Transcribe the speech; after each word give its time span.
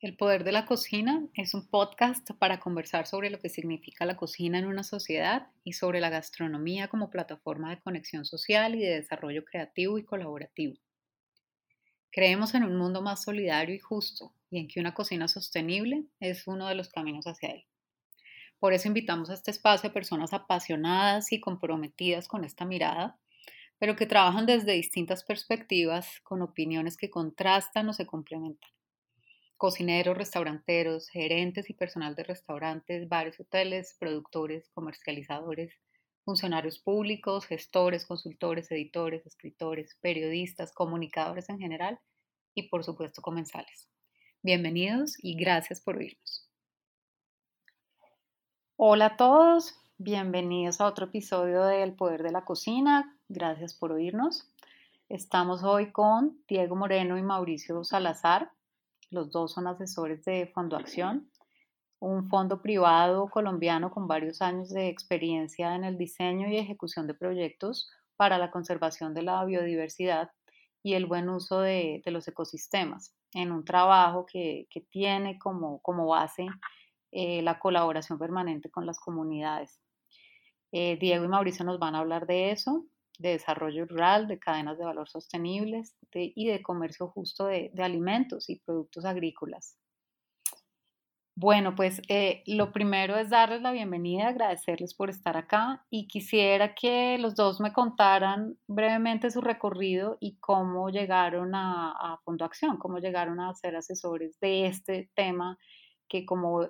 El 0.00 0.16
Poder 0.16 0.44
de 0.44 0.52
la 0.52 0.64
Cocina 0.64 1.26
es 1.34 1.54
un 1.54 1.66
podcast 1.66 2.30
para 2.38 2.60
conversar 2.60 3.08
sobre 3.08 3.30
lo 3.30 3.40
que 3.40 3.48
significa 3.48 4.06
la 4.06 4.16
cocina 4.16 4.56
en 4.56 4.66
una 4.66 4.84
sociedad 4.84 5.48
y 5.64 5.72
sobre 5.72 5.98
la 5.98 6.08
gastronomía 6.08 6.86
como 6.86 7.10
plataforma 7.10 7.70
de 7.70 7.80
conexión 7.80 8.24
social 8.24 8.76
y 8.76 8.78
de 8.78 8.94
desarrollo 8.94 9.44
creativo 9.44 9.98
y 9.98 10.04
colaborativo. 10.04 10.76
Creemos 12.12 12.54
en 12.54 12.62
un 12.62 12.76
mundo 12.76 13.02
más 13.02 13.24
solidario 13.24 13.74
y 13.74 13.80
justo 13.80 14.32
y 14.50 14.60
en 14.60 14.68
que 14.68 14.78
una 14.78 14.94
cocina 14.94 15.26
sostenible 15.26 16.04
es 16.20 16.46
uno 16.46 16.68
de 16.68 16.76
los 16.76 16.90
caminos 16.90 17.26
hacia 17.26 17.48
él. 17.48 17.64
Por 18.60 18.74
eso 18.74 18.86
invitamos 18.86 19.30
a 19.30 19.34
este 19.34 19.50
espacio 19.50 19.90
a 19.90 19.92
personas 19.92 20.32
apasionadas 20.32 21.32
y 21.32 21.40
comprometidas 21.40 22.28
con 22.28 22.44
esta 22.44 22.64
mirada, 22.64 23.18
pero 23.80 23.96
que 23.96 24.06
trabajan 24.06 24.46
desde 24.46 24.74
distintas 24.74 25.24
perspectivas, 25.24 26.20
con 26.22 26.40
opiniones 26.40 26.96
que 26.96 27.10
contrastan 27.10 27.88
o 27.88 27.92
se 27.92 28.06
complementan 28.06 28.70
cocineros, 29.58 30.16
restauranteros, 30.16 31.08
gerentes 31.08 31.68
y 31.68 31.74
personal 31.74 32.14
de 32.14 32.22
restaurantes, 32.22 33.08
varios 33.08 33.40
hoteles, 33.40 33.96
productores, 33.98 34.70
comercializadores, 34.70 35.74
funcionarios 36.24 36.78
públicos, 36.78 37.44
gestores, 37.44 38.06
consultores, 38.06 38.70
editores, 38.70 39.26
escritores, 39.26 39.96
periodistas, 40.00 40.72
comunicadores 40.72 41.48
en 41.48 41.58
general 41.58 41.98
y 42.54 42.68
por 42.68 42.84
supuesto 42.84 43.20
comensales. 43.20 43.88
Bienvenidos 44.42 45.16
y 45.18 45.34
gracias 45.34 45.80
por 45.80 45.96
oírnos. 45.96 46.48
Hola 48.76 49.06
a 49.06 49.16
todos, 49.16 49.74
bienvenidos 49.96 50.80
a 50.80 50.86
otro 50.86 51.06
episodio 51.06 51.64
de 51.64 51.82
El 51.82 51.94
Poder 51.94 52.22
de 52.22 52.30
la 52.30 52.44
Cocina. 52.44 53.18
Gracias 53.28 53.74
por 53.74 53.90
oírnos. 53.90 54.48
Estamos 55.08 55.64
hoy 55.64 55.90
con 55.90 56.38
Diego 56.46 56.76
Moreno 56.76 57.18
y 57.18 57.22
Mauricio 57.22 57.82
Salazar. 57.82 58.52
Los 59.10 59.30
dos 59.30 59.52
son 59.52 59.66
asesores 59.66 60.24
de 60.24 60.50
Fondo 60.54 60.76
Acción, 60.76 61.30
un 62.00 62.28
fondo 62.28 62.62
privado 62.62 63.28
colombiano 63.28 63.90
con 63.90 64.06
varios 64.06 64.42
años 64.42 64.68
de 64.70 64.88
experiencia 64.88 65.74
en 65.74 65.84
el 65.84 65.96
diseño 65.96 66.48
y 66.48 66.56
ejecución 66.56 67.06
de 67.06 67.14
proyectos 67.14 67.90
para 68.16 68.38
la 68.38 68.50
conservación 68.50 69.14
de 69.14 69.22
la 69.22 69.44
biodiversidad 69.44 70.30
y 70.82 70.94
el 70.94 71.06
buen 71.06 71.28
uso 71.28 71.60
de, 71.60 72.02
los 72.06 72.28
ecosistemas, 72.28 73.14
en 73.32 73.52
un 73.52 73.64
trabajo 73.64 74.26
que, 74.26 74.68
tiene 74.90 75.38
como, 75.38 75.80
como 75.80 76.06
base 76.06 76.46
eh, 77.10 77.42
la 77.42 77.58
colaboración 77.58 78.18
permanente 78.18 78.70
con 78.70 78.86
las 78.86 79.00
comunidades. 79.00 79.80
Eh, 80.70 80.98
Diego 81.00 81.24
y 81.24 81.28
Mauricio 81.28 81.64
nos 81.64 81.78
van 81.78 81.94
a 81.94 82.00
hablar 82.00 82.26
de 82.26 82.50
eso, 82.50 82.84
de 83.18 83.30
desarrollo 83.30 83.86
rural, 83.86 84.28
de 84.28 84.38
cadenas 84.38 84.78
de 84.78 84.84
valor 84.84 85.08
sostenibles 85.08 85.96
y 86.12 86.46
de 86.46 86.62
comercio 86.62 87.08
justo 87.08 87.46
de, 87.46 87.70
alimentos 87.78 88.48
y 88.48 88.60
productos 88.60 89.04
agrícolas. 89.04 89.76
Bueno, 91.34 91.76
pues 91.76 92.02
eh, 92.08 92.42
lo 92.46 92.72
primero 92.72 93.16
es 93.16 93.30
darles 93.30 93.62
la 93.62 93.70
bienvenida, 93.70 94.26
agradecerles 94.26 94.94
por 94.94 95.08
estar 95.08 95.36
acá 95.36 95.84
y 95.88 96.08
quisiera 96.08 96.74
que 96.74 97.16
los 97.18 97.36
dos 97.36 97.60
me 97.60 97.72
contaran 97.72 98.58
brevemente 98.66 99.30
su 99.30 99.40
recorrido 99.40 100.16
y 100.18 100.36
cómo 100.38 100.90
llegaron 100.90 101.54
a, 101.54 101.92
a 101.92 102.18
Fondo 102.24 102.44
Acción, 102.44 102.76
cómo 102.76 102.98
llegaron 102.98 103.38
a 103.38 103.54
ser 103.54 103.76
asesores 103.76 104.40
de 104.40 104.66
este 104.66 105.10
tema 105.14 105.56
que 106.08 106.26
como, 106.26 106.68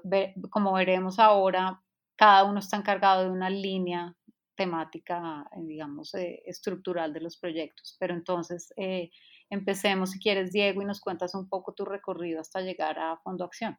como 0.50 0.72
veremos 0.72 1.18
ahora, 1.18 1.80
cada 2.16 2.44
uno 2.44 2.58
está 2.58 2.76
encargado 2.76 3.22
de 3.22 3.30
una 3.30 3.48
línea 3.48 4.16
temática, 4.58 5.48
eh, 5.52 5.62
digamos, 5.62 6.12
eh, 6.14 6.42
estructural 6.44 7.12
de 7.12 7.20
los 7.20 7.38
proyectos. 7.38 7.96
Pero 8.00 8.12
entonces, 8.12 8.74
eh, 8.76 9.10
empecemos, 9.48 10.10
si 10.10 10.18
quieres, 10.18 10.50
Diego, 10.52 10.82
y 10.82 10.84
nos 10.84 11.00
cuentas 11.00 11.34
un 11.34 11.48
poco 11.48 11.72
tu 11.72 11.84
recorrido 11.84 12.40
hasta 12.40 12.60
llegar 12.60 12.98
a 12.98 13.16
Fondo 13.18 13.44
Acción. 13.44 13.78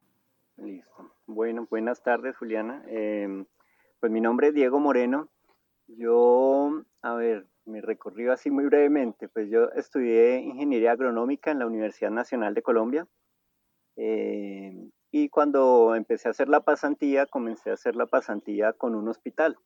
Listo. 0.56 1.14
Bueno, 1.26 1.68
buenas 1.70 2.02
tardes, 2.02 2.36
Juliana. 2.36 2.82
Em, 2.88 3.44
pues 4.00 4.10
mi 4.10 4.22
nombre 4.22 4.48
es 4.48 4.54
Diego 4.54 4.80
Moreno. 4.80 5.28
Yo, 5.86 6.82
a 7.02 7.14
ver, 7.14 7.46
mi 7.66 7.80
recorrido 7.80 8.32
así 8.32 8.50
muy 8.50 8.64
brevemente, 8.64 9.28
pues 9.28 9.50
yo 9.50 9.70
estudié 9.72 10.40
ingeniería 10.40 10.92
agronómica 10.92 11.50
en 11.50 11.58
la 11.58 11.66
Universidad 11.66 12.10
Nacional 12.10 12.54
de 12.54 12.62
Colombia. 12.62 13.06
Em, 13.96 14.90
y 15.10 15.28
cuando 15.28 15.94
empecé 15.94 16.28
a 16.28 16.30
hacer 16.30 16.48
la 16.48 16.60
pasantía, 16.60 17.26
comencé 17.26 17.70
a 17.70 17.74
hacer 17.74 17.96
la 17.96 18.06
pasantía 18.06 18.72
con 18.72 18.94
un 18.94 19.08
hospital 19.08 19.58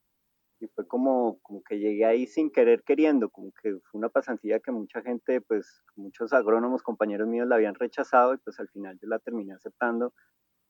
y 0.64 0.68
fue 0.68 0.86
como, 0.86 1.38
como 1.42 1.62
que 1.62 1.78
llegué 1.78 2.04
ahí 2.04 2.26
sin 2.26 2.50
querer 2.50 2.82
queriendo, 2.82 3.28
como 3.30 3.52
que 3.52 3.78
fue 3.84 3.98
una 3.98 4.08
pasantía 4.08 4.60
que 4.60 4.72
mucha 4.72 5.02
gente, 5.02 5.40
pues 5.40 5.82
muchos 5.94 6.32
agrónomos, 6.32 6.82
compañeros 6.82 7.28
míos 7.28 7.46
la 7.46 7.56
habían 7.56 7.74
rechazado 7.74 8.34
y 8.34 8.38
pues 8.38 8.58
al 8.58 8.68
final 8.68 8.98
yo 9.00 9.08
la 9.08 9.18
terminé 9.18 9.52
aceptando 9.52 10.14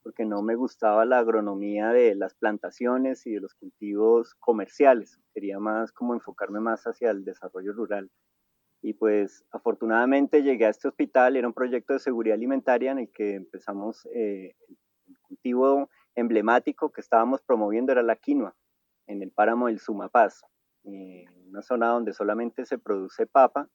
porque 0.03 0.27
no 0.27 0.43
me 0.43 0.55
gustaba 0.55 1.07
la 1.07 1.19
agronomía 1.19 1.89
de 1.89 2.15
las 2.15 2.35
plantaciones 2.35 3.27
y 3.27 3.33
de 3.33 3.41
los 3.41 3.55
cultivos 3.55 4.35
comerciales, 4.35 5.19
quería 5.33 5.59
más 5.59 5.93
como 5.93 6.13
enfocarme 6.13 6.61
más 6.61 6.85
hacia 6.85 7.11
el 7.11 7.25
desarrollo 7.25 7.73
rural. 7.73 8.11
Y 8.83 8.93
pues 8.93 9.47
afortunadamente 9.51 10.43
llegué 10.43 10.67
a 10.67 10.71
este 10.71 10.89
hospital, 10.89 11.37
era 11.37 11.49
un 11.49 11.55
proyecto 11.55 11.95
de 11.95 12.01
seguridad 12.01 12.35
alimentaria 12.35 12.93
en 12.93 12.99
el 12.99 13.11
que 13.11 13.37
empezamos, 13.37 14.07
eh, 14.15 14.55
el 15.09 15.19
cultivo 15.23 15.89
emblemático 16.15 16.93
que 16.93 17.01
estábamos 17.01 17.41
promoviendo 17.41 17.93
era 17.93 18.03
la 18.03 18.17
quinoa 18.17 18.55
en 19.07 19.23
el 19.23 19.31
páramo 19.31 19.67
del 19.67 19.81
Sumapaz, 19.81 20.43
eh, 20.85 21.25
una 21.49 21.63
zona 21.63 21.89
donde 21.89 22.13
solamente 22.13 22.65
se 22.65 22.79
produce 22.79 23.27
papa 23.27 23.69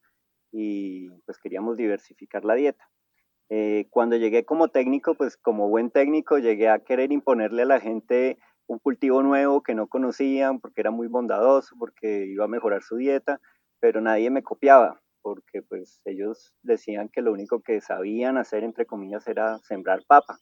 y 0.52 1.08
pues 1.26 1.38
queríamos 1.38 1.76
diversificar 1.76 2.44
la 2.44 2.54
dieta. 2.54 2.88
Eh, 3.48 3.86
cuando 3.90 4.16
llegué 4.16 4.44
como 4.44 4.68
técnico, 4.68 5.14
pues 5.14 5.36
como 5.36 5.68
buen 5.68 5.90
técnico 5.90 6.38
llegué 6.38 6.68
a 6.68 6.78
querer 6.78 7.12
imponerle 7.12 7.62
a 7.62 7.66
la 7.66 7.80
gente 7.80 8.38
un 8.66 8.78
cultivo 8.78 9.22
nuevo 9.22 9.62
que 9.62 9.74
no 9.74 9.88
conocían 9.88 10.60
porque 10.60 10.80
era 10.80 10.92
muy 10.92 11.08
bondadoso, 11.08 11.74
porque 11.78 12.26
iba 12.26 12.44
a 12.44 12.48
mejorar 12.48 12.82
su 12.82 12.96
dieta, 12.96 13.40
pero 13.80 14.00
nadie 14.00 14.30
me 14.30 14.42
copiaba 14.42 15.00
porque 15.22 15.62
pues 15.62 16.00
ellos 16.04 16.54
decían 16.62 17.08
que 17.08 17.22
lo 17.22 17.32
único 17.32 17.60
que 17.60 17.80
sabían 17.80 18.36
hacer, 18.36 18.64
entre 18.64 18.86
comillas, 18.86 19.26
era 19.26 19.58
sembrar 19.58 20.04
papa. 20.06 20.38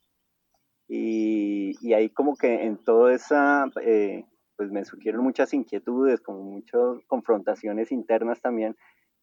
Y, 0.89 1.75
y 1.87 1.93
ahí 1.93 2.11
como 2.11 2.37
que 2.37 2.65
en 2.65 2.83
toda 2.83 3.13
esa 3.13 3.67
eh, 3.83 4.25
pues 4.59 4.73
me 4.73 4.85
surgieron 4.85 5.23
muchas 5.23 5.55
inquietudes, 5.55 6.21
como 6.21 6.43
muchas 6.43 6.99
confrontaciones 7.07 7.93
internas 7.93 8.41
también, 8.41 8.77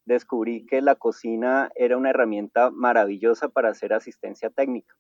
descubrí 0.05 0.65
que 0.65 0.81
la 0.81 0.95
cocina 0.95 1.69
era 1.75 1.97
una 1.97 2.11
herramienta 2.11 2.71
maravillosa 2.71 3.49
para 3.49 3.69
hacer 3.69 3.91
asistencia 3.91 4.49
técnica. 4.49 4.95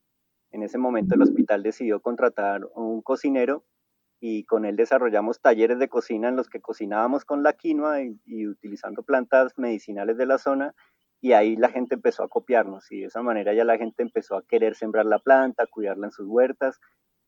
En 0.51 0.61
ese 0.61 0.77
momento 0.77 1.15
el 1.15 1.21
hospital 1.21 1.63
decidió 1.63 2.01
contratar 2.01 2.67
un 2.75 3.01
cocinero 3.01 3.63
y 4.19 4.43
con 4.43 4.65
él 4.65 4.75
desarrollamos 4.75 5.39
talleres 5.39 5.79
de 5.79 5.87
cocina 5.87 6.27
en 6.27 6.35
los 6.35 6.49
que 6.49 6.59
cocinábamos 6.59 7.23
con 7.23 7.41
la 7.41 7.53
quinoa 7.53 8.01
y, 8.01 8.45
utilizando 8.45 9.03
plantas 9.03 9.57
medicinales 9.57 10.17
de 10.17 10.25
la 10.25 10.37
zona 10.37 10.75
y 11.21 11.31
ahí 11.31 11.55
la 11.55 11.69
gente 11.69 11.95
empezó 11.95 12.23
a 12.23 12.27
copiarnos 12.27 12.91
y 12.91 12.99
de 12.99 13.05
esa 13.05 13.21
manera 13.21 13.53
ya 13.53 13.63
la 13.63 13.77
gente 13.77 14.03
empezó 14.03 14.35
a 14.35 14.45
querer 14.45 14.75
sembrar 14.75 15.05
la 15.05 15.19
planta, 15.19 15.65
cuidarla 15.65 16.07
en 16.07 16.11
sus 16.11 16.27
huertas 16.27 16.81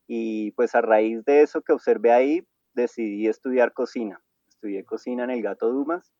y 0.07 0.51
pues 0.51 0.75
a 0.75 0.81
raíz 0.81 1.23
de 1.23 1.41
eso 1.41 1.61
que 1.61 1.71
observé 1.71 2.11
ahí 2.11 2.45
decidí 2.81 3.27
estudiar 3.27 3.73
cocina. 3.73 4.21
Estudié 4.47 4.85
cocina 4.85 5.25
en 5.25 5.31
el 5.31 5.41
Gato 5.41 5.71
Dumas. 5.71 6.13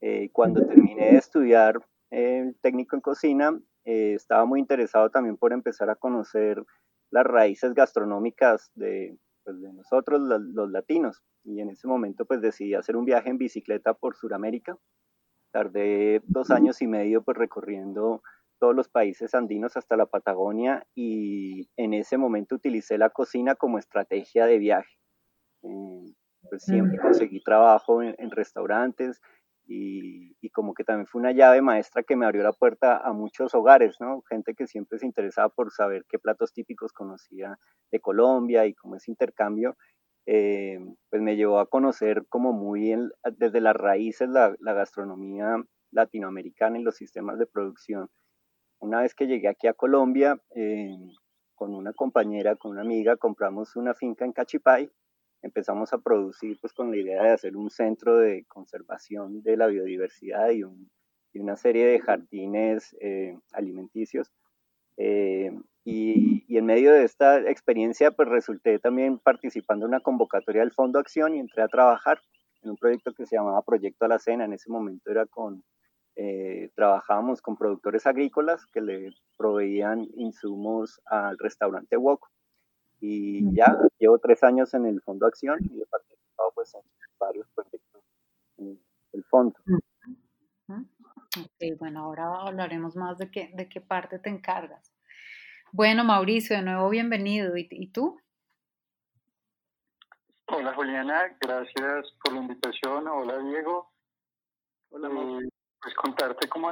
Eh, 0.00 0.30
cuando 0.32 0.66
terminé 0.66 1.12
de 1.12 1.18
estudiar 1.18 1.78
eh, 2.10 2.52
técnico 2.60 2.96
en 2.96 3.02
cocina, 3.02 3.60
eh, 3.84 4.14
estaba 4.14 4.44
muy 4.44 4.58
interesado 4.58 5.10
también 5.10 5.36
por 5.36 5.52
empezar 5.52 5.90
a 5.90 5.94
conocer 5.94 6.64
las 7.10 7.24
raíces 7.24 7.74
gastronómicas 7.74 8.70
de, 8.74 9.16
pues, 9.44 9.60
de 9.60 9.72
nosotros, 9.72 10.20
los, 10.20 10.70
latinos. 10.70 11.22
Y 11.44 11.60
en 11.60 11.70
ese 11.70 11.86
momento 11.86 12.24
pues 12.24 12.40
decidí 12.40 12.74
hacer 12.74 12.96
un 12.96 13.04
viaje 13.04 13.30
en 13.30 13.38
bicicleta 13.38 13.94
por 13.94 14.16
Sudamérica. 14.16 14.76
Tardé 15.52 16.22
dos 16.24 16.50
años 16.50 16.80
y 16.80 16.86
medio 16.86 17.22
pues 17.22 17.36
recorriendo 17.36 18.22
todos 18.58 18.74
los 18.74 18.88
países 18.88 19.34
andinos 19.34 19.76
hasta 19.76 19.96
la 19.96 20.06
Patagonia 20.06 20.86
y 20.94 21.68
en 21.76 21.94
ese 21.94 22.16
momento 22.16 22.54
utilicé 22.54 22.96
la 22.96 23.10
cocina 23.10 23.56
como 23.56 23.78
estrategia 23.78 24.46
de 24.46 24.58
viaje. 24.58 25.01
Eh, 25.62 26.14
pues 26.48 26.64
siempre 26.64 26.98
conseguí 26.98 27.42
trabajo 27.42 28.02
en, 28.02 28.30
restaurantes 28.30 29.20
y, 29.66 30.36
y, 30.40 30.50
como 30.50 30.74
que 30.74 30.84
también 30.84 31.06
fue 31.06 31.20
una 31.20 31.32
llave 31.32 31.62
maestra 31.62 32.02
que 32.02 32.16
me 32.16 32.26
abrió 32.26 32.42
la 32.42 32.52
puerta 32.52 32.96
a 32.98 33.12
muchos 33.12 33.54
hogares, 33.54 33.96
¿no? 34.00 34.22
Gente 34.28 34.54
que 34.54 34.66
siempre 34.66 34.98
se 34.98 35.06
interesaba 35.06 35.48
por 35.50 35.70
saber 35.70 36.04
qué 36.08 36.18
platos 36.18 36.52
típicos 36.52 36.92
conocía 36.92 37.58
de 37.90 38.00
Colombia 38.00 38.66
y 38.66 38.74
cómo 38.74 38.96
ese 38.96 39.12
intercambio, 39.12 39.76
eh, 40.26 40.78
pues 41.10 41.22
me 41.22 41.36
llevó 41.36 41.58
a 41.58 41.68
conocer 41.68 42.26
como 42.28 42.52
muy 42.52 42.94
desde 43.36 43.60
las 43.60 43.76
raíces 43.76 44.28
la, 44.28 44.54
la 44.60 44.72
gastronomía 44.72 45.56
latinoamericana 45.92 46.78
y 46.78 46.82
los 46.82 46.96
sistemas 46.96 47.38
de 47.38 47.46
producción. 47.46 48.08
Una 48.80 49.02
vez 49.02 49.14
que 49.14 49.26
llegué 49.26 49.48
aquí 49.48 49.68
a 49.68 49.74
Colombia, 49.74 50.40
eh, 50.56 50.96
con 51.54 51.74
una 51.74 51.92
compañera, 51.92 52.56
con 52.56 52.72
una 52.72 52.80
amiga, 52.80 53.16
compramos 53.16 53.76
una 53.76 53.94
finca 53.94 54.24
en 54.24 54.32
Cachipay 54.32 54.90
empezamos 55.42 55.92
a 55.92 55.98
producir 55.98 56.58
pues 56.60 56.72
con 56.72 56.90
la 56.90 56.96
idea 56.96 57.22
de 57.22 57.30
hacer 57.30 57.56
un 57.56 57.70
centro 57.70 58.16
de 58.18 58.44
conservación 58.46 59.42
de 59.42 59.56
la 59.56 59.66
biodiversidad 59.66 60.50
y, 60.50 60.64
una 61.34 61.56
serie 61.56 61.86
de 61.86 62.00
jardines 62.00 62.94
eh, 63.00 63.38
alimenticios. 63.52 64.30
Eh, 64.96 65.50
Y, 65.84 66.44
y, 66.46 66.58
en 66.58 66.66
medio 66.66 66.92
de 66.92 67.04
esta 67.04 67.40
experiencia, 67.50 68.12
pues 68.12 68.28
resulté 68.28 68.78
también 68.78 69.18
participando 69.18 69.84
en 69.84 69.90
una 69.90 70.00
convocatoria 70.00 70.62
del 70.62 70.72
Fondo 70.72 71.00
Acción 71.00 71.34
y 71.34 71.40
entré 71.40 71.62
a 71.62 71.68
trabajar 71.68 72.20
en 72.62 72.70
un 72.70 72.76
proyecto 72.76 73.12
que 73.14 73.26
se 73.26 73.36
llamaba 73.36 73.62
Proyecto 73.62 74.04
a 74.04 74.08
la 74.08 74.20
Cena. 74.20 74.44
En 74.44 74.52
ese 74.52 74.70
momento 74.70 75.10
era 75.10 75.26
con, 75.26 75.64
eh, 76.14 76.70
trabajábamos 76.76 77.42
con 77.42 77.56
productores 77.56 78.06
agrícolas 78.06 78.64
que 78.66 78.80
le 78.80 79.12
proveían 79.36 80.06
insumos 80.14 81.00
al 81.06 81.36
restaurante 81.38 81.96
Woco. 81.96 82.28
Y 83.04 83.52
ya 83.52 83.66
llevo 83.98 84.16
tres 84.20 84.44
años 84.44 84.72
en 84.74 84.86
el 84.86 85.02
Fondo 85.02 85.26
Acción 85.26 85.58
y 85.60 85.82
he 85.82 85.86
participado 85.86 86.52
pues 86.54 86.72
en 86.76 86.82
varios 87.18 87.48
proyectos 87.48 88.00
en 88.58 88.80
el 89.12 89.24
fondo. 89.24 89.58
Ok, 90.68 91.78
bueno, 91.80 92.04
ahora 92.04 92.42
hablaremos 92.46 92.94
más 92.94 93.18
de 93.18 93.28
qué, 93.28 93.50
de 93.54 93.68
qué 93.68 93.80
parte 93.80 94.20
te 94.20 94.30
encargas. 94.30 94.94
Bueno, 95.72 96.04
Mauricio, 96.04 96.54
de 96.54 96.62
nuevo 96.62 96.88
bienvenido. 96.90 97.56
¿Y, 97.56 97.90
tú? 97.90 98.20
Hola, 100.46 100.72
Juliana, 100.74 101.36
gracias 101.40 102.14
por 102.22 102.34
la 102.34 102.40
invitación. 102.42 103.08
Hola, 103.08 103.38
Diego. 103.38 103.90
Hola, 104.90 105.08
eh, 105.08 105.48
Pues 105.80 105.94
contarte 105.96 106.48
cómo... 106.48 106.70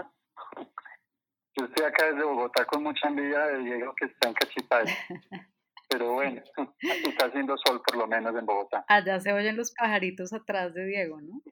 Yo 1.59 1.65
estoy 1.65 1.87
acá 1.87 2.07
desde 2.07 2.23
Bogotá 2.23 2.65
con 2.67 2.85
mucha 2.85 3.09
envidia 3.09 3.47
de 3.47 3.59
Diego 3.65 3.93
que 3.97 4.05
está 4.05 4.29
en 4.29 4.35
Cachipay. 4.35 4.85
Pero 5.91 6.15
bueno, 6.15 6.41
está 6.81 7.27
haciendo 7.27 7.59
sol 7.59 7.83
por 7.85 7.97
lo 7.97 8.07
menos 8.07 8.35
en 8.37 8.47
Bogotá. 8.47 8.85
Allá 8.87 9.19
se 9.19 9.33
oyen 9.33 9.57
los 9.57 9.73
pajaritos 9.73 10.33
atrás 10.33 10.73
de 10.73 10.87
Diego, 10.87 11.21
¿no? 11.21 11.43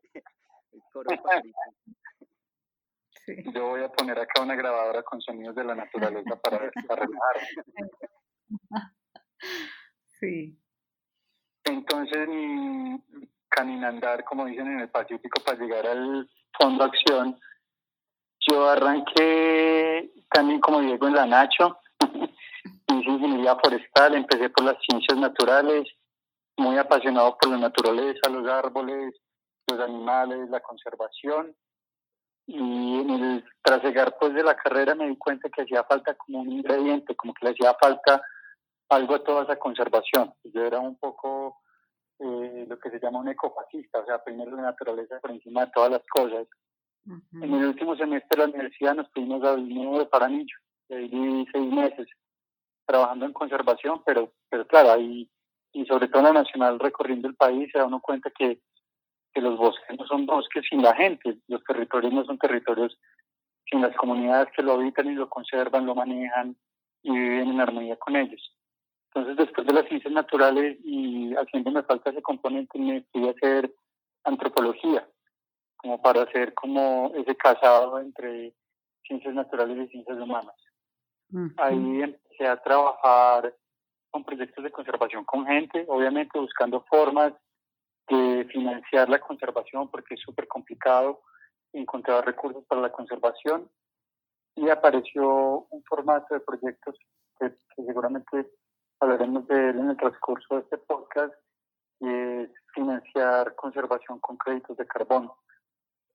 Yo 3.55 3.69
voy 3.69 3.82
a 3.82 3.90
poner 3.90 4.19
acá 4.19 4.43
una 4.43 4.55
grabadora 4.55 5.02
con 5.02 5.20
sonidos 5.20 5.55
de 5.55 5.64
la 5.64 5.75
naturaleza 5.75 6.40
para, 6.40 6.70
para 6.88 7.06
Sí. 10.20 10.58
Entonces, 11.64 12.29
caminandar, 13.49 14.25
como 14.25 14.46
dicen 14.46 14.69
en 14.69 14.81
el 14.81 14.88
Pacífico, 14.88 15.43
para 15.44 15.58
llegar 15.58 15.87
al 15.87 16.29
Fondo 16.58 16.84
Acción, 16.84 17.38
yo 18.49 18.69
arranqué 18.69 20.11
también 20.31 20.61
como 20.61 20.81
Diego 20.81 21.08
en 21.08 21.14
la 21.14 21.26
Nacho, 21.26 21.79
ingeniería 23.19 23.56
forestal, 23.56 24.15
empecé 24.15 24.50
por 24.50 24.65
las 24.65 24.76
ciencias 24.88 25.19
naturales, 25.19 25.88
muy 26.56 26.76
apasionado 26.79 27.37
por 27.38 27.50
la 27.50 27.59
naturaleza, 27.59 28.29
los 28.31 28.49
árboles, 28.49 29.15
los 29.69 29.81
animales, 29.81 30.49
la 30.50 30.61
conservación 30.61 31.55
y 32.49 33.00
en 33.00 33.11
el, 33.11 33.44
tras 33.62 33.85
llegar 33.85 34.17
pues 34.19 34.32
de 34.32 34.43
la 34.43 34.56
carrera 34.56 34.94
me 34.94 35.06
di 35.06 35.17
cuenta 35.19 35.50
que 35.50 35.62
hacía 35.62 35.85
falta 35.85 36.15
como 36.15 36.41
un 36.41 36.50
ingrediente, 36.50 37.15
como 37.15 37.35
que 37.35 37.44
le 37.44 37.53
hacía 37.53 37.75
falta 37.75 38.23
algo 38.88 39.17
a 39.17 39.23
toda 39.23 39.43
esa 39.43 39.56
conservación. 39.56 40.32
Yo 40.44 40.65
era 40.65 40.79
un 40.79 40.97
poco 40.97 41.61
eh, 42.19 42.65
lo 42.67 42.79
que 42.79 42.88
se 42.88 43.00
llama 43.00 43.20
un 43.20 43.29
ecofascista, 43.29 44.00
o 44.00 44.06
sea, 44.06 44.25
primero 44.25 44.56
la 44.56 44.62
naturaleza 44.62 45.20
por 45.20 45.31
encima 45.31 45.67
de 45.67 45.73
todas 45.73 45.91
las 45.91 46.03
cosas. 46.11 46.47
En 47.32 47.55
el 47.55 47.67
último 47.67 47.97
semestre 47.97 48.29
de 48.31 48.38
la 48.38 48.50
universidad 48.50 48.94
nos 48.94 49.11
fuimos 49.12 49.43
al 49.44 49.69
nuevo 49.69 49.99
de 49.99 50.06
Paranillo, 50.06 50.56
viví 50.88 51.47
seis 51.53 51.70
meses 51.70 52.06
trabajando 52.88 53.26
en 53.26 53.32
conservación, 53.32 54.02
pero, 54.05 54.32
pero 54.49 54.67
claro, 54.67 54.93
ahí, 54.93 55.29
y 55.73 55.85
sobre 55.85 56.08
todo 56.08 56.20
en 56.20 56.35
la 56.35 56.43
nacional 56.43 56.81
recorriendo 56.81 57.29
el 57.29 57.37
país, 57.37 57.70
se 57.70 57.79
da 57.79 57.87
uno 57.87 58.00
cuenta 58.00 58.31
que 58.31 58.61
que 59.32 59.40
los 59.40 59.58
bosques 59.58 59.99
no 59.99 60.06
son 60.06 60.26
bosques 60.26 60.64
sin 60.69 60.82
la 60.82 60.94
gente, 60.94 61.38
los 61.49 61.62
territorios 61.64 62.12
no 62.12 62.25
son 62.25 62.38
territorios 62.38 62.99
sin 63.70 63.82
las 63.82 63.94
comunidades 63.96 64.49
que 64.56 64.62
lo 64.62 64.73
habitan 64.73 65.11
y 65.11 65.14
lo 65.14 65.29
conservan, 65.29 65.87
lo 65.87 65.94
manejan 65.94 66.56
y 67.02 67.12
viven 67.12 67.50
en 67.50 67.61
armonía 67.61 67.96
con 67.96 68.17
ellos. 68.17 68.55
Entonces, 69.12 69.37
después 69.37 69.67
de 69.67 69.73
las 69.73 69.87
ciencias 69.87 70.12
naturales 70.12 70.79
y 70.84 71.34
haciéndome 71.34 71.82
falta 71.82 72.11
ese 72.11 72.23
componente, 72.23 72.79
me 72.79 73.02
fui 73.12 73.29
a 73.29 73.32
hacer 73.32 73.73
antropología, 74.25 75.06
como 75.76 76.00
para 76.00 76.23
hacer 76.23 76.55
como 76.55 77.12
ese 77.14 77.37
casado 77.37 77.99
entre 78.00 78.55
ciencias 79.06 79.34
naturales 79.34 79.87
y 79.87 79.93
ciencias 79.93 80.19
humanas. 80.19 80.55
Ahí 81.58 82.02
empecé 82.38 82.49
a 82.49 82.62
trabajar 82.62 83.55
con 84.11 84.25
proyectos 84.25 84.64
de 84.64 84.70
conservación 84.70 85.25
con 85.25 85.46
gente, 85.46 85.85
obviamente 85.88 86.38
buscando 86.38 86.85
formas 86.88 87.32
de 88.08 88.46
financiar 88.50 89.08
la 89.08 89.20
conservación 89.20 89.90
porque 89.90 90.14
es 90.14 90.20
súper 90.20 90.49
complicado 90.49 91.20
encontrar 91.73 92.25
recursos 92.25 92.64
para 92.67 92.81
la 92.81 92.93
conservación 92.93 93.70
y 94.55 94.70
apareció 94.70 95.67
un 95.70 95.85
formato 95.85 96.35
de 96.35 96.40
proyectos 96.40 96.96
que, 97.38 97.55
seguramente 97.76 98.50
hablaremos 99.00 99.46
de 99.46 99.70
él 99.70 99.79
en 99.79 99.91
el 99.91 99.96
transcurso 99.96 100.56
de 100.56 100.61
este 100.62 100.79
podcast 100.79 101.34
y 102.00 102.08
es 102.08 102.50
financiar 102.75 103.55
conservación 103.55 104.19
con 104.20 104.37
créditos 104.37 104.76
de 104.76 104.87
carbono. 104.87 105.37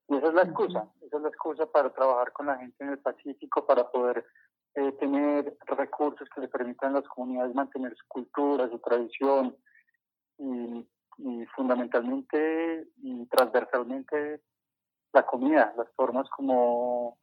Y 0.10 0.18
esa 0.18 0.28
es 0.28 0.34
la 0.34 0.42
excusa, 0.42 0.88
esa 1.02 1.18
es 1.18 1.24
la 1.24 1.30
excusa 1.30 1.66
para 1.68 1.94
trabajar 1.94 2.34
con 2.34 2.48
la 2.48 2.58
gente 2.58 2.84
en 2.84 2.90
el 2.90 3.00
Pacífico, 3.00 3.66
para 3.66 3.90
poder 3.90 4.26
eh, 4.76 4.92
tener 4.94 5.58
recursos 5.66 6.28
que 6.30 6.42
le 6.42 6.48
permitan 6.48 6.92
a 6.92 7.00
las 7.00 7.10
comunidades 7.10 7.56
mantener 7.56 7.96
su 7.96 8.06
cultura, 8.08 8.70
su 8.70 8.80
tradición 8.80 9.56
y 10.40 11.46
fundamentalmente 11.56 12.88
y 12.98 13.26
transversalmente 13.28 14.42
la 15.14 15.26
comida, 15.26 15.74
las 15.78 15.88
formas 15.96 16.28
como 16.30 17.18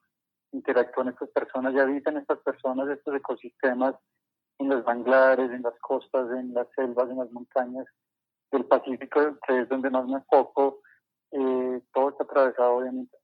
interactúan 0.52 1.08
estas 1.08 1.28
personas 1.30 1.74
y 1.74 1.78
habitan 1.78 2.16
estas 2.16 2.38
personas, 2.40 2.88
estos 2.88 3.14
ecosistemas 3.14 3.94
en 4.58 4.68
los 4.68 4.84
manglares, 4.84 5.50
en 5.50 5.62
las 5.62 5.78
costas, 5.80 6.30
en 6.32 6.54
las 6.54 6.68
selvas, 6.74 7.08
en 7.10 7.18
las 7.18 7.30
montañas 7.30 7.86
del 8.50 8.64
Pacífico, 8.66 9.20
que 9.46 9.60
es 9.60 9.68
donde 9.68 9.90
más 9.90 10.06
me 10.06 10.16
enfoco, 10.16 10.80
eh, 11.32 11.82
todo 11.92 12.10
está 12.10 12.24
atravesado 12.24 12.76
obviamente 12.76 13.16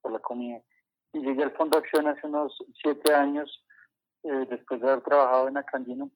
por 0.00 0.12
la 0.12 0.18
comida. 0.20 0.60
Y 1.12 1.20
llegué 1.20 1.44
al 1.44 1.56
Fondo 1.56 1.78
Acción 1.78 2.06
hace 2.06 2.26
unos 2.26 2.56
siete 2.82 3.14
años, 3.14 3.64
eh, 4.24 4.46
después 4.50 4.80
de 4.80 4.88
haber 4.88 5.02
trabajado 5.02 5.48
en 5.48 5.56
Acandina 5.56 6.04
un 6.04 6.12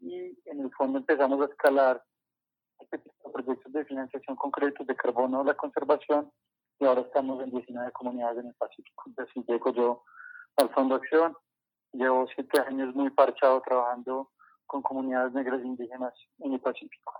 y 0.00 0.38
en 0.46 0.60
el 0.60 0.70
fondo 0.74 0.98
empezamos 0.98 1.40
a 1.42 1.50
escalar 1.50 2.02
proyectos 3.32 3.72
de 3.72 3.84
financiación 3.84 4.36
con 4.36 4.50
créditos 4.50 4.86
de 4.86 4.96
carbono, 4.96 5.44
la 5.44 5.54
conservación, 5.54 6.30
y 6.80 6.84
ahora 6.84 7.02
estamos 7.02 7.42
en 7.42 7.50
19 7.50 7.92
comunidades 7.92 8.38
en 8.38 8.46
el 8.46 8.54
Pacífico. 8.54 9.04
Entonces 9.06 9.44
llego 9.46 9.72
yo 9.72 10.04
al 10.56 10.70
Fondo 10.70 10.94
Acción, 10.94 11.36
llevo 11.92 12.26
siete 12.34 12.60
años 12.60 12.94
muy 12.94 13.10
parchado 13.10 13.60
trabajando 13.62 14.30
con 14.66 14.82
comunidades 14.82 15.32
negras 15.32 15.62
indígenas 15.64 16.14
en 16.38 16.52
el 16.52 16.60
Pacífico. 16.60 17.12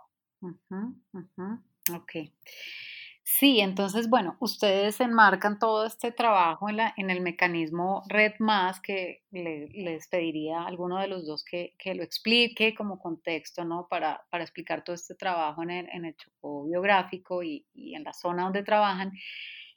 Ok. 1.95 2.13
Sí, 3.31 3.61
entonces, 3.61 4.09
bueno, 4.09 4.39
ustedes 4.41 5.01
enmarcan 5.01 5.59
todo 5.59 5.85
este 5.85 6.13
trabajo 6.13 6.71
en, 6.71 6.79
la, 6.79 6.95
en 6.97 7.11
el 7.11 7.21
mecanismo 7.21 8.03
Red 8.09 8.33
Más, 8.39 8.81
que 8.81 9.23
les 9.31 10.09
pediría 10.09 10.63
a 10.63 10.67
alguno 10.67 10.99
de 10.99 11.09
los 11.09 11.27
dos 11.27 11.45
que, 11.45 11.75
que, 11.79 11.95
lo 11.95 12.03
explique 12.03 12.75
como 12.75 12.99
contexto, 12.99 13.67
¿no? 13.67 13.87
Para, 13.87 14.25
para 14.31 14.45
explicar 14.45 14.83
todo 14.83 14.97
este 14.97 15.15
trabajo 15.15 15.63
en 15.63 15.71
el, 15.71 15.89
en 15.91 16.07
el 16.07 16.17
Chocó 16.17 16.65
biográfico 16.65 17.43
y, 17.43 17.67
y, 17.75 17.95
en 17.95 18.05
la 18.05 18.15
zona 18.15 18.45
donde 18.45 18.63
trabajan. 18.63 19.13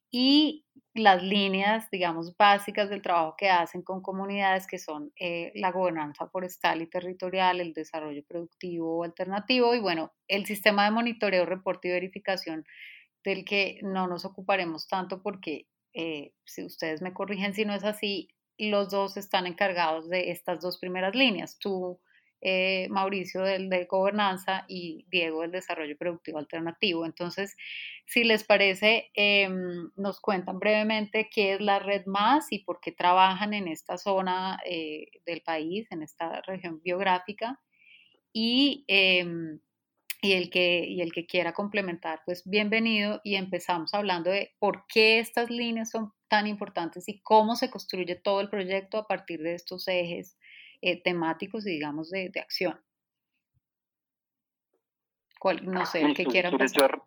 Y 0.09 0.65
las 0.93 1.21
líneas, 1.21 1.89
digamos, 1.91 2.37
básicas 2.37 2.89
del 2.89 3.01
trabajo 3.01 3.35
que 3.37 3.49
hacen 3.49 3.81
con 3.81 4.01
comunidades, 4.01 4.65
que 4.65 4.79
son 4.79 5.11
eh, 5.19 5.51
la 5.55 5.71
gobernanza 5.71 6.27
forestal 6.29 6.81
y 6.81 6.87
territorial, 6.87 7.59
el 7.59 7.73
desarrollo 7.73 8.23
productivo 8.25 9.03
alternativo 9.03 9.75
y, 9.75 9.79
bueno, 9.79 10.13
el 10.29 10.45
sistema 10.45 10.85
de 10.85 10.91
monitoreo, 10.91 11.45
reporte 11.45 11.89
y 11.89 11.91
verificación 11.91 12.65
del 13.23 13.45
que 13.45 13.79
no 13.83 14.07
nos 14.07 14.25
ocuparemos 14.25 14.87
tanto 14.87 15.21
porque, 15.21 15.67
eh, 15.93 16.33
si 16.45 16.63
ustedes 16.63 17.01
me 17.01 17.13
corrigen 17.13 17.53
si 17.53 17.65
no 17.65 17.73
es 17.73 17.83
así, 17.83 18.29
los 18.57 18.89
dos 18.89 19.17
están 19.17 19.47
encargados 19.47 20.09
de 20.09 20.31
estas 20.31 20.61
dos 20.61 20.77
primeras 20.77 21.15
líneas. 21.15 21.57
Tú, 21.59 21.99
eh, 22.41 22.87
Mauricio, 22.89 23.41
del 23.41 23.69
de 23.69 23.85
gobernanza 23.85 24.65
y 24.67 25.05
Diego, 25.09 25.41
del 25.41 25.51
desarrollo 25.51 25.97
productivo 25.97 26.39
alternativo. 26.39 27.05
Entonces, 27.05 27.55
si 28.05 28.23
les 28.23 28.43
parece, 28.43 29.09
em, 29.13 29.91
nos 29.95 30.19
cuentan 30.19 30.59
brevemente 30.59 31.29
qué 31.33 31.53
es 31.53 31.61
la 31.61 31.79
red 31.79 32.05
más 32.05 32.51
y 32.51 32.59
por 32.59 32.79
qué 32.81 32.91
trabajan 32.91 33.53
en 33.53 33.67
esta 33.67 33.97
zona 33.97 34.59
eh, 34.65 35.07
del 35.25 35.41
país, 35.41 35.87
en 35.91 36.03
esta 36.03 36.41
región 36.41 36.81
biográfica. 36.83 37.59
Y 38.33 38.85
em, 38.87 39.59
y 40.21 40.33
el 40.33 40.51
que, 40.51 40.85
y 40.87 41.01
el 41.01 41.11
que 41.11 41.25
quiera 41.25 41.53
complementar, 41.53 42.21
pues 42.25 42.43
bienvenido 42.45 43.21
y 43.23 43.35
empezamos 43.35 43.93
hablando 43.95 44.29
de 44.29 44.53
por 44.59 44.85
qué 44.87 45.17
estas 45.17 45.49
líneas 45.49 45.89
son 45.89 46.13
tan 46.27 46.45
importantes 46.45 47.09
y 47.09 47.19
cómo 47.21 47.55
se 47.55 47.71
construye 47.71 48.15
todo 48.15 48.39
el 48.39 48.49
proyecto 48.49 48.99
a 48.99 49.07
partir 49.07 49.41
de 49.41 49.55
estos 49.55 49.87
ejes 49.87 50.37
eh, 50.81 51.01
temáticos 51.01 51.65
y 51.65 51.71
digamos 51.71 52.11
de, 52.11 52.29
de 52.29 52.39
acción. 52.39 52.79
¿Cuál, 55.39 55.65
no 55.65 55.87
sé, 55.87 56.01
el 56.03 56.15
que 56.15 56.25
quiera 56.25 56.49
empezar. 56.49 57.01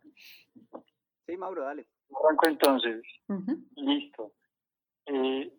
Sí, 1.25 1.37
Mauro, 1.37 1.63
dale. 1.63 1.87
Arranco 2.11 2.49
entonces. 2.49 3.01
Listo. 3.77 4.35
Eh, 5.07 5.53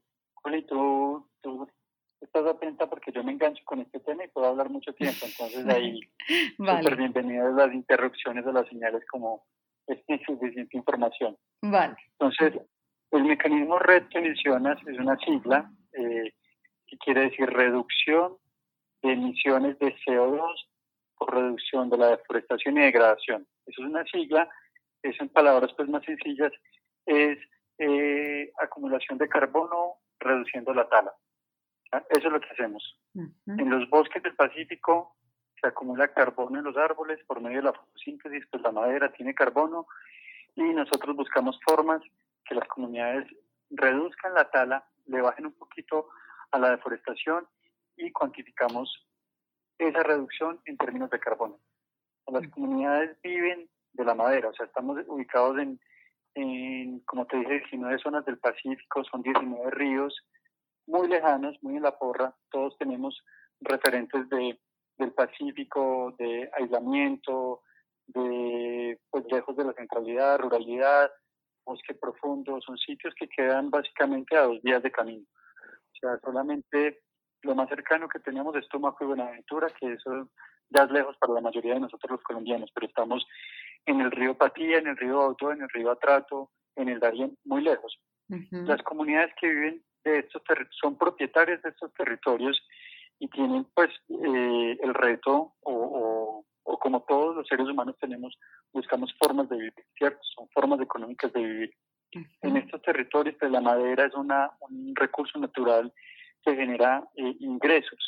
tú, 0.68 1.32
tú 1.42 1.68
estás 2.26 2.46
atenta 2.46 2.88
porque 2.88 3.12
yo 3.12 3.24
me 3.24 3.32
engancho 3.32 3.64
con 3.66 3.80
este 3.80 4.00
tema 4.00 4.26
y 4.26 4.28
puedo 4.30 4.48
hablar 4.48 4.70
mucho 4.70 4.94
tiempo, 4.94 5.26
entonces 5.26 5.66
ahí 5.68 6.00
vale. 6.58 6.84
súper 6.84 6.98
bienvenidas 6.98 7.54
las 7.54 7.74
interrupciones 7.74 8.46
de 8.46 8.54
las 8.54 8.68
señales 8.68 9.04
como 9.10 9.46
es 9.88 10.00
insuficiente 10.08 10.78
información. 10.78 11.38
Vale. 11.62 11.96
Entonces, 12.20 12.60
el 13.12 13.24
mecanismo 13.24 13.80
RED 13.80 14.08
que 14.10 14.20
mencionas 14.20 14.78
es 14.88 14.98
una 14.98 15.18
sigla 15.20 15.72
eh, 15.94 16.34
que 16.88 16.98
quiere 16.98 17.30
decir 17.30 17.48
reducción 17.50 18.38
de 19.04 19.14
emisiones 19.14 19.78
de 19.80 19.96
CO2 20.06 20.68
por 21.18 21.34
reducción 21.34 21.90
de 21.90 21.98
la 21.98 22.08
deforestación 22.10 22.78
y 22.78 22.82
degradación. 22.82 23.48
Eso 23.66 23.84
es 23.84 23.88
una 23.88 24.04
sigla, 24.06 24.50
eso 25.02 25.24
en 25.24 25.30
palabras 25.30 25.72
pues 25.78 25.88
más 25.88 26.04
sencillas 26.04 26.52
es 27.06 27.38
eh, 27.78 28.52
acumulación 28.60 29.18
de 29.18 29.30
carbono 29.30 29.96
reduciendo 30.20 30.74
la 30.74 30.90
tala. 30.90 31.14
Eso 32.10 32.28
es 32.28 32.34
lo 32.34 32.40
que 32.40 32.50
hacemos. 32.50 33.00
En 33.14 33.70
los 33.70 33.90
bosques 33.90 34.22
del 34.24 34.36
Pacífico 34.36 35.16
se 35.60 35.68
acumula 35.68 36.08
carbono 36.10 36.60
en 36.60 36.66
los 36.66 36.78
árboles 36.78 37.20
por 37.26 37.42
medio 37.42 37.58
de 37.58 37.64
la 37.64 37.74
fotosíntesis, 37.74 38.46
pues 38.52 38.62
la 38.64 38.72
madera 38.72 39.12
tiene 39.14 39.34
carbono 39.34 39.88
y 40.56 40.64
nosotros 40.64 41.16
buscamos 41.16 41.60
formas 41.66 42.02
que 42.46 42.56
las 42.56 42.68
comunidades 42.68 43.28
reduzcan 43.70 44.34
la 44.34 44.50
tala, 44.50 44.86
le 45.06 45.22
bajen 45.22 45.48
un 45.48 45.54
poquito 45.54 46.10
a 46.52 46.60
la 46.60 46.72
deforestación 46.72 47.48
y 47.98 48.12
cuantificamos 48.12 49.08
esa 49.78 50.04
reducción 50.04 50.60
en 50.66 50.78
términos 50.78 51.10
de 51.10 51.20
carbono. 51.20 51.60
Las 52.28 52.48
comunidades 52.50 53.18
viven 53.22 53.70
de 53.94 54.06
la 54.06 54.16
madera, 54.16 54.50
o 54.50 54.54
sea, 54.54 54.66
estamos 54.66 55.00
ubicados 55.08 55.58
en, 55.60 55.80
en 56.34 57.00
como 57.02 57.26
te 57.28 57.38
dije, 57.38 57.60
19 57.60 57.98
zonas 58.00 58.26
del 58.26 58.40
Pacífico, 58.40 59.04
son 59.06 59.22
19 59.22 59.72
ríos 59.72 60.26
muy 60.88 61.08
lejanos, 61.08 61.58
muy 61.62 61.78
en 61.78 61.84
la 61.84 61.98
porra, 61.98 62.36
todos 62.50 62.78
tenemos 62.78 63.20
referentes 63.62 64.28
de, 64.30 64.60
del 64.98 65.14
Pacífico, 65.14 66.14
de 66.18 66.50
aislamiento, 66.54 67.62
de 68.08 69.00
pues 69.10 69.26
lejos 69.32 69.56
de 69.56 69.66
la 69.66 69.74
centralidad, 69.74 70.40
ruralidad, 70.40 71.12
bosque 71.66 71.96
profundo, 71.96 72.60
son 72.62 72.78
sitios 72.78 73.14
que 73.16 73.28
quedan 73.28 73.70
básicamente 73.70 74.38
a 74.38 74.44
dos 74.44 74.62
días 74.62 74.84
de 74.84 74.92
camino. 74.92 75.26
O 75.26 75.98
sea, 76.00 76.20
solamente 76.20 77.00
lo 77.42 77.56
más 77.56 77.70
cercano 77.70 78.08
que 78.08 78.20
teníamos 78.20 78.56
es 78.56 78.68
Tumaco 78.68 79.04
y 79.04 79.08
Buenaventura, 79.08 79.68
que 79.80 79.94
eso 79.94 80.30
ya 80.70 80.84
es 80.84 80.92
lejos 80.92 81.16
para 81.18 81.34
la 81.34 81.42
mayoría 81.42 81.76
de 81.76 81.80
nosotros 81.82 82.12
los 82.12 82.24
colombianos, 82.24 82.72
pero 82.74 82.88
estamos 82.88 83.26
en 83.86 84.02
el 84.02 84.12
río 84.12 84.38
Patía, 84.38 84.80
en 84.80 84.88
el 84.88 84.98
río 84.98 85.22
Auto, 85.22 85.52
en 85.52 85.62
el 85.62 85.70
río 85.70 85.92
Atrato, 85.92 86.52
en 86.76 86.90
el 86.90 87.00
Darién, 87.00 87.38
muy 87.46 87.62
lejos. 87.62 88.00
Las 88.50 88.82
comunidades 88.82 89.32
que 89.40 89.48
viven 89.48 89.84
de 90.06 90.20
estos 90.20 90.42
son 90.80 90.98
propietarias 90.98 91.62
de 91.62 91.70
estos 91.70 91.94
territorios 91.94 92.62
y 93.20 93.28
tienen 93.28 93.66
pues 93.74 93.90
eh, 94.10 94.78
el 94.82 94.94
reto 94.94 95.54
o, 95.62 96.46
o, 96.64 96.80
como 96.80 97.04
todos 97.04 97.36
los 97.36 97.48
seres 97.48 97.68
humanos 97.68 97.96
tenemos, 98.00 98.38
buscamos 98.72 99.14
formas 99.20 99.50
de 99.50 99.58
vivir, 99.58 99.74
¿cierto? 99.98 100.20
Son 100.36 100.48
formas 100.50 100.80
económicas 100.82 101.34
de 101.34 101.42
vivir. 101.42 101.74
En 102.42 102.56
estos 102.58 102.82
territorios 102.82 103.36
pues 103.40 103.52
la 103.52 103.62
madera 103.62 104.06
es 104.06 104.14
una, 104.14 104.52
un 104.62 104.94
recurso 104.96 105.40
natural 105.40 105.92
que 106.44 106.56
genera 106.56 107.04
eh, 107.16 107.36
ingresos. 107.40 108.00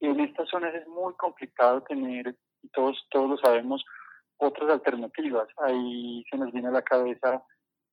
Y 0.00 0.06
en 0.06 0.20
estas 0.20 0.48
zonas 0.48 0.74
es 0.74 0.86
muy 0.86 1.14
complicado 1.14 1.82
tener, 1.82 2.36
y 2.62 2.68
todos, 2.68 3.06
todos 3.10 3.30
lo 3.30 3.36
sabemos, 3.38 3.84
otras 4.36 4.70
alternativas. 4.70 5.48
Ahí 5.58 6.24
se 6.30 6.38
nos 6.38 6.52
viene 6.52 6.68
a 6.68 6.72
la 6.72 6.82
cabeza 6.82 7.42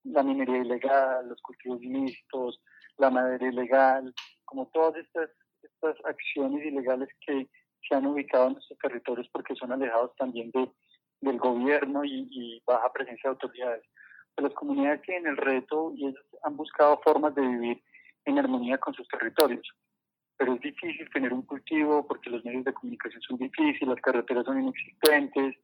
la 0.04 0.24
minería 0.24 0.58
ilegal, 0.58 1.30
los 1.30 1.42
cultivos 1.42 1.82
ilícitos, 1.82 2.60
la 2.98 3.10
madera 3.10 3.48
ilegal, 3.48 4.14
como 4.46 4.68
todas 4.68 4.96
estas, 4.98 5.30
estas 5.62 5.96
acciones 6.06 6.66
ilegales 6.66 7.10
que 7.26 7.48
se 7.88 7.96
han 7.96 8.06
ubicado 8.06 8.48
en 8.48 8.54
nuestros 8.54 8.80
territorios 8.80 9.28
porque 9.32 9.56
son 9.56 9.72
alejados 9.72 10.16
también 10.16 10.52
de, 10.52 10.70
del 11.22 11.38
gobierno 11.38 12.04
y, 12.04 12.62
baja 12.66 12.92
presencia 12.92 13.30
de 13.30 13.34
autoridades. 13.34 13.84
Pero 14.36 14.48
las 14.48 14.56
comunidades 14.56 15.02
tienen 15.02 15.28
el 15.28 15.38
reto 15.38 15.94
y 15.96 16.08
ellos 16.08 16.26
han 16.44 16.56
buscado 16.56 17.00
formas 17.04 17.36
de 17.36 17.42
vivir 17.42 17.84
en 18.26 18.40
armonía 18.40 18.78
con 18.78 18.94
sus 18.94 19.08
territorios. 19.08 19.68
Pero 20.38 20.56
es 20.56 20.62
difícil 20.62 21.10
tener 21.12 21.34
un 21.34 21.44
cultivo 21.44 22.08
porque 22.08 22.30
los 22.30 22.44
medios 22.46 22.66
de 22.66 22.74
comunicación 22.74 23.22
son 23.22 23.38
difíciles, 23.38 23.88
las 23.88 24.02
carreteras 24.02 24.46
son 24.46 24.62
inexistentes, 24.62 25.56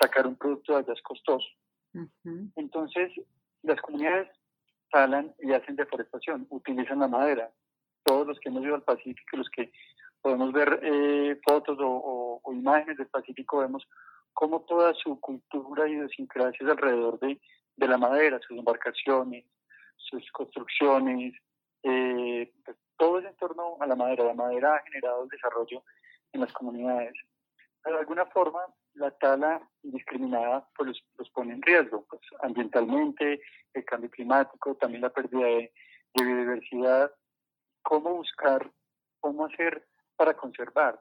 sacar 0.00 0.26
un 0.26 0.36
producto 0.36 0.76
allá 0.76 0.92
es 0.92 1.02
costoso. 1.02 1.46
Entonces, 2.56 3.12
las 3.62 3.80
comunidades 3.80 4.28
talan 4.90 5.34
y 5.38 5.52
hacen 5.52 5.76
deforestación, 5.76 6.46
utilizan 6.50 7.00
la 7.00 7.08
madera. 7.08 7.50
Todos 8.04 8.26
los 8.26 8.38
que 8.40 8.48
hemos 8.48 8.64
ido 8.64 8.74
al 8.74 8.82
Pacífico, 8.82 9.36
los 9.36 9.50
que 9.50 9.72
podemos 10.20 10.52
ver 10.52 10.80
eh, 10.82 11.38
fotos 11.46 11.78
o, 11.80 12.40
imágenes 12.52 12.96
del 12.96 13.08
Pacífico, 13.08 13.58
vemos 13.58 13.86
cómo 14.32 14.62
toda 14.62 14.94
su 14.94 15.18
cultura 15.20 15.88
y 15.88 15.92
idiosincrasia 15.92 16.64
es 16.64 16.70
alrededor 16.70 17.18
de, 17.20 17.40
de 17.76 17.88
la 17.88 17.98
madera, 17.98 18.40
sus 18.46 18.58
embarcaciones, 18.58 19.44
sus 19.96 20.30
construcciones, 20.32 21.34
eh, 21.82 22.52
pues, 22.64 22.76
todo 22.96 23.18
es 23.18 23.26
en 23.26 23.36
torno 23.36 23.76
a 23.80 23.86
la 23.86 23.94
madera. 23.94 24.24
La 24.24 24.34
madera 24.34 24.76
ha 24.76 24.82
generado 24.82 25.24
el 25.24 25.28
desarrollo 25.28 25.82
en 26.32 26.40
las 26.40 26.52
comunidades. 26.52 27.14
De 27.86 27.96
alguna 27.96 28.26
forma, 28.26 28.60
la 28.94 29.12
tala 29.12 29.60
indiscriminada 29.84 30.68
pues, 30.76 31.00
los, 31.16 31.30
pone 31.30 31.54
en 31.54 31.62
riesgo, 31.62 32.04
pues, 32.10 32.20
ambientalmente, 32.40 33.40
el 33.72 33.84
cambio 33.84 34.10
climático, 34.10 34.74
también 34.74 35.02
la 35.02 35.10
pérdida 35.10 35.46
de, 35.46 35.72
biodiversidad. 36.14 37.12
¿Cómo 37.82 38.14
buscar, 38.14 38.70
cómo 39.20 39.46
hacer 39.46 39.86
para 40.16 40.34
conservar? 40.34 41.00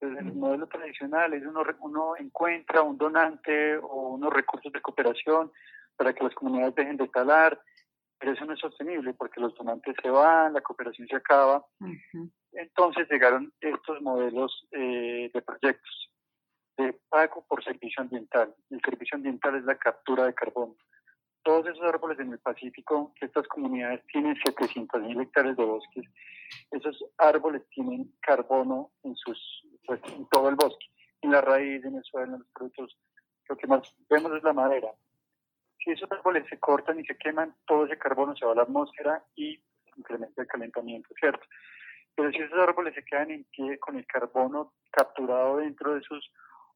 Desde 0.00 0.20
el 0.20 0.34
modelo 0.34 0.66
tradicional 0.68 1.34
es 1.34 1.44
uno, 1.44 1.62
uno 1.80 2.16
encuentra 2.16 2.82
un 2.82 2.96
donante 2.96 3.76
o 3.78 4.10
unos 4.10 4.32
recursos 4.32 4.72
de 4.72 4.80
cooperación 4.80 5.50
para 5.96 6.14
que 6.14 6.24
las 6.24 6.34
comunidades 6.34 6.74
dejen 6.76 6.96
de 6.96 7.08
talar, 7.08 7.60
pero 8.18 8.32
eso 8.32 8.44
no 8.44 8.54
es 8.54 8.60
sostenible 8.60 9.14
porque 9.14 9.40
los 9.40 9.54
donantes 9.54 9.94
se 10.02 10.10
van, 10.10 10.52
la 10.52 10.60
cooperación 10.60 11.06
se 11.08 11.16
acaba. 11.16 11.64
Entonces 12.52 13.06
llegaron 13.10 13.52
estos 13.60 14.00
modelos 14.00 14.66
eh, 14.72 15.30
de 15.32 15.42
proyectos 15.42 16.10
de 16.76 16.92
pago 17.08 17.44
por 17.48 17.62
servicio 17.64 18.02
ambiental. 18.02 18.54
El 18.70 18.80
servicio 18.80 19.16
ambiental 19.16 19.56
es 19.56 19.64
la 19.64 19.76
captura 19.76 20.24
de 20.24 20.34
carbono. 20.34 20.76
Todos 21.42 21.66
esos 21.66 21.82
árboles 21.82 22.18
en 22.18 22.32
el 22.32 22.38
Pacífico, 22.38 23.12
que 23.18 23.26
estas 23.26 23.46
comunidades 23.48 24.04
tienen 24.06 24.34
700.000 24.36 25.22
hectáreas 25.22 25.56
de 25.56 25.64
bosques, 25.64 26.04
esos 26.70 27.04
árboles 27.18 27.62
tienen 27.70 28.12
carbono 28.20 28.90
en, 29.04 29.14
sus, 29.16 29.38
pues, 29.86 30.00
en 30.12 30.26
todo 30.28 30.48
el 30.48 30.56
bosque, 30.56 30.86
en 31.22 31.30
la 31.30 31.40
raíz, 31.40 31.84
en 31.84 31.96
el 31.96 32.04
suelo, 32.04 32.34
en 32.34 32.40
los 32.40 32.52
frutos. 32.52 32.98
Lo 33.48 33.56
que 33.56 33.66
más 33.68 33.94
vemos 34.10 34.32
es 34.32 34.42
la 34.42 34.52
madera. 34.52 34.88
Si 35.86 35.92
esos 35.92 36.10
árboles 36.10 36.44
se 36.50 36.58
cortan 36.58 36.98
y 36.98 37.04
se 37.04 37.16
queman, 37.16 37.54
todo 37.64 37.86
ese 37.86 37.96
carbono 37.96 38.34
se 38.34 38.44
va 38.44 38.50
a 38.50 38.54
la 38.56 38.62
atmósfera 38.62 39.22
y 39.36 39.56
incrementa 39.94 40.42
el 40.42 40.48
calentamiento, 40.48 41.14
¿cierto? 41.16 41.46
Pero 42.16 42.32
si 42.32 42.38
esos 42.38 42.58
árboles 42.58 42.92
se 42.92 43.04
quedan 43.04 43.30
en 43.30 43.44
pie 43.44 43.78
con 43.78 43.96
el 43.96 44.04
carbono 44.04 44.72
capturado 44.90 45.58
dentro 45.58 45.94
de 45.94 46.00
sus 46.00 46.28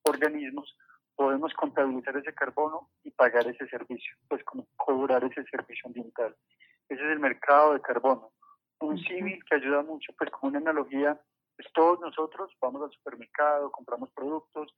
organismos, 0.04 0.76
podemos 1.16 1.52
contabilizar 1.54 2.16
ese 2.18 2.32
carbono 2.32 2.88
y 3.02 3.10
pagar 3.10 3.48
ese 3.48 3.66
servicio, 3.66 4.14
pues 4.28 4.44
como 4.44 4.68
cobrar 4.76 5.24
ese 5.24 5.42
servicio 5.42 5.88
ambiental. 5.88 6.36
Ese 6.88 7.02
es 7.02 7.10
el 7.10 7.18
mercado 7.18 7.72
de 7.72 7.80
carbono. 7.80 8.30
Un 8.78 8.96
civil 8.96 9.42
que 9.44 9.56
ayuda 9.56 9.82
mucho, 9.82 10.12
pues 10.16 10.30
como 10.30 10.50
una 10.50 10.60
analogía, 10.60 11.20
pues 11.56 11.66
todos 11.72 11.98
nosotros 11.98 12.56
vamos 12.60 12.84
al 12.84 12.92
supermercado, 12.92 13.72
compramos 13.72 14.08
productos, 14.12 14.72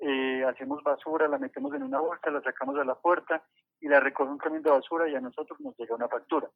eh, 0.00 0.44
hacemos 0.44 0.82
basura, 0.82 1.28
la 1.28 1.38
metemos 1.38 1.74
en 1.74 1.82
una 1.82 2.00
bolsa, 2.00 2.30
la 2.30 2.40
sacamos 2.40 2.78
a 2.78 2.84
la 2.84 2.94
puerta 2.94 3.42
y 3.80 3.88
la 3.88 4.00
recoge 4.00 4.30
un 4.30 4.38
camión 4.38 4.62
de 4.62 4.70
basura 4.70 5.08
y 5.08 5.14
a 5.14 5.20
nosotros 5.20 5.60
nos 5.60 5.76
llega 5.78 5.94
una 5.94 6.08
factura. 6.08 6.48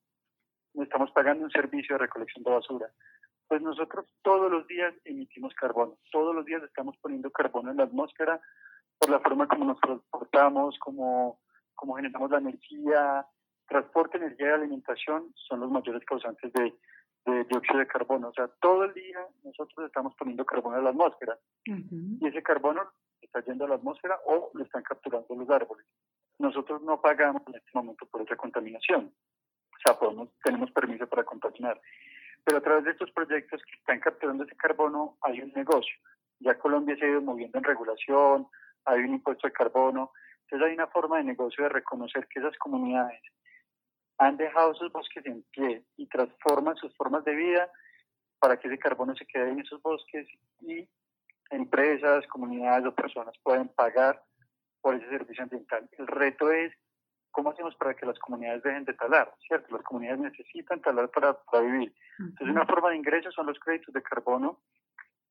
Estamos 0.74 1.10
pagando 1.12 1.44
un 1.44 1.50
servicio 1.50 1.94
de 1.94 2.06
recolección 2.06 2.42
de 2.42 2.50
basura. 2.50 2.90
Pues 3.46 3.60
nosotros 3.60 4.06
todos 4.22 4.50
los 4.50 4.66
días 4.66 4.94
emitimos 5.04 5.54
carbono, 5.54 5.98
todos 6.10 6.34
los 6.34 6.44
días 6.46 6.62
estamos 6.62 6.96
poniendo 7.02 7.30
carbono 7.30 7.70
en 7.70 7.76
la 7.76 7.84
atmósfera 7.84 8.40
por 8.98 9.10
la 9.10 9.20
forma 9.20 9.46
como 9.46 9.66
nos 9.66 9.80
transportamos, 9.80 10.78
como, 10.78 11.40
como 11.74 11.96
generamos 11.96 12.30
la 12.30 12.38
energía, 12.38 13.26
transporte, 13.68 14.16
energía 14.16 14.48
y 14.48 14.52
alimentación 14.52 15.32
son 15.34 15.60
los 15.60 15.70
mayores 15.70 16.04
causantes 16.06 16.52
de, 16.52 16.74
dióxido 17.50 17.78
de 17.78 17.86
carbono. 17.86 18.28
O 18.28 18.32
sea, 18.32 18.48
todo 18.60 18.84
el 18.84 18.94
día 18.94 19.18
nosotros 19.42 19.86
estamos 19.86 20.14
poniendo 20.16 20.44
carbono 20.44 20.78
en 20.78 20.84
la 20.84 20.90
atmósfera 20.90 21.38
y 21.66 22.26
ese 22.26 22.42
carbono 22.42 22.82
está 23.24 23.40
yendo 23.44 23.64
a 23.64 23.68
la 23.68 23.74
atmósfera 23.76 24.18
o 24.26 24.50
lo 24.54 24.64
están 24.64 24.82
capturando 24.82 25.34
los 25.34 25.50
árboles. 25.50 25.86
Nosotros 26.38 26.82
no 26.82 27.00
pagamos 27.00 27.42
en 27.46 27.56
este 27.56 27.70
momento 27.74 28.06
por 28.06 28.22
esa 28.22 28.36
contaminación. 28.36 29.12
O 29.72 29.78
sea, 29.84 29.98
podemos, 29.98 30.28
tenemos 30.42 30.70
permiso 30.72 31.06
para 31.06 31.24
contaminar. 31.24 31.80
Pero 32.44 32.58
a 32.58 32.60
través 32.60 32.84
de 32.84 32.90
estos 32.90 33.10
proyectos 33.12 33.62
que 33.62 33.78
están 33.78 34.00
capturando 34.00 34.44
ese 34.44 34.56
carbono 34.56 35.16
hay 35.22 35.40
un 35.40 35.52
negocio. 35.52 35.94
Ya 36.40 36.58
Colombia 36.58 36.96
se 36.96 37.04
ha 37.04 37.08
ido 37.08 37.22
moviendo 37.22 37.58
en 37.58 37.64
regulación, 37.64 38.48
hay 38.84 39.00
un 39.00 39.14
impuesto 39.14 39.46
de 39.46 39.52
carbono. 39.52 40.12
Entonces 40.42 40.68
hay 40.68 40.74
una 40.74 40.88
forma 40.88 41.18
de 41.18 41.24
negocio 41.24 41.64
de 41.64 41.70
reconocer 41.70 42.26
que 42.28 42.40
esas 42.40 42.56
comunidades 42.58 43.22
han 44.18 44.36
dejado 44.36 44.74
sus 44.74 44.92
bosques 44.92 45.24
en 45.26 45.42
pie 45.50 45.84
y 45.96 46.06
transforman 46.06 46.76
sus 46.76 46.94
formas 46.96 47.24
de 47.24 47.34
vida 47.34 47.70
para 48.38 48.58
que 48.58 48.68
ese 48.68 48.78
carbono 48.78 49.14
se 49.16 49.26
quede 49.26 49.50
en 49.50 49.60
esos 49.60 49.80
bosques 49.82 50.28
y 50.60 50.86
empresas, 51.54 52.26
comunidades 52.28 52.86
o 52.86 52.94
personas 52.94 53.34
pueden 53.42 53.68
pagar 53.68 54.22
por 54.80 54.94
ese 54.94 55.08
servicio 55.08 55.44
ambiental. 55.44 55.88
El 55.98 56.06
reto 56.06 56.50
es 56.50 56.72
cómo 57.30 57.50
hacemos 57.50 57.74
para 57.76 57.94
que 57.94 58.06
las 58.06 58.18
comunidades 58.18 58.62
dejen 58.62 58.84
de 58.84 58.94
talar, 58.94 59.32
¿cierto? 59.46 59.74
Las 59.74 59.84
comunidades 59.84 60.20
necesitan 60.20 60.80
talar 60.80 61.10
para, 61.10 61.34
para 61.34 61.64
vivir. 61.64 61.94
Entonces, 62.18 62.48
una 62.48 62.66
forma 62.66 62.90
de 62.90 62.96
ingreso 62.96 63.30
son 63.32 63.46
los 63.46 63.58
créditos 63.58 63.92
de 63.92 64.02
carbono 64.02 64.60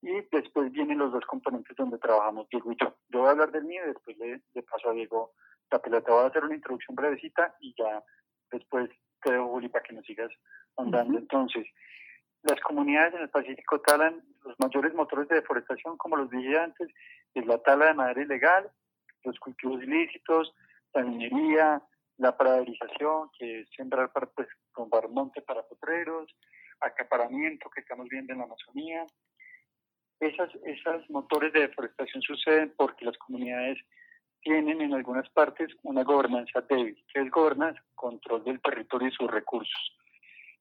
y 0.02 0.22
después 0.32 0.70
vienen 0.72 0.98
los 0.98 1.14
dos 1.14 1.26
componentes 1.26 1.76
donde 1.78 1.98
trabajamos 1.98 2.50
Diego 2.50 2.74
y 2.74 2.76
yo. 2.76 2.94
Yo 3.08 3.20
voy 3.20 3.30
a 3.30 3.32
hablar 3.32 3.52
del 3.52 3.64
mío 3.64 3.82
y 3.86 3.88
después 3.88 4.18
le, 4.18 4.64
paso 4.64 4.90
a 4.90 4.94
Diego 4.94 5.32
la 5.72 5.80
pelota. 5.80 6.12
Voy 6.12 6.24
a 6.24 6.28
hacer 6.28 6.44
una 6.44 6.56
introducción 6.56 6.96
brevecita 6.96 7.56
y 7.62 7.74
ya 7.78 8.04
después 8.52 8.90
te 9.22 9.32
dejo, 9.32 9.48
Juli, 9.48 9.70
para 9.70 9.84
que 9.84 9.94
nos 9.94 10.06
sigas 10.06 10.30
andando. 10.76 11.18
Entonces, 11.18 11.66
las 12.44 12.60
comunidades 12.60 13.14
en 13.14 13.22
el 13.22 13.30
Pacífico 13.30 13.80
talan 13.80 14.22
los 14.44 14.60
mayores 14.60 14.94
motores 14.94 15.28
de 15.30 15.36
deforestación, 15.36 15.98
como 15.98 16.18
los 16.18 16.30
dije 16.30 16.58
antes, 16.58 16.90
es 17.34 17.46
la 17.46 17.58
tala 17.60 17.88
de 17.88 17.94
madera 17.94 18.22
ilegal, 18.22 18.70
los 19.24 19.40
cultivos 19.40 19.82
ilícitos, 19.82 20.54
la 20.94 21.04
minería, 21.04 21.82
la 22.18 22.38
praderización, 22.38 23.30
que 23.40 23.62
es 23.62 23.70
sembrar 23.76 24.12
para 24.12 24.28
pues, 24.28 24.48
monte 25.10 25.42
para 25.42 25.64
potreros, 25.64 26.30
acaparamiento 26.82 27.70
que 27.70 27.82
estamos 27.82 28.08
viendo 28.10 28.34
en 28.34 28.40
la 28.40 28.46
Amazonía. 28.46 29.06
Esas, 30.20 30.50
esos 30.66 31.10
motores 31.10 31.54
de 31.54 31.62
deforestación 31.62 32.22
suceden 32.22 32.74
porque 32.78 33.06
las 33.06 33.18
comunidades 33.18 33.78
tienen 34.42 34.82
en 34.82 34.94
algunas 34.94 35.30
partes 35.30 35.70
una 35.84 36.04
gobernanza 36.04 36.62
débil. 36.62 37.02
¿Qué 37.14 37.22
es 37.22 37.32
gobernanza? 37.32 37.82
Control 37.96 38.44
del 38.44 38.62
territorio 38.62 39.08
y 39.08 39.12
sus 39.12 39.32
recursos 39.32 39.98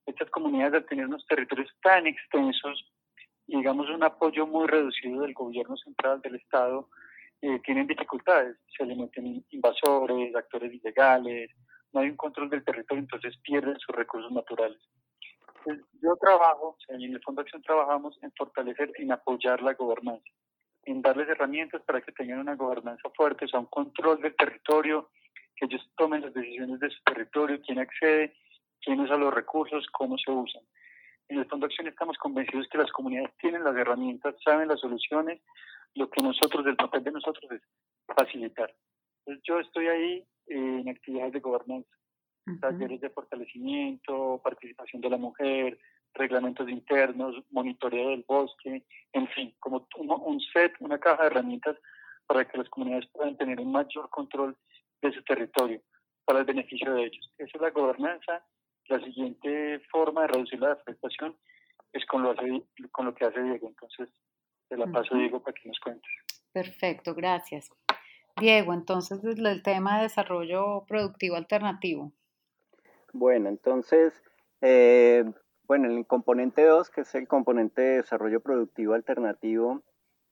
estas 0.06 0.30
comunidades 0.30 0.74
al 0.74 0.86
tener 0.86 1.06
unos 1.06 1.26
territorios 1.26 1.70
tan 1.82 2.06
extensos 2.06 2.84
y 3.46 3.56
digamos 3.56 3.88
un 3.90 4.02
apoyo 4.02 4.46
muy 4.46 4.66
reducido 4.66 5.22
del 5.22 5.34
gobierno 5.34 5.76
central 5.76 6.20
del 6.22 6.36
Estado, 6.36 6.88
eh, 7.40 7.60
tienen 7.64 7.86
dificultades, 7.86 8.56
se 8.76 8.86
le 8.86 8.94
meten 8.94 9.44
invasores, 9.50 10.34
actores 10.34 10.72
ilegales, 10.72 11.50
no 11.92 12.00
hay 12.00 12.08
un 12.08 12.16
control 12.16 12.48
del 12.48 12.64
territorio, 12.64 13.02
entonces 13.02 13.36
pierden 13.42 13.78
sus 13.78 13.94
recursos 13.94 14.30
naturales. 14.32 14.78
yo 16.02 16.16
trabajo, 16.16 16.76
en 16.88 17.02
el 17.02 17.22
Fondo 17.22 17.42
Acción 17.42 17.62
trabajamos 17.62 18.18
en 18.22 18.32
fortalecer, 18.32 18.92
en 18.96 19.12
apoyar 19.12 19.62
la 19.62 19.74
gobernanza, 19.74 20.24
en 20.84 21.02
darles 21.02 21.28
herramientas 21.28 21.82
para 21.82 22.00
que 22.00 22.12
tengan 22.12 22.40
una 22.40 22.56
gobernanza 22.56 23.10
fuerte, 23.14 23.44
o 23.44 23.48
sea, 23.48 23.60
un 23.60 23.66
control 23.66 24.20
del 24.20 24.34
territorio, 24.34 25.10
que 25.54 25.66
ellos 25.66 25.88
tomen 25.96 26.22
las 26.22 26.34
decisiones 26.34 26.80
de 26.80 26.90
su 26.90 27.02
territorio, 27.04 27.60
quién 27.60 27.78
accede 27.78 28.34
quién 28.82 29.00
usa 29.00 29.16
los 29.16 29.32
recursos, 29.32 29.86
cómo 29.92 30.18
se 30.18 30.30
usan. 30.30 30.62
En 31.28 31.38
el 31.38 31.46
Fondo 31.46 31.66
Acción 31.66 31.86
estamos 31.86 32.18
convencidos 32.18 32.68
que 32.68 32.78
las 32.78 32.90
comunidades 32.92 33.30
tienen 33.38 33.64
las 33.64 33.76
herramientas, 33.76 34.34
saben 34.44 34.68
las 34.68 34.80
soluciones, 34.80 35.40
lo 35.94 36.10
que 36.10 36.22
nosotros, 36.22 36.66
el 36.66 36.76
papel 36.76 37.04
de 37.04 37.12
nosotros 37.12 37.50
es 37.52 37.62
facilitar. 38.06 38.74
Entonces 39.20 39.44
yo 39.46 39.60
estoy 39.60 39.88
ahí 39.88 40.24
en 40.46 40.88
actividades 40.88 41.32
de 41.32 41.40
gobernanza, 41.40 41.88
talleres 42.60 43.00
de 43.00 43.10
fortalecimiento, 43.10 44.40
participación 44.42 45.00
de 45.00 45.10
la 45.10 45.16
mujer, 45.16 45.78
reglamentos 46.14 46.68
internos, 46.68 47.36
monitoreo 47.50 48.10
del 48.10 48.24
bosque, 48.26 48.84
en 49.12 49.28
fin, 49.28 49.54
como 49.60 49.86
un 49.96 50.40
set, 50.52 50.74
una 50.80 50.98
caja 50.98 51.22
de 51.22 51.28
herramientas 51.28 51.76
para 52.26 52.46
que 52.46 52.58
las 52.58 52.68
comunidades 52.68 53.08
puedan 53.12 53.36
tener 53.36 53.60
un 53.60 53.72
mayor 53.72 54.10
control 54.10 54.56
de 55.00 55.12
su 55.12 55.22
territorio 55.22 55.80
para 56.24 56.40
el 56.40 56.44
beneficio 56.44 56.92
de 56.92 57.04
ellos. 57.04 57.32
Esa 57.38 57.50
es 57.56 57.60
la 57.60 57.70
gobernanza 57.70 58.44
la 58.88 59.00
siguiente 59.00 59.80
forma 59.90 60.22
de 60.22 60.28
reducir 60.28 60.60
la 60.60 60.70
deforestación 60.70 61.36
es 61.92 62.04
con 62.06 62.22
lo, 62.22 62.34
con 62.90 63.06
lo 63.06 63.14
que 63.14 63.24
hace 63.24 63.42
Diego. 63.42 63.68
Entonces, 63.68 64.08
te 64.68 64.76
la 64.76 64.86
paso, 64.86 65.14
Diego, 65.14 65.42
para 65.42 65.54
que 65.54 65.68
nos 65.68 65.78
cuentes. 65.80 66.10
Perfecto, 66.52 67.14
gracias. 67.14 67.70
Diego, 68.36 68.72
entonces 68.72 69.22
el 69.24 69.62
tema 69.62 69.96
de 69.96 70.04
desarrollo 70.04 70.84
productivo 70.86 71.36
alternativo. 71.36 72.12
Bueno, 73.12 73.50
entonces, 73.50 74.14
eh, 74.62 75.24
bueno, 75.64 75.88
el 75.88 76.06
componente 76.06 76.64
2, 76.64 76.90
que 76.90 77.02
es 77.02 77.14
el 77.14 77.28
componente 77.28 77.82
de 77.82 77.96
desarrollo 77.98 78.40
productivo 78.40 78.94
alternativo, 78.94 79.82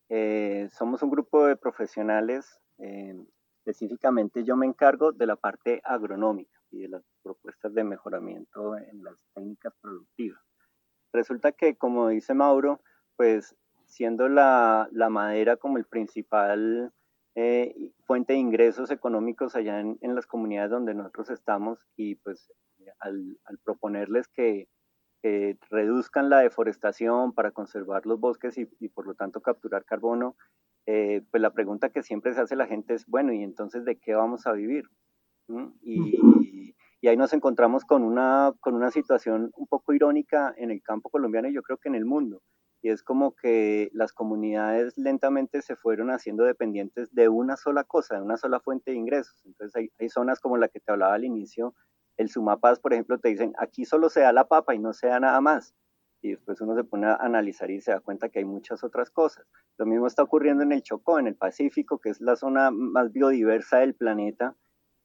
eh, 0.08 0.68
somos 0.72 1.02
un 1.02 1.10
grupo 1.10 1.44
de 1.44 1.56
profesionales, 1.56 2.58
eh, 2.78 3.14
específicamente 3.58 4.44
yo 4.44 4.56
me 4.56 4.66
encargo 4.66 5.12
de 5.12 5.26
la 5.26 5.36
parte 5.36 5.82
agronómica 5.84 6.59
y 6.70 6.83
de 6.83 6.88
las 6.88 7.02
propuestas 7.22 7.74
de 7.74 7.85
mejoramiento 7.85 8.76
en 8.76 9.02
las 9.02 9.22
técnicas 9.35 9.74
productivas. 9.80 10.40
Resulta 11.12 11.52
que, 11.52 11.76
como 11.76 12.09
dice 12.09 12.35
Mauro, 12.35 12.80
pues 13.16 13.56
siendo 13.87 14.28
la, 14.28 14.88
la 14.92 15.09
madera 15.09 15.56
como 15.56 15.78
el 15.78 15.85
principal 15.85 16.92
eh, 17.37 17.92
fuente 18.04 18.33
de 18.33 18.38
ingresos 18.38 18.90
económicos 18.90 19.54
allá 19.54 19.80
en, 19.80 20.14
las 20.14 20.26
comunidades 20.26 20.70
donde 20.70 20.94
nosotros 20.94 21.30
estamos 21.30 21.87
y 21.96 22.16
pues 22.16 22.52
al, 22.98 23.38
proponerles 23.64 24.28
que, 24.28 24.68
reduzcan 25.68 26.30
la 26.30 26.38
deforestación 26.38 27.35
para 27.35 27.50
conservar 27.50 28.06
los 28.06 28.18
bosques 28.18 28.56
y, 28.56 28.66
y 28.78 28.88
por 28.88 29.06
lo 29.06 29.12
tanto 29.12 29.42
capturar 29.42 29.85
carbono, 29.85 30.35
eh, 30.87 31.22
pues 31.30 31.42
la 31.42 31.52
pregunta 31.52 31.90
que 31.90 32.02
siempre 32.02 32.33
se 32.33 32.40
hace 32.40 32.56
la 32.56 32.66
gente 32.66 32.94
es, 32.94 33.04
bueno, 33.06 33.33
¿y 33.35 33.42
entonces 33.42 33.85
de 33.85 33.96
qué 33.96 34.14
vamos 34.14 34.46
a 34.46 34.52
vivir? 34.52 34.88
Y, 35.82 36.74
y, 37.02 37.08
ahí 37.08 37.16
nos 37.16 37.32
encontramos 37.32 37.84
con 37.84 38.02
una, 38.02 38.52
con 38.60 38.74
una 38.74 38.90
situación 38.90 39.50
un 39.56 39.66
poco 39.66 39.92
irónica 39.92 40.54
en 40.56 40.70
el 40.70 40.82
campo 40.82 41.08
colombiano 41.08 41.48
y 41.48 41.54
yo 41.54 41.62
creo 41.62 41.78
que 41.78 41.88
en 41.88 41.94
el 41.94 42.04
mundo. 42.04 42.42
Y 42.82 42.90
es 42.90 43.02
como 43.02 43.34
que 43.34 43.90
las 43.92 44.12
comunidades 44.12 44.96
lentamente 44.96 45.60
se 45.62 45.76
fueron 45.76 46.10
haciendo 46.10 46.44
dependientes 46.44 47.14
de 47.14 47.28
una 47.28 47.56
sola 47.56 47.84
cosa, 47.84 48.16
de 48.16 48.22
una 48.22 48.36
sola 48.36 48.60
fuente 48.60 48.90
de 48.90 48.96
ingresos. 48.96 49.42
Entonces 49.44 49.76
hay, 49.76 49.90
hay 49.98 50.08
zonas 50.08 50.40
como 50.40 50.56
la 50.56 50.68
que 50.68 50.80
te 50.80 50.92
hablaba 50.92 51.14
al 51.14 51.24
inicio, 51.24 51.74
el 52.20 52.28
Sumapaz, 52.28 52.78
por 52.80 52.92
ejemplo, 52.92 53.18
te 53.18 53.30
dicen, 53.30 53.54
aquí 53.58 53.86
solo 53.86 54.10
se 54.10 54.20
da 54.20 54.32
la 54.32 54.46
papa 54.46 54.74
y 54.74 54.78
no 54.78 54.92
se 54.92 55.06
da 55.06 55.18
nada 55.20 55.40
más. 55.40 55.74
Y 56.22 56.32
después 56.32 56.60
uno 56.60 56.76
se 56.76 56.84
pone 56.84 57.06
a 57.06 57.14
analizar 57.14 57.70
y 57.70 57.80
se 57.80 57.92
da 57.92 58.00
cuenta 58.00 58.28
que 58.28 58.40
hay 58.40 58.44
muchas 58.44 58.84
otras 58.84 59.10
cosas. 59.10 59.46
Lo 59.78 59.86
mismo 59.86 60.06
está 60.06 60.22
ocurriendo 60.22 60.62
en 60.62 60.72
el 60.72 60.82
Chocó, 60.82 61.18
en 61.18 61.26
el 61.26 61.34
Pacífico, 61.34 61.98
que 61.98 62.10
es 62.10 62.20
la 62.20 62.36
zona 62.36 62.70
más 62.70 63.10
biodiversa 63.10 63.78
del 63.78 63.94
planeta 63.94 64.54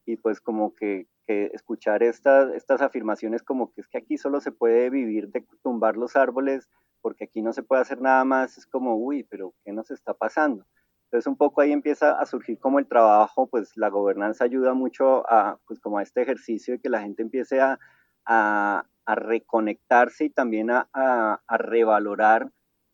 y 0.05 0.17
pues 0.17 0.39
como 0.39 0.73
que, 0.73 1.07
escuchar 1.27 2.03
estas, 2.03 2.53
estas 2.53 2.83
afirmaciones 2.83 3.41
como 3.41 3.73
que 3.73 3.81
es 3.81 3.87
que 3.87 3.97
aquí 3.97 4.15
solo 4.15 4.39
se 4.41 4.51
puede 4.51 4.91
vivir 4.91 5.29
de 5.29 5.43
tumbar 5.63 5.97
los 5.97 6.15
árboles 6.15 6.69
porque 7.01 7.23
aquí 7.23 7.41
no 7.41 7.51
se 7.51 7.63
puede 7.63 7.81
hacer 7.81 7.99
nada 7.99 8.23
más, 8.25 8.59
es 8.59 8.67
como, 8.67 8.95
uy, 8.95 9.23
pero 9.23 9.55
¿qué 9.63 9.71
nos 9.71 9.89
está 9.89 10.13
pasando? 10.13 10.67
Entonces 11.05 11.25
un 11.25 11.35
poco 11.35 11.61
ahí 11.61 11.71
empieza 11.71 12.19
a 12.19 12.25
surgir 12.27 12.59
como 12.59 12.77
el 12.77 12.87
trabajo, 12.87 13.47
pues 13.47 13.75
la 13.75 13.89
gobernanza 13.89 14.43
ayuda 14.43 14.75
mucho 14.75 15.27
a, 15.27 15.57
pues 15.65 15.79
como 15.79 15.97
a 15.97 16.03
este 16.03 16.21
ejercicio 16.21 16.75
de 16.75 16.79
que 16.79 16.89
la 16.89 17.01
gente 17.01 17.23
empiece 17.23 17.59
a, 17.59 17.79
a, 18.25 18.85
reconectarse 19.07 20.25
y 20.25 20.29
también 20.29 20.69
a, 20.71 20.87
a, 20.93 21.57
revalorar 21.57 22.51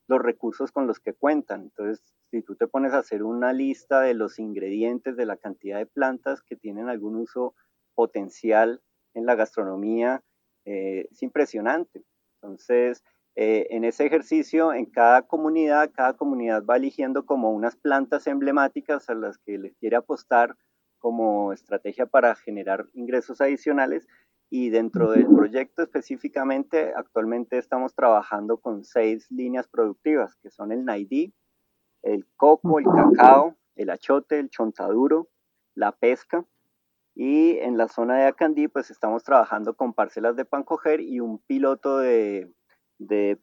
los 0.08 0.22
recursos 0.22 0.72
con 0.72 0.88
los 0.88 1.00
que 1.00 1.14
cuentan. 1.14 1.64
Entonces, 1.64 2.04
si 2.32 2.42
tú 2.42 2.56
te 2.56 2.68
pones 2.68 2.94
a 2.94 3.00
hacer 3.00 3.24
una 3.24 3.52
lista 3.52 4.00
de 4.00 4.14
los 4.14 4.40
ingredientes, 4.40 5.18
de 5.18 5.26
la 5.26 5.36
cantidad 5.36 5.78
de 5.78 5.86
plantas 5.86 6.42
que 6.42 6.56
tienen 6.56 6.88
algún 6.88 7.18
uso 7.18 7.54
potencial 7.94 8.82
en 9.14 9.26
la 9.26 9.36
gastronomía, 9.36 10.24
eh, 10.66 11.08
es 11.12 11.22
impresionante. 11.24 12.06
Entonces, 12.36 13.04
eh, 13.36 13.68
en 13.72 13.84
ese 13.84 14.06
ejercicio, 14.06 14.74
en 14.74 14.86
cada 14.86 15.24
comunidad, 15.24 15.92
cada 15.94 16.14
comunidad 16.14 16.64
va 16.64 16.78
eligiendo 16.78 17.26
como 17.26 17.52
unas 17.52 17.76
plantas 17.76 18.26
emblemáticas 18.28 19.10
a 19.10 19.14
las 19.14 19.38
que 19.38 19.58
les 19.58 19.76
quiere 19.76 19.98
apostar 19.98 20.56
como 21.00 21.52
estrategia 21.52 22.06
para 22.06 22.36
generar 22.36 22.86
ingresos 22.94 23.42
adicionales. 23.42 24.08
Y 24.50 24.70
dentro 24.70 25.12
del 25.12 25.28
proyecto 25.28 25.82
específicamente, 25.82 26.94
actualmente 26.96 27.58
estamos 27.58 27.94
trabajando 27.94 28.58
con 28.58 28.86
seis 28.86 29.30
líneas 29.32 29.68
productivas, 29.68 30.36
que 30.38 30.50
son 30.50 30.72
el 30.72 30.84
NAIDI, 30.86 31.34
el 32.04 32.28
coco, 32.36 32.80
el 32.80 32.86
cacao, 32.86 33.56
el 33.76 33.90
achote, 33.90 34.40
el 34.40 34.50
chontaduro, 34.50 35.30
la 35.76 35.92
pesca. 35.92 36.46
Y 37.14 37.58
en 37.58 37.78
la 37.78 37.88
zona 37.88 38.18
de 38.18 38.26
Acandí, 38.26 38.68
pues 38.68 38.90
estamos 38.90 39.24
trabajando 39.24 39.76
con 39.76 39.94
parcelas 39.94 40.36
de 40.36 40.46
pancoger 40.46 41.02
y 41.02 41.20
un 41.20 41.40
piloto 41.40 41.98
de, 41.98 42.54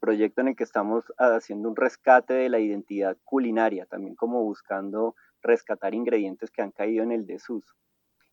proyecto 0.00 0.40
en 0.40 0.48
el 0.48 0.56
que 0.56 0.64
estamos 0.64 1.04
haciendo 1.18 1.68
un 1.68 1.76
rescate 1.76 2.32
de 2.32 2.48
la 2.48 2.60
identidad 2.60 3.18
culinaria, 3.24 3.86
también 3.86 4.14
como 4.14 4.42
buscando 4.42 5.16
rescatar 5.42 5.94
ingredientes 5.94 6.50
que 6.50 6.62
han 6.62 6.70
caído 6.70 7.02
en 7.02 7.12
el 7.12 7.26
desuso. 7.26 7.74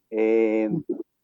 Eh, 0.09 0.69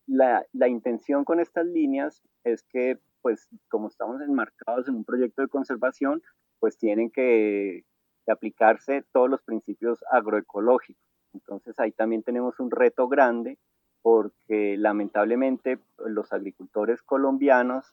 la, 0.08 0.46
la, 0.52 0.68
intención 0.68 1.24
con 1.24 1.40
estas 1.40 1.66
líneas 1.66 2.22
es 2.44 2.64
que, 2.64 3.00
pues, 3.22 3.48
como 3.70 3.88
estamos 3.88 4.20
enmarcados 4.22 4.90
en 4.90 4.96
un 4.96 5.06
proyecto 5.06 5.44
de 5.44 5.48
conservación, 5.48 6.22
pues 6.60 6.78
tienen 6.78 7.12
que, 7.12 7.86
de 8.26 8.34
aplicarse 8.34 9.04
todos 9.12 9.30
los 9.30 9.42
principios 9.42 10.04
agroecológicos. 10.12 11.04
Entonces 11.34 11.80
ahí 11.80 11.92
también 11.92 12.24
tenemos 12.24 12.60
un 12.60 12.72
reto 12.72 13.08
grande 13.08 13.58
porque 14.02 14.76
lamentablemente 14.78 15.80
los 15.98 16.34
agricultores 16.34 17.02
colombianos 17.02 17.86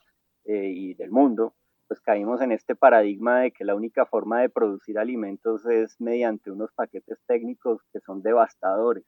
eh, 0.45 0.73
y 0.75 0.95
del 0.95 1.11
mundo 1.11 1.55
pues 1.89 2.01
caímos 2.01 2.43
en 2.43 2.53
este 2.53 2.77
paradigma 2.77 3.41
de 3.41 3.51
que 3.51 3.65
la 3.65 3.75
única 3.75 4.05
forma 4.05 4.43
de 4.43 4.51
producir 4.51 4.99
alimentos 4.99 5.65
es 5.65 5.99
mediante 6.01 6.51
unos 6.51 6.71
paquetes 6.73 7.19
técnicos 7.27 7.81
que 7.93 8.01
son 8.01 8.21
devastadores. 8.23 9.07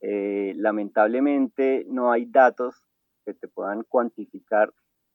Eh, 0.00 0.52
lamentablemente 0.56 1.86
no 1.88 2.10
hay 2.10 2.26
datos 2.26 2.82
que 3.24 3.34
te 3.34 3.46
puedan 3.46 3.84
cuantificar 3.84 4.72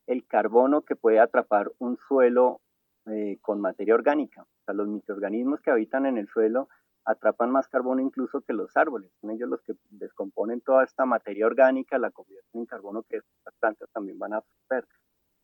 el 0.08 0.25
carbono 0.25 0.84
que 0.84 0.95
puede 0.95 1.19
atrapar 1.19 1.71
un 1.77 1.97
suelo 1.97 2.62
eh, 3.07 3.37
con 3.41 3.59
materia 3.61 3.95
orgánica. 3.95 4.43
O 4.43 4.63
sea, 4.65 4.73
los 4.73 4.87
microorganismos 4.87 5.61
que 5.61 5.71
habitan 5.71 6.05
en 6.05 6.17
el 6.17 6.27
suelo 6.27 6.69
atrapan 7.05 7.51
más 7.51 7.67
carbono 7.67 8.01
incluso 8.01 8.41
que 8.41 8.53
los 8.53 8.75
árboles. 8.77 9.11
Son 9.19 9.31
ellos 9.31 9.49
los 9.49 9.61
que 9.61 9.73
descomponen 9.89 10.61
toda 10.61 10.83
esta 10.83 11.05
materia 11.05 11.45
orgánica, 11.45 11.97
la 11.97 12.11
convierten 12.11 12.61
en 12.61 12.65
carbono 12.65 13.03
que 13.03 13.19
las 13.45 13.55
plantas 13.59 13.89
también 13.91 14.17
van 14.19 14.33
a 14.33 14.37
absorber. 14.37 14.87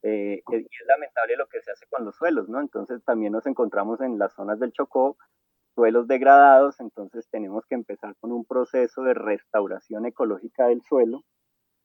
Eh, 0.01 0.41
y 0.47 0.55
es 0.55 0.87
lamentable 0.87 1.35
lo 1.35 1.47
que 1.47 1.61
se 1.61 1.71
hace 1.71 1.85
con 1.89 2.05
los 2.05 2.15
suelos, 2.15 2.47
¿no? 2.47 2.61
Entonces 2.61 3.03
también 3.03 3.33
nos 3.33 3.45
encontramos 3.45 3.99
en 3.99 4.17
las 4.17 4.33
zonas 4.33 4.59
del 4.59 4.71
Chocó, 4.71 5.17
suelos 5.75 6.07
degradados, 6.07 6.79
entonces 6.79 7.27
tenemos 7.29 7.65
que 7.65 7.75
empezar 7.75 8.15
con 8.21 8.31
un 8.31 8.45
proceso 8.45 9.03
de 9.03 9.13
restauración 9.13 10.05
ecológica 10.05 10.67
del 10.67 10.81
suelo 10.81 11.23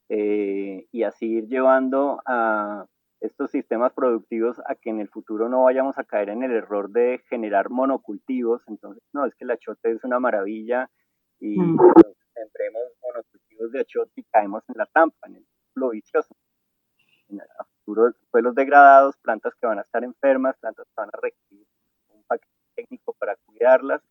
eh, 0.09 0.87
y 0.93 1.03
así 1.03 1.27
ir 1.27 1.49
llevando 1.49 2.21
a 2.27 2.87
estos 3.25 3.51
sistemas 3.51 3.93
productivos 3.95 4.61
a 4.67 4.75
que 4.75 4.91
en 4.91 5.01
el 5.01 5.09
futuro 5.09 5.49
no 5.49 5.65
vayamos 5.65 5.99
a 5.99 6.05
caer 6.05 6.29
en 6.29 6.43
el 6.43 6.53
error 6.53 6.91
de 6.91 7.23
generar 7.29 7.71
monocultivos. 7.71 8.63
Entonces, 8.69 9.03
no, 9.13 9.25
es 9.25 9.35
que 9.35 9.45
el 9.45 9.51
achote 9.51 9.93
es 9.93 10.05
una 10.05 10.21
maravilla 10.21 10.91
y 11.41 11.59
mm. 11.59 11.79
sembremos 12.35 12.83
monocultivos 13.03 13.73
de 13.73 13.81
achote 13.81 14.13
y 14.17 14.25
caemos 14.25 14.63
en 14.69 14.75
la 14.77 14.87
trampa, 14.87 15.27
en 15.27 15.37
el 15.37 15.47
ciclo 15.47 15.91
vicioso. 15.91 16.35
En 17.29 17.41
el 17.41 17.47
futuro, 17.79 18.13
suelos 18.31 18.55
degradados, 18.55 19.17
plantas 19.17 19.55
que 19.55 19.67
van 19.67 19.79
a 19.79 19.83
estar 19.83 20.05
enfermas, 20.05 20.57
plantas 20.59 20.87
que 20.87 20.95
van 20.95 21.09
a 21.09 21.19
requerir 21.21 21.67
un 22.09 22.23
paquete 22.25 22.53
técnico 22.75 23.15
para 23.15 23.37
cuidarlas 23.47 24.03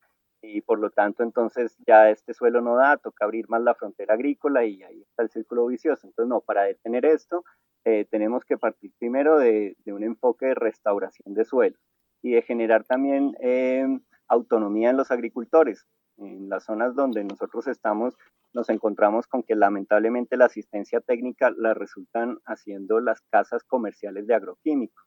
y 0.41 0.61
por 0.61 0.79
lo 0.79 0.89
tanto 0.89 1.23
entonces 1.23 1.77
ya 1.87 2.09
este 2.09 2.33
suelo 2.33 2.61
no 2.61 2.75
da, 2.75 2.97
toca 2.97 3.23
abrir 3.25 3.47
más 3.47 3.61
la 3.61 3.75
frontera 3.75 4.15
agrícola 4.15 4.65
y 4.65 4.83
ahí 4.83 5.01
está 5.01 5.21
el 5.21 5.29
círculo 5.29 5.67
vicioso. 5.67 6.07
Entonces, 6.07 6.29
no, 6.29 6.41
para 6.41 6.63
detener 6.63 7.05
esto 7.05 7.43
eh, 7.85 8.05
tenemos 8.09 8.45
que 8.45 8.57
partir 8.57 8.91
primero 8.97 9.37
de, 9.37 9.75
un 9.87 10.03
enfoque 10.03 10.47
de 10.47 10.55
restauración 10.55 11.33
de 11.33 11.45
suelos 11.45 11.79
y 12.21 12.31
de 12.31 12.41
generar 12.41 12.83
también 12.85 13.35
eh, 13.41 13.85
autonomía 14.27 14.89
en 14.89 14.97
los 14.97 15.11
agricultores. 15.11 15.85
En 16.17 16.47
las 16.47 16.65
zonas 16.65 16.95
donde 16.95 17.23
nosotros 17.23 17.67
estamos 17.67 18.15
nos 18.53 18.69
encontramos 18.69 19.27
con 19.27 19.43
que 19.43 19.55
lamentablemente 19.55 20.37
la 20.37 20.45
asistencia 20.45 21.01
técnica 21.01 21.51
la 21.57 21.73
resultan 21.73 22.37
haciendo 22.45 22.99
las 22.99 23.21
casas 23.31 23.63
comerciales 23.63 24.27
de 24.27 24.35
agroquímicos. 24.35 25.03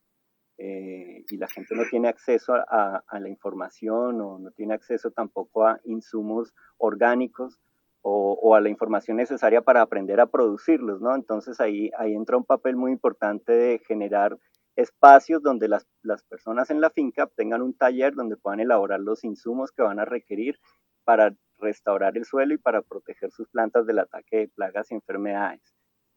Eh, 0.59 1.25
y 1.29 1.37
la 1.37 1.49
gente 1.49 1.75
no 1.77 1.83
tiene 1.91 2.09
acceso 2.09 2.55
a, 2.55 3.03
la 3.21 3.29
información 3.29 4.21
o 4.21 4.39
no 4.39 4.51
tiene 4.53 4.75
acceso 4.75 5.11
tampoco 5.11 5.67
a 5.67 5.81
insumos 5.85 6.55
orgánicos 6.79 7.61
o, 8.09 8.55
a 8.55 8.61
la 8.61 8.69
información 8.69 9.17
necesaria 9.17 9.63
para 9.63 9.83
aprender 9.83 10.21
a 10.21 10.27
producirlos, 10.27 11.01
¿no? 11.01 11.15
Entonces 11.17 11.61
ahí, 11.61 11.91
ahí 11.99 12.15
entra 12.15 12.37
un 12.37 12.45
papel 12.45 12.77
muy 12.77 12.93
importante 12.93 13.53
de 13.53 13.81
generar 13.81 14.39
espacios 14.77 15.43
donde 15.43 15.67
las, 15.67 15.89
las 16.03 16.23
personas 16.23 16.71
en 16.71 16.81
la 16.81 16.91
finca 16.91 17.29
tengan 17.37 17.63
un 17.63 17.77
taller 17.77 18.15
donde 18.15 18.37
puedan 18.37 18.61
elaborar 18.61 19.01
los 19.01 19.25
insumos 19.25 19.73
que 19.73 19.83
van 19.83 19.99
a 19.99 20.05
requerir 20.05 20.57
para 21.05 21.35
restaurar 21.59 22.17
el 22.17 22.25
suelo 22.25 22.55
y 22.55 22.59
para 22.59 22.83
proteger 22.83 23.33
sus 23.33 23.49
plantas 23.49 23.87
del 23.87 23.99
ataque 23.99 24.37
de 24.37 24.49
plagas 24.49 24.93
y 24.93 24.95
enfermedades. 24.95 25.75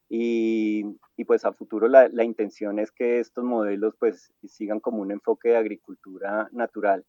Y, 0.08 0.84
y 1.16 1.24
pues 1.24 1.44
a 1.44 1.52
futuro 1.52 1.88
la, 1.88 2.08
la, 2.08 2.24
intención 2.24 2.78
es 2.78 2.92
que 2.92 3.18
estos 3.18 3.44
modelos 3.44 3.94
pues 3.98 4.32
sigan 4.44 4.80
como 4.80 5.02
un 5.02 5.10
enfoque 5.12 5.50
de 5.50 5.56
agricultura 5.56 6.48
natural 6.52 7.04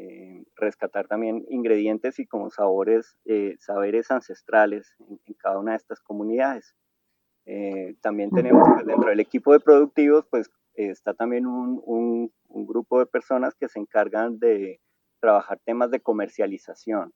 eh, 0.00 0.44
rescatar 0.54 1.08
también 1.08 1.44
ingredientes 1.48 2.20
y 2.20 2.26
como 2.28 2.50
sabores, 2.50 3.16
eh, 3.24 3.56
saberes 3.58 4.12
ancestrales 4.12 4.94
en, 5.00 5.34
cada 5.34 5.58
una 5.58 5.72
de 5.72 5.78
estas 5.78 5.98
comunidades. 5.98 6.76
Eh, 7.46 7.96
también 8.00 8.30
tenemos 8.30 8.62
pues, 8.72 8.86
dentro 8.86 9.10
del 9.10 9.18
equipo 9.18 9.52
de 9.52 9.58
productivos, 9.58 10.24
pues 10.30 10.52
está 10.74 11.14
también 11.14 11.46
un, 11.46 11.82
un, 11.84 12.66
grupo 12.68 13.00
de 13.00 13.06
personas 13.06 13.56
que 13.56 13.68
se 13.68 13.80
encargan 13.80 14.38
de 14.38 14.80
trabajar 15.20 15.58
temas 15.64 15.90
de 15.90 15.98
comercialización 15.98 17.12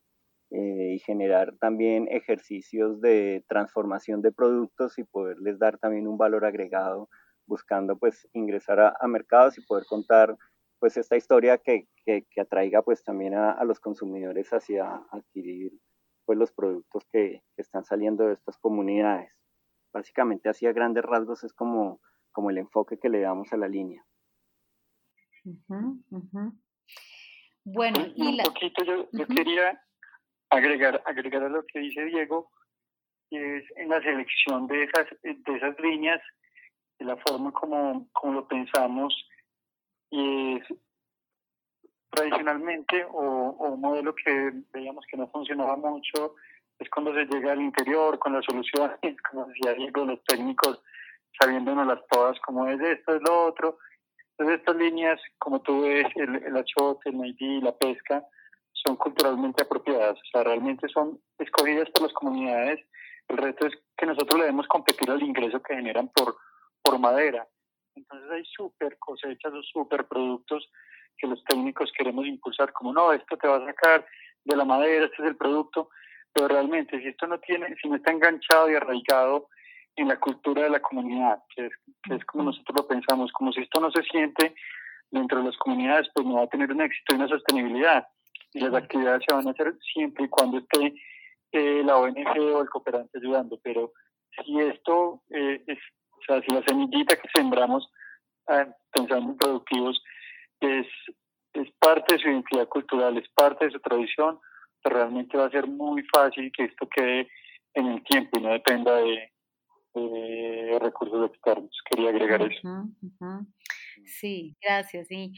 y 0.50 0.98
generar 0.98 1.56
también 1.58 2.08
ejercicios 2.10 3.00
de 3.00 3.44
transformación 3.48 4.22
de 4.22 4.32
productos 4.32 4.98
y 4.98 5.04
poderles 5.04 5.60
dar 5.60 5.78
también 5.78 6.08
un 6.08 6.18
valor 6.18 6.44
agregado 6.44 7.08
buscando 7.46 7.96
pues 7.96 8.28
ingresar 8.32 8.80
a, 8.80 8.94
a 9.00 9.06
mercados 9.06 9.56
y 9.56 9.64
poder 9.64 9.84
contar 9.86 10.36
pues 10.82 10.96
esta 10.96 11.16
historia 11.16 11.58
que, 11.58 11.86
que, 12.04 12.26
atraiga 12.40 12.82
pues 12.82 13.04
también 13.04 13.34
a, 13.34 13.62
los 13.62 13.78
consumidores 13.78 14.52
hacia 14.52 14.96
adquirir 15.12 15.70
pues 16.24 16.36
los 16.36 16.50
productos 16.50 17.04
que, 17.12 17.44
están 17.56 17.84
saliendo 17.84 18.26
de 18.26 18.34
estas 18.34 18.58
comunidades. 18.58 19.32
Básicamente 19.92 20.48
así 20.48 20.66
a 20.66 20.72
grandes 20.72 21.04
rasgos 21.04 21.44
es 21.44 21.52
como, 21.52 22.00
como 22.32 22.50
el 22.50 22.58
enfoque 22.58 22.98
que 22.98 23.10
le 23.10 23.20
damos 23.20 23.52
a 23.52 23.58
la 23.58 23.68
línea. 23.68 24.04
Bueno, 27.64 27.98
y 28.16 28.26
un 28.26 28.38
poquito 28.38 28.82
yo, 28.82 29.08
yo 29.12 29.26
quería 29.28 29.80
agregar, 30.50 31.00
agregar 31.06 31.44
a 31.44 31.48
lo 31.48 31.64
que 31.64 31.78
dice 31.78 32.06
Diego, 32.06 32.50
que 33.30 33.58
es 33.58 33.64
en 33.76 33.88
la 33.88 34.02
selección 34.02 34.66
de 34.66 34.82
esas, 34.82 35.06
de 35.22 35.56
esas 35.56 35.78
líneas, 35.78 36.20
de 36.98 37.04
la 37.04 37.16
forma 37.18 37.52
como, 37.52 38.08
como 38.10 38.32
lo 38.32 38.48
pensamos, 38.48 39.14
y 40.12 40.60
tradicionalmente 42.10 43.06
o, 43.10 43.56
un 43.58 43.80
modelo 43.80 44.14
que 44.14 44.52
veíamos 44.72 45.04
que 45.10 45.16
no 45.16 45.26
funcionaba 45.28 45.74
mucho 45.76 46.34
es 46.78 46.88
cuando 46.90 47.14
se 47.14 47.24
llega 47.24 47.52
al 47.52 47.62
interior 47.62 48.18
con 48.18 48.34
las 48.34 48.44
soluciones, 48.44 48.98
como 49.30 49.46
decía 49.46 49.72
Diego, 49.72 50.04
los 50.04 50.22
técnicos 50.24 50.82
sabiéndonos 51.40 51.98
todas 52.10 52.38
como 52.40 52.68
es 52.68 52.78
esto, 52.80 53.14
es 53.14 53.22
lo 53.22 53.46
otro. 53.46 53.78
Entonces 54.36 54.60
estas 54.60 54.76
líneas, 54.76 55.20
como 55.38 55.62
tú 55.62 55.82
ves, 55.82 56.06
el, 56.16 56.36
el 56.36 56.56
achote, 56.56 57.08
el 57.08 57.18
naidí, 57.18 57.60
la 57.62 57.72
pesca, 57.72 58.22
son 58.72 58.96
culturalmente 58.96 59.62
apropiadas, 59.62 60.18
o 60.18 60.24
sea, 60.30 60.44
realmente 60.44 60.88
son 60.88 61.18
escogidas 61.38 61.88
por 61.90 62.02
las 62.02 62.12
comunidades. 62.12 62.80
El 63.28 63.38
reto 63.38 63.66
es 63.66 63.74
que 63.96 64.06
nosotros 64.06 64.34
le 64.34 64.46
debemos 64.46 64.66
competir 64.66 65.10
al 65.10 65.22
ingreso 65.22 65.62
que 65.62 65.74
generan 65.74 66.08
por, 66.08 66.36
por 66.82 66.98
madera. 66.98 67.46
Entonces 67.94 68.30
hay 68.30 68.44
súper 68.44 68.98
cosechas 68.98 69.52
o 69.52 69.62
súper 69.62 70.06
productos 70.06 70.68
que 71.18 71.26
los 71.26 71.42
técnicos 71.44 71.92
queremos 71.96 72.26
impulsar, 72.26 72.72
como 72.72 72.92
no, 72.92 73.12
esto 73.12 73.36
te 73.36 73.46
va 73.46 73.56
a 73.56 73.66
sacar 73.66 74.06
de 74.44 74.56
la 74.56 74.64
madera, 74.64 75.06
este 75.06 75.22
es 75.22 75.28
el 75.28 75.36
producto, 75.36 75.90
pero 76.32 76.48
realmente 76.48 76.98
si 77.00 77.08
esto 77.08 77.26
no 77.26 77.38
tiene, 77.38 77.74
si 77.80 77.88
no 77.88 77.96
está 77.96 78.10
enganchado 78.10 78.70
y 78.70 78.74
arraigado 78.74 79.48
en 79.96 80.08
la 80.08 80.18
cultura 80.18 80.62
de 80.62 80.70
la 80.70 80.80
comunidad, 80.80 81.38
que 81.54 81.66
es, 81.66 81.72
que 82.02 82.14
es 82.14 82.24
como 82.24 82.44
nosotros 82.44 82.76
lo 82.76 82.88
pensamos, 82.88 83.30
como 83.32 83.52
si 83.52 83.60
esto 83.60 83.80
no 83.80 83.90
se 83.90 84.02
siente 84.04 84.54
dentro 85.10 85.38
de 85.38 85.44
las 85.44 85.56
comunidades, 85.58 86.08
pues 86.14 86.26
no 86.26 86.34
va 86.34 86.44
a 86.44 86.48
tener 86.48 86.72
un 86.72 86.80
éxito 86.80 87.12
y 87.12 87.16
una 87.16 87.28
sostenibilidad. 87.28 88.06
Y 88.54 88.60
las 88.60 88.74
actividades 88.74 89.22
se 89.26 89.34
van 89.34 89.46
a 89.46 89.50
hacer 89.50 89.74
siempre 89.92 90.24
y 90.24 90.28
cuando 90.28 90.58
esté 90.58 90.94
eh, 91.52 91.82
la 91.84 91.96
ONG 91.96 92.38
o 92.38 92.62
el 92.62 92.70
cooperante 92.70 93.18
ayudando, 93.18 93.58
pero 93.62 93.92
si 94.42 94.58
esto 94.60 95.22
eh, 95.30 95.62
es 95.66 95.78
sea, 96.26 96.42
si 96.42 96.54
la 96.54 96.62
semillita 96.66 97.16
que 97.16 97.28
sembramos 97.34 97.88
ah, 98.48 98.66
pensando 98.92 99.32
en 99.32 99.36
productivos 99.36 100.02
es, 100.60 100.86
es 101.54 101.68
parte 101.78 102.14
de 102.14 102.22
su 102.22 102.28
identidad 102.28 102.68
cultural, 102.68 103.18
es 103.18 103.28
parte 103.34 103.66
de 103.66 103.72
su 103.72 103.80
tradición, 103.80 104.38
pero 104.82 104.94
pues 104.94 104.94
realmente 104.94 105.36
va 105.36 105.46
a 105.46 105.50
ser 105.50 105.66
muy 105.66 106.02
fácil 106.12 106.50
que 106.56 106.64
esto 106.64 106.88
quede 106.88 107.28
en 107.74 107.86
el 107.86 108.04
tiempo 108.04 108.38
y 108.38 108.42
no 108.42 108.50
dependa 108.50 108.96
de, 108.96 109.28
recursos 110.80 111.30
externos. 111.30 111.70
Quería 111.90 112.08
agregar 112.08 112.40
eso. 112.42 112.88
Sí, 114.06 114.56
gracias. 114.60 115.06
Sí. 115.08 115.32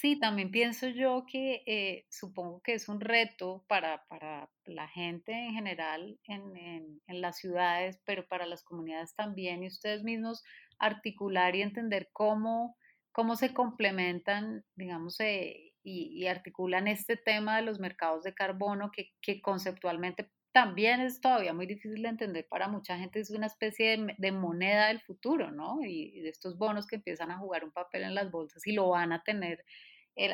Sí, 0.00 0.18
también 0.20 0.50
pienso 0.50 0.88
yo 0.88 1.24
que 1.26 1.62
eh, 1.66 2.06
supongo 2.10 2.60
que 2.62 2.74
es 2.74 2.88
un 2.88 3.00
reto 3.00 3.64
para, 3.68 4.04
para 4.08 4.48
la 4.64 4.86
gente 4.88 5.32
en 5.32 5.52
general 5.52 6.18
en, 6.24 7.00
en, 7.06 7.20
las 7.20 7.38
ciudades, 7.38 8.00
pero 8.04 8.26
para 8.28 8.46
las 8.46 8.62
comunidades 8.62 9.14
también, 9.16 9.64
y 9.64 9.66
ustedes 9.66 10.04
mismos 10.04 10.44
articular 10.78 11.56
y 11.56 11.62
entender 11.62 12.08
cómo, 12.12 12.76
cómo 13.10 13.34
se 13.34 13.52
complementan, 13.52 14.64
digamos, 14.76 15.18
eh, 15.20 15.72
y, 15.82 16.22
y, 16.22 16.26
articulan 16.28 16.86
este 16.86 17.16
tema 17.16 17.56
de 17.56 17.62
los 17.62 17.80
mercados 17.80 18.22
de 18.22 18.34
carbono 18.34 18.90
que, 18.92 19.10
que 19.20 19.40
conceptualmente 19.40 20.30
también 20.58 21.00
es 21.00 21.20
todavía 21.20 21.52
muy 21.52 21.66
difícil 21.66 22.02
de 22.02 22.08
entender 22.08 22.48
para 22.48 22.66
mucha 22.66 22.98
gente, 22.98 23.20
es 23.20 23.30
una 23.30 23.46
especie 23.46 23.96
de, 24.18 24.32
moneda 24.32 24.88
del 24.88 25.00
futuro, 25.00 25.52
¿no? 25.52 25.84
Y, 25.84 26.20
de 26.20 26.28
estos 26.28 26.58
bonos 26.58 26.88
que 26.88 26.96
empiezan 26.96 27.30
a 27.30 27.38
jugar 27.38 27.62
un 27.62 27.70
papel 27.70 28.02
en 28.02 28.16
las 28.16 28.32
bolsas 28.32 28.66
y 28.66 28.72
lo 28.72 28.88
van 28.88 29.12
a 29.12 29.22
tener 29.22 29.64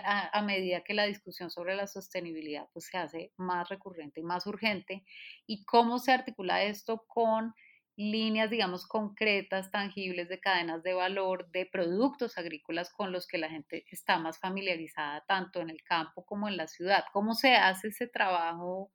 a, 0.02 0.40
medida 0.40 0.82
que 0.82 0.94
la 0.94 1.04
discusión 1.04 1.50
sobre 1.50 1.76
la 1.76 1.87
sostenibilidad 1.87 2.70
pues, 2.72 2.87
se 2.87 2.96
hace 2.96 3.32
más 3.37 3.68
recurrente 3.68 4.20
y 4.20 4.22
más 4.22 4.46
urgente. 4.46 5.04
¿Y 5.46 5.66
cómo 5.66 5.98
se 5.98 6.12
articula 6.12 6.62
esto 6.62 7.04
con 7.06 7.52
líneas, 7.94 8.48
digamos, 8.48 8.87
concretas, 8.87 9.70
tangibles 9.70 10.30
de 10.30 10.40
cadenas 10.40 10.82
de 10.82 10.94
valor 10.94 11.50
de 11.50 11.66
productos 11.66 12.38
agrícolas 12.38 12.90
con 12.90 13.12
los 13.12 13.26
que 13.26 13.37
la 13.37 13.50
gente 13.50 13.84
está 13.90 14.18
más 14.18 14.38
familiarizada 14.38 15.22
tanto 15.28 15.60
en 15.60 15.68
el 15.68 15.82
campo 15.82 16.24
como 16.24 16.48
en 16.48 16.56
la 16.56 16.66
ciudad. 16.66 17.04
¿Cómo 17.12 17.34
se 17.34 17.56
hace 17.56 17.88
ese 17.88 18.06
trabajo, 18.06 18.90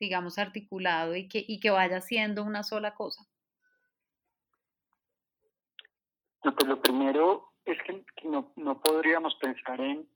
digamos, 0.00 0.38
articulado 0.38 1.14
y 1.14 1.28
que, 1.28 1.44
y 1.46 1.60
que 1.60 1.70
vaya 1.70 2.00
siendo 2.00 2.42
una 2.42 2.62
sola 2.62 2.94
cosa? 2.94 3.22
pues 6.52 6.68
lo 6.68 6.80
primero 6.80 7.52
es 7.64 7.78
que, 7.84 8.04
no, 8.24 8.52
no, 8.56 8.80
podríamos 8.80 9.34
pensar 9.36 9.80
en, 9.80 10.06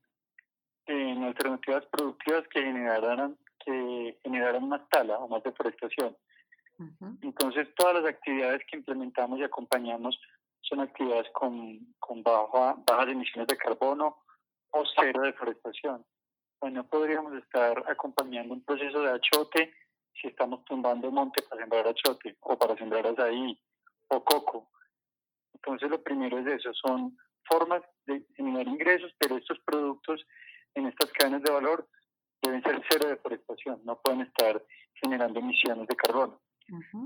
en 0.86 1.24
alternativas 1.24 1.86
productivas 1.86 2.46
que 2.48 2.62
generaran, 2.62 3.38
que 3.64 4.18
generaran 4.22 4.68
más 4.68 4.86
tala 4.90 5.18
o 5.18 5.28
más 5.28 5.42
deforestación. 5.42 6.16
Entonces, 7.22 7.66
todas 7.74 7.94
las 8.02 8.04
actividades 8.04 8.62
que 8.70 8.76
implementamos 8.76 9.40
y 9.40 9.42
acompañamos 9.42 10.20
son 10.60 10.80
actividades 10.80 11.28
con, 11.32 11.80
con 11.98 12.22
baja, 12.22 12.76
bajas 12.86 13.08
emisiones 13.08 13.48
de 13.48 13.56
carbono 13.56 14.18
o 14.70 14.84
cero 14.94 15.22
deforestación. 15.22 16.04
Pues 16.58 16.72
no 16.72 16.86
podríamos 16.88 17.34
estar 17.34 17.84
acompañando 17.88 18.54
un 18.54 18.64
proceso 18.64 19.02
de 19.02 19.10
achote 19.12 19.74
si 20.20 20.28
estamos 20.28 20.64
tumbando 20.64 21.10
monte 21.10 21.42
para 21.42 21.60
sembrar 21.60 21.86
achote 21.86 22.36
o 22.40 22.58
para 22.58 22.76
sembrar 22.76 23.06
azaí 23.06 23.58
o 24.08 24.24
coco. 24.24 24.70
Entonces, 25.54 25.90
lo 25.90 26.02
primero 26.02 26.38
es 26.38 26.46
eso, 26.46 26.72
son 26.74 27.16
formas 27.48 27.82
de 28.06 28.24
generar 28.36 28.66
ingresos, 28.66 29.12
pero 29.18 29.36
estos 29.36 29.58
productos 29.60 30.24
en 30.74 30.86
estas 30.86 31.10
cadenas 31.12 31.42
de 31.42 31.52
valor 31.52 31.88
deben 32.42 32.62
ser 32.62 32.82
cero 32.88 33.08
deforestación, 33.08 33.80
no 33.84 34.00
pueden 34.00 34.22
estar 34.22 34.62
generando 34.94 35.40
emisiones 35.40 35.86
de 35.88 35.96
carbono. 35.96 36.40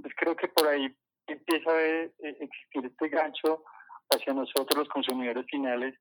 Pues 0.03 0.15
creo 0.17 0.35
que 0.37 0.49
por 0.49 0.67
ahí 0.67 0.95
empieza 1.27 1.71
a 1.71 1.83
eh, 1.83 2.12
existir 2.19 2.85
este 2.85 3.09
gancho 3.09 3.65
hacia 4.11 4.35
nosotros 4.35 4.77
los 4.77 4.88
consumidores 4.88 5.47
finales 5.47 5.95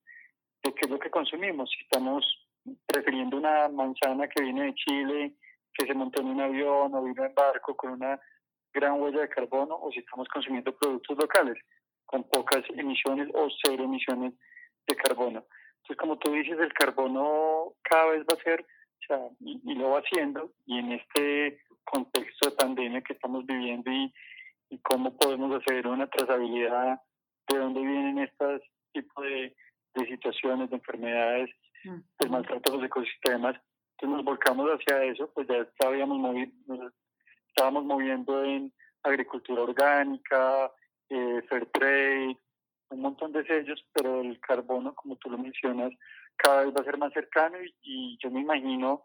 de 0.64 0.74
qué 0.74 0.82
es 0.82 0.90
lo 0.90 1.00
que 1.00 1.10
consumimos. 1.10 1.70
Si 1.70 1.84
estamos 1.84 2.26
prefiriendo 2.86 3.38
una 3.38 3.67
manzana 3.69 4.28
que 4.28 4.43
viene 4.43 4.65
de 4.65 4.76
Chile, 4.76 5.34
que 5.74 5.86
se 5.86 5.93
montó 5.93 6.21
en 6.21 6.28
un 6.28 6.41
avión 6.41 6.93
o 6.93 7.04
vino 7.04 7.26
en 7.26 7.34
barco 7.34 7.76
con 7.76 7.93
una 7.93 8.19
gran 8.74 9.02
huella 9.02 9.21
de 9.21 9.30
carbono, 9.30 9.76
o 9.76 9.91
si 9.91 10.00
estamos 10.00 10.28
consumiendo 10.30 10.76
productos 10.76 11.17
locales 11.17 11.58
con 12.06 12.24
pocas 12.24 12.63
emisiones 12.76 13.30
o 13.34 13.47
cero 13.63 13.84
emisiones 13.84 14.34
de 14.88 14.95
carbono. 14.95 15.45
Entonces, 15.78 15.97
como 15.97 16.17
tú 16.17 16.32
dices, 16.32 16.60
el 16.60 16.74
carbono 16.74 17.74
cada 17.82 18.12
vez 18.12 18.21
va 18.21 18.38
a 18.39 18.43
ser, 18.43 18.62
o 18.62 19.06
sea, 19.08 19.19
y 19.39 19.76
lo 19.76 19.91
va 19.91 20.00
haciendo, 20.00 20.52
y 20.65 20.78
en 20.80 20.91
este 20.93 21.62
contexto 21.84 22.50
de 22.50 22.56
pandemia 22.56 23.02
que 23.02 23.13
estamos 23.13 23.45
viviendo 23.45 23.91
y, 23.91 24.13
cómo 24.84 25.17
podemos 25.17 25.54
hacer 25.62 25.86
una 25.86 26.08
trazabilidad 26.08 27.02
de 27.50 27.58
dónde 27.58 27.82
vienen 27.82 28.19
estos 28.19 28.62
tipos 28.93 29.26
de, 29.26 29.54
situaciones, 30.08 30.69
de 30.69 30.78
enfermedades, 30.78 31.50
de 31.84 32.30
maltrato 32.30 32.72
de 32.72 32.78
los 32.78 32.86
ecosistemas. 32.86 33.56
Entonces 33.91 34.17
nos 34.17 34.26
volcamos 34.26 34.70
hacia 34.70 35.04
eso, 35.04 35.32
pues 35.34 35.48
ya 35.48 35.58
estábamos, 35.58 36.17
movi 36.17 36.52
nos 36.67 36.94
estábamos 37.48 37.86
moviendo 37.86 38.44
en 38.44 38.74
agricultura 39.04 39.62
orgánica, 39.62 40.72
eh, 41.10 41.41
fair 41.50 41.65
trade, 41.67 42.38
un 42.89 43.02
montón 43.02 43.32
de 43.32 43.46
sellos, 43.46 43.84
pero 43.94 44.22
el 44.22 44.39
carbono, 44.39 44.94
como 44.96 45.15
tú 45.17 45.30
lo 45.30 45.38
mencionas, 45.38 45.91
cada 46.36 46.65
vez 46.65 46.74
va 46.76 46.82
a 46.82 46.86
ser 46.86 46.98
más 46.98 47.13
cercano 47.13 47.58
y, 47.62 47.74
y 47.84 48.17
yo 48.22 48.32
me 48.32 48.41
imagino 48.41 49.04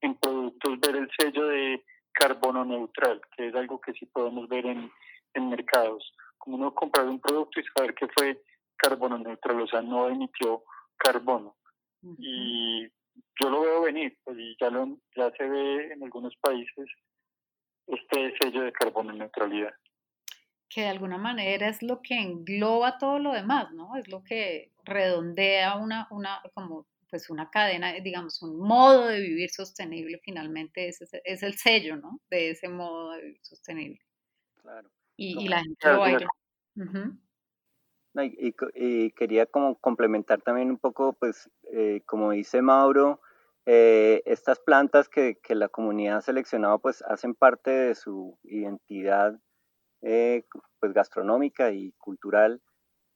en 0.00 0.14
productos 0.16 0.78
ver 0.80 0.96
el 0.96 1.10
sello 1.18 1.46
de 1.48 1.84
carbono 2.12 2.64
neutral, 2.64 3.20
que 3.36 3.48
es 3.48 3.54
algo 3.54 3.80
que 3.80 3.92
sí 3.92 4.06
podemos 4.06 4.48
ver 4.48 4.66
en, 4.66 4.90
en 5.34 5.48
mercados. 5.48 6.12
Como 6.38 6.56
uno 6.56 6.74
comprar 6.74 7.06
un 7.06 7.20
producto 7.20 7.60
y 7.60 7.64
saber 7.74 7.94
que 7.94 8.08
fue 8.08 8.42
carbono 8.76 9.18
neutral, 9.18 9.60
o 9.60 9.66
sea, 9.66 9.82
no 9.82 10.08
emitió 10.08 10.62
carbono. 10.96 11.56
Y 12.18 12.86
yo 13.40 13.50
lo 13.50 13.62
veo 13.62 13.82
venir, 13.82 14.16
pues, 14.24 14.38
y 14.38 14.56
ya, 14.60 14.70
lo, 14.70 14.98
ya 15.16 15.30
se 15.36 15.48
ve 15.48 15.92
en 15.92 16.02
algunos 16.02 16.34
países 16.36 16.88
este 17.86 18.34
sello 18.40 18.62
de 18.62 18.72
carbono 18.72 19.12
neutralidad. 19.12 19.74
Que 20.68 20.82
de 20.82 20.88
alguna 20.88 21.18
manera 21.18 21.68
es 21.68 21.82
lo 21.82 22.02
que 22.02 22.14
engloba 22.14 22.98
todo 22.98 23.18
lo 23.18 23.32
demás, 23.32 23.72
¿no? 23.72 23.96
Es 23.96 24.08
lo 24.08 24.22
que 24.24 24.72
redondea 24.84 25.76
una, 25.76 26.08
una 26.10 26.42
como 26.54 26.86
pues 27.08 27.30
una 27.30 27.48
cadena, 27.50 27.92
digamos, 27.92 28.42
un 28.42 28.58
modo 28.58 29.06
de 29.06 29.20
vivir 29.20 29.50
sostenible, 29.50 30.20
finalmente 30.24 30.88
ese 30.88 31.06
es, 31.24 31.42
el 31.42 31.54
sello, 31.54 31.96
¿no? 31.96 32.20
De 32.28 32.50
ese 32.50 32.68
modo 32.68 33.12
de 33.12 33.22
vivir 33.22 33.40
sostenible. 33.42 34.00
Claro. 34.60 34.90
Y, 35.16 35.48
la 35.48 35.62
gente 35.62 35.88
lo 35.88 36.00
va 36.00 36.18
y, 38.24 39.10
quería 39.12 39.46
como 39.46 39.76
complementar 39.78 40.42
también 40.42 40.70
un 40.70 40.78
poco, 40.78 41.12
pues, 41.14 41.50
eh, 41.72 42.02
como 42.06 42.30
dice 42.32 42.62
Mauro, 42.62 43.20
eh, 43.66 44.22
estas 44.26 44.60
plantas 44.60 45.08
que, 45.08 45.38
que, 45.42 45.54
la 45.54 45.68
comunidad 45.68 46.18
ha 46.18 46.20
seleccionado, 46.22 46.78
pues, 46.78 47.02
hacen 47.02 47.34
parte 47.34 47.70
de 47.70 47.94
su 47.94 48.38
identidad, 48.44 49.38
eh, 50.02 50.44
pues, 50.78 50.92
gastronómica 50.92 51.72
y 51.72 51.92
cultural 51.98 52.62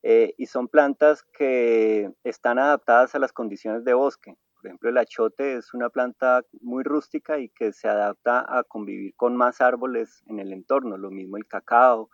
eh, 0.03 0.33
y 0.37 0.47
son 0.47 0.67
plantas 0.67 1.23
que 1.23 2.11
están 2.23 2.57
adaptadas 2.57 3.13
a 3.13 3.19
las 3.19 3.31
condiciones 3.33 3.83
de 3.83 3.93
bosque. 3.93 4.35
Por 4.55 4.67
ejemplo, 4.67 4.89
el 4.89 4.97
achote 4.97 5.57
es 5.57 5.73
una 5.73 5.89
planta 5.89 6.43
muy 6.59 6.83
rústica 6.83 7.39
y 7.39 7.49
que 7.49 7.71
se 7.71 7.87
adapta 7.87 8.45
a 8.47 8.63
convivir 8.63 9.13
con 9.15 9.35
más 9.35 9.61
árboles 9.61 10.23
en 10.27 10.39
el 10.39 10.53
entorno. 10.53 10.97
Lo 10.97 11.11
mismo 11.11 11.37
el 11.37 11.47
cacao, 11.47 12.09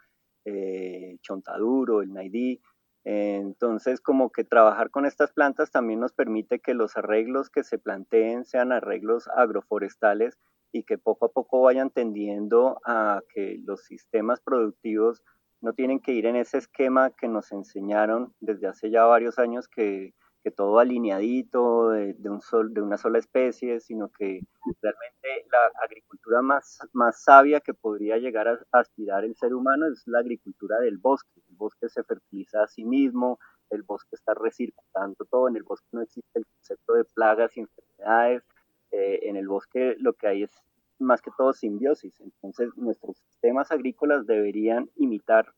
eh, 0.45 1.17
chontaduro, 1.21 2.01
el 2.01 2.13
naidí. 2.13 2.61
Entonces, 3.03 4.01
como 4.01 4.31
que 4.31 4.43
trabajar 4.43 4.89
con 4.89 5.05
estas 5.05 5.31
plantas 5.31 5.71
también 5.71 5.99
nos 5.99 6.11
permite 6.11 6.59
que 6.59 6.73
los 6.73 6.97
arreglos 6.97 7.49
que 7.49 7.63
se 7.63 7.77
planteen 7.77 8.43
sean 8.43 8.71
arreglos 8.71 9.29
agroforestales 9.35 10.37
y 10.73 10.83
que 10.83 10.97
poco 10.97 11.27
a 11.27 11.31
poco 11.31 11.61
vayan 11.61 11.89
tendiendo 11.89 12.79
a 12.85 13.21
que 13.33 13.59
los 13.63 13.83
sistemas 13.85 14.41
productivos 14.41 15.23
no 15.61 15.73
tienen 15.73 15.99
que 15.99 16.11
ir 16.11 16.25
en 16.25 16.35
ese 16.35 16.57
esquema 16.57 17.11
que 17.11 17.27
nos 17.27 17.51
enseñaron 17.51 18.33
desde 18.39 18.67
hace 18.67 18.91
ya 18.91 19.05
varios 19.05 19.39
años 19.39 19.67
que, 19.67 20.13
todo 20.51 20.79
alineadito 20.79 21.89
de, 21.89 22.29
un 22.29 22.41
sol, 22.41 22.73
de 22.73 22.81
una 22.81 22.97
sola 22.97 23.19
especie, 23.19 23.79
sino 23.79 24.09
que 24.09 24.41
realmente 24.81 25.47
la 25.51 25.71
agricultura 25.83 26.41
más, 26.41 26.79
más 26.93 27.23
sabia 27.23 27.59
que 27.59 27.73
podría 27.73 28.17
llegar 28.17 28.47
a, 28.47 28.59
aspirar 28.71 29.23
el 29.23 29.35
ser 29.35 29.53
humano 29.53 29.87
es 29.87 30.03
la 30.05 30.19
agricultura 30.19 30.79
del 30.79 30.97
bosque. 30.97 31.41
El 31.49 31.55
bosque 31.55 31.89
se 31.89 32.03
fertiliza 32.03 32.63
a 32.63 32.67
sí 32.67 32.83
mismo, 32.85 33.39
el 33.69 33.83
bosque 33.83 34.15
está 34.15 34.33
recirculando 34.33 35.25
todo, 35.29 35.47
en 35.47 35.57
el 35.57 35.63
bosque 35.63 35.87
no 35.91 36.01
existe 36.01 36.39
el 36.39 36.45
concepto 36.45 36.93
de 36.93 37.05
plagas 37.05 37.55
y 37.57 37.61
enfermedades, 37.61 38.43
eh, 38.91 39.19
en 39.23 39.35
el 39.35 39.47
bosque 39.47 39.95
lo 39.99 40.13
que 40.13 40.27
hay 40.27 40.43
es 40.43 40.51
más 40.99 41.21
que 41.21 41.31
todo 41.37 41.53
simbiosis. 41.53 42.19
Entonces, 42.19 42.69
nuestros 42.75 43.17
sistemas 43.17 43.71
agrícolas 43.71 44.25
deberían 44.25 44.89
imitar 44.95 45.53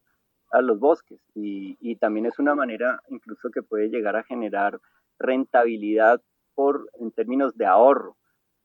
a 0.51 0.61
los 0.61 0.79
bosques 0.79 1.19
y, 1.35 1.95
también 1.97 2.25
es 2.25 2.39
una 2.39 2.55
manera 2.55 3.01
incluso 3.09 3.49
que 3.51 3.61
puede 3.61 3.89
llegar 3.89 4.15
a 4.15 4.23
generar 4.23 4.79
rentabilidad 5.19 6.21
por, 6.55 6.89
en 6.99 7.11
términos 7.11 7.57
de 7.57 7.65
ahorro, 7.65 8.15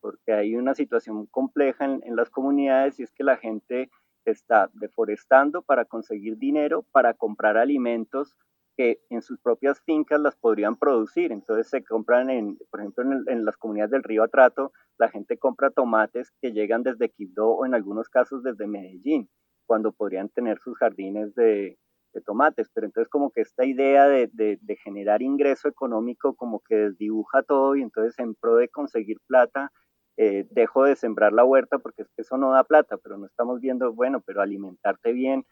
porque 0.00 0.32
hay 0.32 0.56
una 0.56 0.74
situación 0.74 1.26
compleja 1.26 1.84
en, 1.84 2.00
en 2.04 2.16
las 2.16 2.30
comunidades 2.30 3.00
y 3.00 3.02
es 3.02 3.12
que 3.12 3.24
la 3.24 3.36
gente 3.36 3.90
está 4.24 4.70
deforestando 4.74 5.62
para 5.62 5.84
conseguir 5.84 6.38
dinero, 6.38 6.84
para 6.92 7.14
comprar 7.14 7.56
alimentos 7.56 8.36
que 8.76 9.00
en 9.10 9.22
sus 9.22 9.38
propias 9.38 9.80
fincas 9.82 10.20
las 10.20 10.36
podrían 10.36 10.76
producir. 10.76 11.32
Entonces 11.32 11.68
se 11.68 11.84
compran, 11.84 12.30
en, 12.30 12.58
por 12.70 12.80
ejemplo, 12.80 13.04
en, 13.26 13.44
las 13.44 13.56
comunidades 13.56 13.92
del 13.92 14.02
río 14.02 14.22
Atrato, 14.22 14.72
la 14.98 15.08
gente 15.08 15.38
compra 15.38 15.70
tomates 15.70 16.32
que 16.40 16.52
llegan 16.52 16.82
desde 16.82 17.10
Quibdó 17.10 17.50
o 17.50 17.66
en 17.66 17.74
algunos 17.74 18.08
casos 18.08 18.42
desde 18.42 18.66
Medellín, 18.66 19.28
cuando 19.66 19.92
podrían 19.92 20.28
tener 20.28 20.58
sus 20.58 20.76
jardines 20.78 21.34
de, 21.34 21.78
tomates. 22.24 22.70
Pero 22.72 22.86
entonces 22.86 23.08
como 23.08 23.30
que 23.30 23.40
esta 23.40 23.64
idea 23.64 24.06
de, 24.08 24.30
generar 24.84 25.22
ingreso 25.22 25.68
económico 25.68 26.34
como 26.34 26.60
que 26.60 26.76
desdibuja 26.76 27.42
todo 27.42 27.74
y 27.74 27.82
entonces 27.82 28.18
en 28.18 28.34
pro 28.34 28.56
de 28.56 28.68
conseguir 28.68 29.18
plata, 29.26 29.72
eh, 30.16 30.46
dejo 30.50 30.84
de 30.84 30.94
sembrar 30.94 31.32
la 31.32 31.44
huerta 31.44 31.78
porque 31.78 32.02
es 32.02 32.08
que 32.14 32.22
eso 32.22 32.38
no 32.38 32.52
da 32.52 32.62
plata, 32.62 32.98
pero 32.98 33.18
no 33.18 33.26
estamos 33.26 33.60
viendo, 33.60 33.92
bueno, 33.92 34.20
pero 34.24 34.42
alimentarte 34.42 35.12
bien 35.12 35.44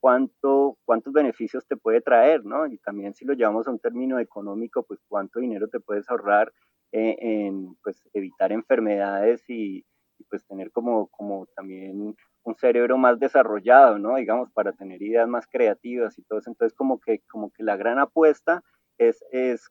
cuánto, 0.00 0.76
cuántos 0.84 1.12
beneficios 1.12 1.66
te 1.66 1.76
puede 1.76 2.00
traer, 2.00 2.44
¿no? 2.44 2.66
Y 2.66 2.78
también 2.78 3.14
si 3.14 3.24
lo 3.24 3.34
llevamos 3.34 3.66
a 3.66 3.70
un 3.70 3.78
término 3.78 4.18
económico, 4.18 4.82
pues 4.84 5.00
cuánto 5.08 5.40
dinero 5.40 5.68
te 5.68 5.80
puedes 5.80 6.08
ahorrar 6.08 6.52
eh, 6.92 7.16
en 7.20 7.76
pues, 7.82 8.02
evitar 8.14 8.52
enfermedades 8.52 9.42
y, 9.48 9.84
pues 10.30 10.44
tener 10.46 10.72
como, 10.72 11.06
como 11.08 11.46
también 11.54 12.16
un 12.48 12.56
cerebro 12.56 12.98
más 12.98 13.18
desarrollado, 13.18 13.98
¿no? 13.98 14.16
Digamos, 14.16 14.50
para 14.50 14.72
tener 14.72 15.02
ideas 15.02 15.28
más 15.28 15.46
creativas 15.46 16.18
y 16.18 16.22
todo 16.22 16.38
eso. 16.38 16.50
Entonces, 16.50 16.76
como 16.76 16.98
que, 17.00 17.20
como 17.30 17.50
que 17.50 17.62
la 17.62 17.76
gran 17.76 17.98
apuesta 17.98 18.62
es, 18.98 19.24
es, 19.30 19.70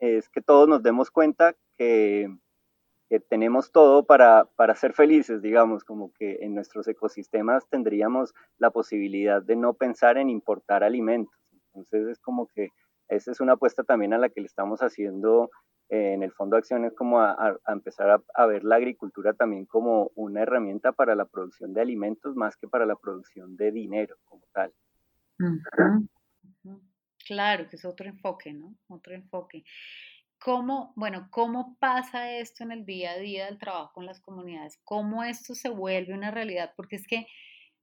es 0.00 0.28
que 0.28 0.42
todos 0.42 0.68
nos 0.68 0.82
demos 0.82 1.10
cuenta 1.10 1.54
que, 1.76 2.28
tenemos 3.28 3.70
todo 3.70 4.04
para, 4.04 4.46
para 4.56 4.74
ser 4.74 4.92
felices, 4.92 5.40
digamos, 5.40 5.84
como 5.84 6.12
que 6.14 6.38
en 6.40 6.52
nuestros 6.52 6.88
ecosistemas 6.88 7.64
tendríamos 7.68 8.34
la 8.58 8.70
posibilidad 8.70 9.40
de 9.40 9.54
no 9.54 9.74
pensar 9.74 10.18
en 10.18 10.30
importar 10.30 10.82
alimentos. 10.82 11.38
Entonces 11.52 12.08
es 12.08 12.18
como 12.18 12.48
que 12.48 12.70
esa 13.06 13.30
es 13.30 13.40
una 13.40 13.52
apuesta 13.52 13.84
también 13.84 14.14
a 14.14 14.18
la 14.18 14.30
que 14.30 14.40
le 14.40 14.48
estamos 14.48 14.80
haciendo 14.80 15.50
en 15.88 16.22
el 16.22 16.32
Fondo 16.32 16.56
de 16.56 16.60
Acciones, 16.60 16.92
como 16.94 17.20
a, 17.20 17.58
empezar 17.68 18.22
a, 18.34 18.46
ver 18.46 18.64
la 18.64 18.76
agricultura 18.76 19.34
también 19.34 19.66
como 19.66 20.10
una 20.14 20.42
herramienta 20.42 20.92
para 20.92 21.14
la 21.14 21.26
producción 21.26 21.74
de 21.74 21.82
alimentos 21.82 22.34
más 22.36 22.56
que 22.56 22.68
para 22.68 22.86
la 22.86 22.96
producción 22.96 23.56
de 23.56 23.70
dinero 23.70 24.16
como 24.24 24.44
tal. 24.52 24.72
Claro, 27.26 27.68
que 27.68 27.76
es 27.76 27.84
otro 27.84 28.08
enfoque, 28.08 28.52
¿no? 28.52 28.74
Otro 28.88 29.14
enfoque. 29.14 29.64
¿Cómo, 30.38 30.92
bueno, 30.96 31.28
cómo 31.30 31.76
pasa 31.78 32.32
esto 32.32 32.64
en 32.64 32.72
el 32.72 32.84
día 32.84 33.12
a 33.12 33.18
día 33.18 33.46
del 33.46 33.58
trabajo 33.58 33.92
con 33.94 34.06
las 34.06 34.20
comunidades? 34.20 34.78
¿Cómo 34.84 35.24
esto 35.24 35.54
se 35.54 35.70
vuelve 35.70 36.12
una 36.12 36.30
realidad? 36.30 36.72
Porque 36.76 36.96
es 36.96 37.06
que 37.06 37.26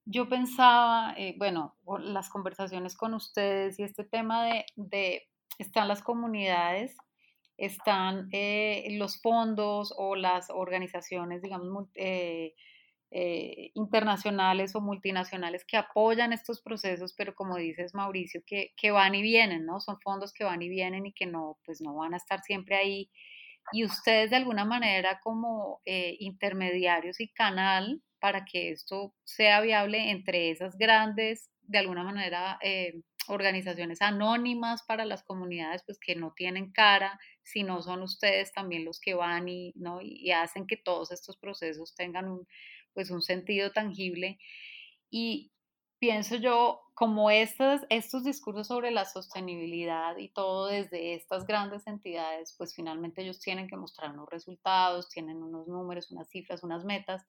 yo 0.06 0.30
pensaba, 0.30 1.14
eh, 1.18 1.36
bueno, 1.38 1.76
las 2.00 2.30
conversaciones 2.30 2.96
con 2.96 3.14
ustedes 3.14 3.80
y 3.80 3.84
este 3.84 4.04
tema 4.04 4.46
de, 4.46 4.66
de 4.76 5.28
están 5.58 5.88
las 5.88 6.02
comunidades 6.02 6.96
están 7.62 8.28
eh, 8.32 8.88
los 8.98 9.22
fondos 9.22 9.94
o 9.96 10.16
las 10.16 10.50
organizaciones, 10.50 11.44
digamos, 11.44 11.90
eh, 11.94 12.56
eh, 13.12 13.70
internacionales 13.76 14.74
o 14.74 14.82
multinacionales 14.82 15.64
que 15.64 15.78
apoyan 15.78 16.34
estos 16.34 16.60
procesos, 16.62 17.14
pero 17.16 17.36
como 17.36 17.58
dices 17.58 17.94
Mauricio, 17.94 18.42
que, 18.48 18.74
que, 18.76 18.90
van 18.90 19.14
y 19.14 19.22
vienen, 19.22 19.68
¿no? 19.68 19.80
Son 19.80 20.00
fondos 20.02 20.34
que 20.34 20.44
van 20.44 20.64
y 20.64 20.70
vienen 20.70 21.06
y 21.06 21.14
que 21.14 21.28
no, 21.28 21.60
pues 21.64 21.82
no 21.82 21.94
van 21.94 22.16
a 22.16 22.18
estar 22.18 22.42
siempre 22.42 22.78
ahí. 22.78 23.12
Y 23.74 23.86
ustedes 23.86 24.32
de 24.32 24.38
alguna 24.38 24.66
manera 24.66 25.20
como 25.24 25.82
intermediarios 25.86 27.20
y 27.20 27.30
canal 27.30 28.02
para 28.20 28.44
que 28.44 28.72
esto 28.72 29.14
sea 29.24 29.62
viable 29.62 30.10
entre 30.10 30.50
esas 30.50 30.78
grandes, 30.78 31.52
de 31.62 31.78
alguna 31.78 32.04
manera, 32.04 32.58
organizaciones 33.28 34.02
anónimas 34.02 34.84
para 34.84 35.06
las 35.06 35.24
comunidades, 35.24 35.84
pues 35.86 36.00
que 36.00 36.16
no 36.16 36.34
tienen 36.36 36.72
cara, 36.72 37.20
si 37.44 37.64
no 37.64 37.82
son 37.82 38.02
ustedes 38.02 38.52
también 38.52 38.86
los 38.86 39.00
que 39.00 39.14
van 39.14 39.48
y, 39.48 39.74
¿no? 39.76 40.02
y 40.02 40.32
hacen 40.32 40.68
que 40.68 40.78
todos 40.78 41.12
estos 41.12 41.38
procesos 41.38 41.96
tengan 41.96 42.28
un, 42.30 42.48
pues 42.94 43.12
un 43.12 43.22
sentido 43.22 43.72
tangible. 43.72 44.40
Y 45.10 45.52
pienso 46.00 46.38
yo, 46.38 46.82
como 46.96 47.30
estos, 47.30 47.82
estos 47.90 48.24
discursos 48.24 48.68
sobre 48.68 48.92
la 48.92 49.06
sostenibilidad 49.06 50.18
y 50.18 50.30
todo 50.30 50.68
desde 50.68 51.14
estas 51.14 51.46
grandes 51.46 51.86
entidades, 51.88 52.56
pues 52.58 52.74
finalmente 52.74 53.22
ellos 53.22 53.40
tienen 53.40 53.68
que 53.68 53.78
mostrar 53.78 54.12
unos 54.12 54.30
resultados, 54.30 55.10
tienen 55.10 55.44
unos 55.44 55.68
números, 55.68 56.12
unas 56.12 56.30
cifras, 56.30 56.64
unas 56.64 56.86
metas, 56.86 57.24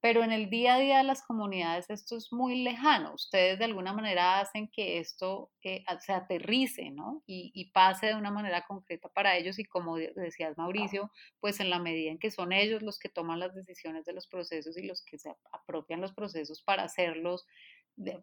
pero 0.00 0.24
en 0.24 0.32
el 0.32 0.48
día 0.48 0.76
a 0.76 0.78
día 0.78 0.98
de 0.98 1.04
las 1.04 1.22
comunidades 1.22 1.90
esto 1.90 2.16
es 2.16 2.32
muy 2.32 2.62
lejano. 2.62 3.14
Ustedes 3.14 3.58
de 3.58 3.66
alguna 3.66 3.92
manera 3.92 4.40
hacen 4.40 4.68
que 4.68 4.98
esto 4.98 5.50
eh, 5.62 5.84
se 6.00 6.12
aterrice, 6.12 6.90
¿no? 6.90 7.22
Y, 7.26 7.70
pase 7.72 8.06
de 8.06 8.14
una 8.14 8.30
manera 8.30 8.64
concreta 8.66 9.08
para 9.10 9.36
ellos 9.36 9.58
y 9.58 9.64
como 9.64 9.96
decías 9.96 10.56
Mauricio, 10.56 11.12
pues 11.38 11.60
en 11.60 11.70
la 11.70 11.78
medida 11.78 12.10
en 12.10 12.18
que 12.18 12.30
son 12.30 12.52
ellos 12.52 12.82
los 12.82 12.98
que 12.98 13.08
toman 13.10 13.38
las 13.38 13.54
decisiones 13.54 14.04
de 14.06 14.14
los 14.14 14.26
procesos 14.26 14.76
y 14.76 14.82
los 14.86 15.04
que 15.04 15.18
se 15.18 15.32
apropian 15.52 16.00
los 16.00 16.12
procesos 16.12 16.62
para 16.62 16.84
hacerlos, 16.84 17.46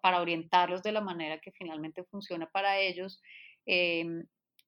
para 0.01 0.19
orientarlos 0.19 0.83
de 0.83 0.91
la 0.91 1.01
manera 1.01 1.39
que 1.39 1.51
finalmente 1.51 2.03
funciona 2.03 2.49
para 2.49 2.79
ellos. 2.79 3.21
Em, 3.65 4.25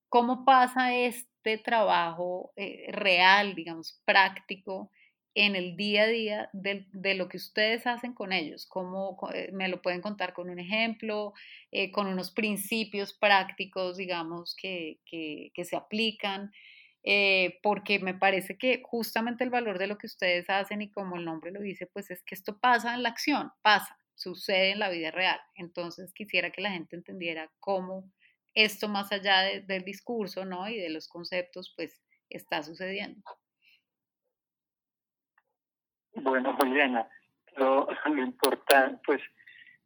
¿Cómo 0.10 0.46
pasa 0.46 0.96
este 0.96 1.58
trabajo 1.58 2.52
eh, 2.56 2.86
real, 2.92 3.56
digamos, 3.56 4.02
práctico? 4.06 4.92
En 5.36 5.56
el 5.56 5.76
día 5.76 6.04
a 6.04 6.08
día 6.08 6.50
de, 6.54 6.88
de, 6.92 7.16
lo 7.16 7.30
que 7.30 7.38
ustedes 7.38 7.86
hacen 7.88 8.14
con 8.14 8.34
ellos. 8.34 8.66
¿Cómo 8.66 9.18
eh, 9.34 9.50
me 9.54 9.68
lo 9.68 9.82
pueden 9.82 10.02
contar 10.02 10.34
con 10.34 10.50
un 10.50 10.60
ejemplo, 10.60 11.34
eh, 11.72 11.92
con 11.92 12.08
unos 12.08 12.32
principios 12.32 13.14
prácticos, 13.14 13.98
digamos, 13.98 14.56
que, 14.56 15.00
que, 15.06 15.52
que 15.54 15.66
se 15.66 15.76
aplican? 15.76 16.52
Eh, 17.04 17.60
porque 17.64 18.00
me 18.00 18.14
parece 18.14 18.58
que 18.58 18.82
justamente 18.84 19.44
el 19.44 19.50
valor 19.50 19.80
de 19.80 19.88
lo 19.88 19.98
que 19.98 20.08
ustedes 20.08 20.50
hacen 20.50 20.82
y 20.82 20.92
como 20.92 21.16
el 21.16 21.26
nombre 21.26 21.52
lo 21.52 21.62
dice, 21.62 21.88
pues 21.88 22.12
es 22.12 22.24
que 22.24 22.36
esto 22.36 22.60
pasa 22.60 22.94
en 22.94 23.04
la 23.04 23.10
acción, 23.10 23.52
pasa, 23.62 23.98
sucede 24.16 24.72
en 24.72 24.80
la 24.80 24.90
vida 24.90 25.12
real. 25.12 25.40
Entonces 25.56 26.14
quisiera 26.14 26.52
que 26.52 26.62
la 26.62 26.72
gente 26.72 26.96
entendiera 26.96 27.52
cómo 27.60 28.12
esto 28.54 28.90
más 28.90 29.12
allá 29.12 29.44
del 29.66 29.84
discurso, 29.86 30.44
¿no? 30.46 30.68
Y 30.70 30.78
de 30.78 30.90
los 30.90 31.08
conceptos, 31.08 31.74
pues 31.76 32.02
está 32.30 32.64
sucediendo. 32.64 33.22
Bueno, 36.22 36.56
Juliana, 36.56 37.08
lo, 37.58 37.88
lo 38.06 38.22
importante, 38.22 39.00
pues 39.06 39.22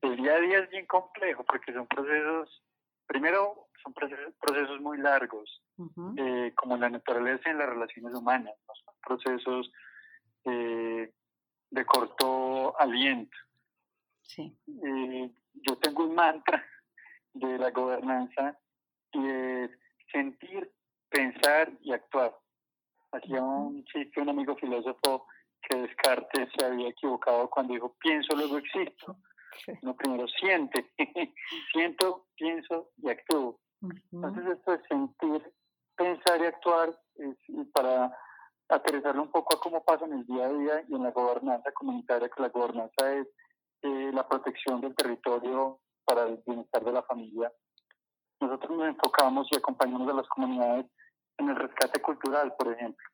el 0.02 0.18
día 0.18 0.34
a 0.34 0.40
día 0.40 0.60
es 0.60 0.70
bien 0.70 0.86
complejo 0.86 1.44
porque 1.44 1.74
son 1.74 1.88
procesos, 1.88 2.62
primero 3.08 3.68
son 3.82 3.94
procesos, 3.94 4.80
muy 4.80 4.98
largos, 4.98 5.62
eh, 6.18 6.54
como 6.56 6.78
la 6.78 6.90
naturaleza 6.90 7.50
en 7.50 7.58
las 7.58 7.68
relaciones 7.68 8.14
humanas, 8.14 8.54
son 8.66 8.96
procesos 9.02 9.72
eh, 10.46 11.12
de 11.70 11.86
corto 11.86 12.80
aliento. 12.80 13.36
Sí. 14.22 14.56
Eh, 14.68 15.30
yo 15.54 15.78
tengo 15.78 16.06
un 16.06 16.16
mantra 16.16 16.66
de 17.34 17.58
la 17.58 17.72
gobernanza 17.72 18.58
y 19.12 19.28
es 19.28 19.72
sentir, 20.12 20.72
pensar 21.10 21.72
y 21.82 21.92
actuar. 21.92 22.38
Hacía 23.12 23.42
un 23.42 23.84
chiste 23.86 24.22
un 24.22 24.30
amigo 24.30 24.56
filósofo 24.56 25.28
que 25.68 25.78
Descartes 25.78 26.50
se 26.58 26.66
había 26.66 26.90
equivocado 26.90 27.50
cuando 27.50 27.74
dijo 27.74 27.96
pienso, 28.00 28.36
luego 28.36 28.58
existo. 28.58 29.18
No, 29.82 29.96
primero 29.96 30.28
siente, 30.28 30.92
siento, 31.72 32.26
pienso 32.36 32.90
y 32.98 33.10
actúo. 33.10 33.60
Entonces 34.12 34.58
esto 34.58 34.74
es 34.74 34.82
sentir, 34.88 35.54
pensar 35.96 36.42
y 36.42 36.46
actuar 36.46 36.98
y 37.48 37.64
para 37.66 38.12
aterrizarlo 38.70 39.22
un 39.22 39.32
poco 39.32 39.56
a 39.56 39.60
cómo 39.60 39.84
pasa 39.84 40.06
en 40.06 40.14
el 40.14 40.26
día 40.26 40.46
a 40.46 40.54
día 40.54 40.86
y 40.88 40.96
en 40.96 41.04
la 41.04 41.12
gobernanza 41.12 41.72
comunitaria, 41.74 42.30
que 42.30 42.42
la 42.42 42.50
gobernanza 42.50 43.14
es 43.14 43.28
eh, 43.84 44.12
la 44.14 44.28
protección 44.28 44.82
del 44.82 44.96
territorio 44.96 45.80
para 46.06 46.24
el 46.24 46.42
bienestar 46.46 46.84
de 46.84 46.92
la 46.92 47.04
familia. 47.04 47.52
Nosotros 48.40 48.78
nos 48.78 48.88
enfocamos 48.88 49.48
y 49.52 49.58
acompañamos 49.58 50.10
a 50.10 50.14
las 50.14 50.28
comunidades 50.28 50.86
en 51.38 51.50
el 51.50 51.56
rescate 51.56 52.02
cultural, 52.02 52.54
por 52.58 52.72
ejemplo, 52.74 53.06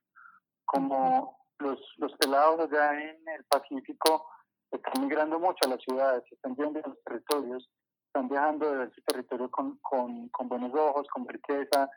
como 0.66 1.39
los, 1.60 1.80
los 1.98 2.14
pelados 2.14 2.60
allá 2.62 2.94
en 2.94 3.28
el 3.28 3.44
Pacífico 3.46 4.26
están 4.72 5.04
migrando 5.04 5.40
mucho 5.40 5.58
a 5.66 5.70
las 5.70 5.82
ciudades, 5.82 6.24
están 6.32 6.56
yendo 6.56 6.80
a 6.84 6.90
los 6.90 7.04
territorios, 7.04 7.70
están 8.08 8.30
viajando 8.30 8.72
de 8.76 8.92
su 8.92 9.02
territorio 9.02 9.50
con, 9.52 9.78
con, 9.80 10.30
con, 10.30 10.50
buenos 10.50 10.74
ojos, 10.74 11.08
con 11.14 11.28
riqueza, 11.28 11.90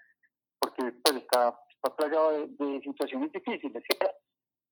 porque 0.58 0.92
pues 1.02 1.16
está, 1.16 1.58
está 1.70 1.96
plagado 1.96 2.46
de, 2.46 2.80
situaciones 2.82 3.32
difíciles, 3.32 3.82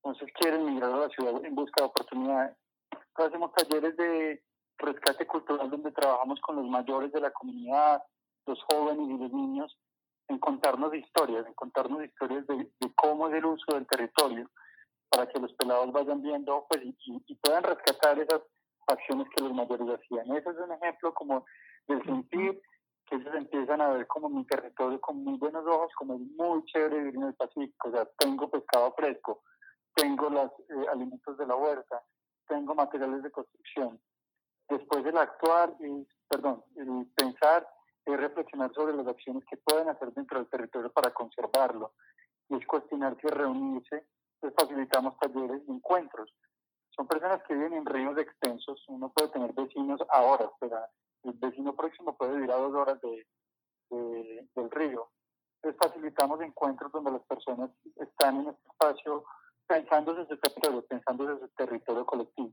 entonces 0.03 0.33
quieren 0.39 0.65
migrar 0.65 0.91
a 0.91 0.97
la 0.97 1.09
ciudad 1.09 1.43
en 1.45 1.55
busca 1.55 1.81
de 1.81 1.87
oportunidades. 1.87 2.57
Entonces 2.91 3.27
hacemos 3.27 3.53
talleres 3.53 3.95
de 3.97 4.43
rescate 4.77 5.27
cultural 5.27 5.69
donde 5.69 5.91
trabajamos 5.91 6.39
con 6.41 6.55
los 6.55 6.65
mayores 6.65 7.11
de 7.11 7.21
la 7.21 7.31
comunidad, 7.31 8.03
los 8.47 8.59
jóvenes 8.63 9.09
y 9.09 9.17
los 9.17 9.31
niños, 9.31 9.77
en 10.27 10.39
contarnos 10.39 10.93
historias, 10.95 11.45
en 11.45 11.53
contarnos 11.53 12.03
historias 12.03 12.47
de, 12.47 12.55
de 12.79 12.93
cómo 12.95 13.27
es 13.27 13.35
el 13.35 13.45
uso 13.45 13.73
del 13.73 13.85
territorio, 13.85 14.49
para 15.11 15.27
que 15.27 15.39
los 15.39 15.53
pelados 15.53 15.91
vayan 15.91 16.21
viendo 16.21 16.65
pues, 16.69 16.81
y, 16.83 17.35
puedan 17.35 17.63
rescatar 17.63 18.17
esas 18.17 18.41
acciones 18.87 19.27
que 19.35 19.43
los 19.43 19.53
mayores 19.53 19.87
hacían. 19.89 20.25
Ese 20.35 20.49
es 20.49 20.57
un 20.57 20.71
ejemplo 20.71 21.13
como 21.13 21.45
del 21.87 22.01
sentir 22.05 22.61
que 23.05 23.17
ellos 23.17 23.35
empiezan 23.35 23.81
a 23.81 23.89
ver 23.89 24.07
como 24.07 24.29
mi 24.29 24.45
territorio 24.45 24.99
con 25.01 25.21
muy 25.21 25.37
buenos 25.37 25.65
ojos, 25.67 25.91
como 25.97 26.15
es 26.15 26.21
muy 26.21 26.63
chévere 26.65 26.99
vivir 26.99 27.15
en 27.15 27.23
el 27.23 27.33
Pacífico, 27.33 27.89
o 27.89 27.91
sea, 27.91 28.05
tengo 28.17 28.49
pescado 28.49 28.93
fresco, 28.93 29.43
tengo 29.95 30.29
los 30.29 30.49
eh, 30.69 30.87
alimentos 30.89 31.37
de 31.37 31.45
la 31.45 31.55
huerta, 31.55 32.01
tengo 32.47 32.73
materiales 32.73 33.21
de 33.21 33.31
construcción. 33.31 33.99
Después 34.69 35.03
del 35.03 35.17
actuar, 35.17 35.75
y, 35.81 36.07
perdón, 36.29 36.63
el 36.77 37.05
pensar 37.15 37.67
y 38.05 38.15
reflexionar 38.15 38.73
sobre 38.73 38.95
las 38.95 39.07
acciones 39.07 39.43
que 39.49 39.57
pueden 39.57 39.89
hacer 39.89 40.13
dentro 40.13 40.39
del 40.39 40.49
territorio 40.49 40.89
para 40.93 41.11
conservarlo, 41.11 41.91
y 42.47 42.55
es 42.55 42.65
cuestionarse 42.65 43.27
y 43.27 43.29
reunirse 43.29 44.05
les 44.41 44.53
facilitamos 44.53 45.17
talleres 45.19 45.61
y 45.67 45.71
encuentros. 45.71 46.33
Son 46.95 47.07
personas 47.07 47.41
que 47.43 47.53
viven 47.53 47.73
en 47.73 47.85
ríos 47.85 48.17
extensos, 48.17 48.83
uno 48.87 49.09
puede 49.09 49.29
tener 49.29 49.53
vecinos 49.53 50.01
a 50.09 50.21
horas, 50.21 50.49
pero 50.59 50.77
el 51.23 51.33
vecino 51.33 51.75
próximo 51.75 52.17
puede 52.17 52.35
vivir 52.35 52.51
a 52.51 52.57
dos 52.57 52.73
horas 52.73 52.99
de, 53.01 53.27
del 54.55 54.71
río. 54.71 55.09
Les 55.63 55.75
facilitamos 55.77 56.41
encuentros 56.41 56.91
donde 56.91 57.11
las 57.11 57.23
personas 57.23 57.69
están 57.95 58.41
en 58.41 58.49
este 58.49 58.67
espacio 58.69 59.23
pensando 59.67 60.17
en 60.17 60.27
su 60.27 60.37
territorio, 60.37 60.85
pensando 60.85 61.29
en 61.29 61.39
su 61.39 61.47
territorio 61.49 62.05
colectivo. 62.05 62.51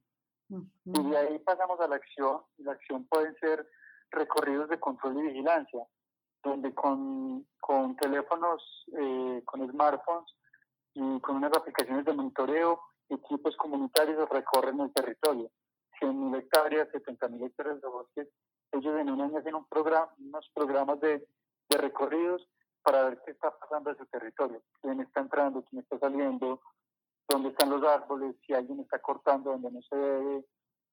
Y 0.51 1.11
de 1.11 1.19
ahí 1.19 1.39
pasamos 1.41 1.81
a 1.81 1.89
la 1.89 1.97
acción, 1.97 2.43
y 2.57 2.63
la 2.63 2.73
acción 2.73 3.07
pueden 3.09 3.35
ser 3.37 3.69
recorridos 4.11 4.69
de 4.69 4.81
control 4.81 5.19
y 5.19 5.23
vigilancia, 5.23 5.87
donde 6.43 6.75
con, 6.75 7.47
con 7.61 7.97
teléfonos, 7.97 8.87
eh, 8.97 9.43
con 9.45 9.69
smartphones, 9.71 10.38
y 10.99 11.21
con 11.21 11.37
unas 11.37 11.57
aplicaciones 11.57 12.05
de 12.05 12.13
monitoreo, 12.13 12.81
equipos 13.09 13.57
comunitarios 13.57 14.29
recorren 14.29 14.81
el 14.81 14.93
territorio. 14.93 15.49
100.000 16.01 16.37
hectáreas, 16.39 16.89
70.000 16.89 17.47
hectáreas 17.47 17.81
de 17.81 17.89
bosques. 17.89 18.29
Ellos 18.73 18.99
en 18.99 19.11
un 19.11 19.21
año 19.21 19.39
hacen 19.39 19.55
un 19.55 19.65
programa, 19.67 20.13
unos 20.19 20.51
programas 20.53 21.01
de, 21.01 21.25
de 21.69 21.77
recorridos 21.77 22.49
para 22.83 23.05
ver 23.05 23.21
qué 23.25 23.31
está 23.31 23.57
pasando 23.59 23.91
en 23.91 23.99
su 23.99 24.07
territorio, 24.07 24.61
quién 24.81 25.01
está 25.01 25.21
entrando, 25.21 25.65
quién 25.71 25.83
está 25.83 25.99
saliendo, 26.01 26.61
dónde 27.29 27.51
están 27.51 27.71
los 27.71 27.85
árboles, 27.85 28.35
si 28.45 28.55
alguien 28.55 28.81
está 28.81 28.99
cortando 28.99 29.53
donde 29.53 29.71
no 29.71 29.83
se 29.83 29.97
debe, 29.97 30.45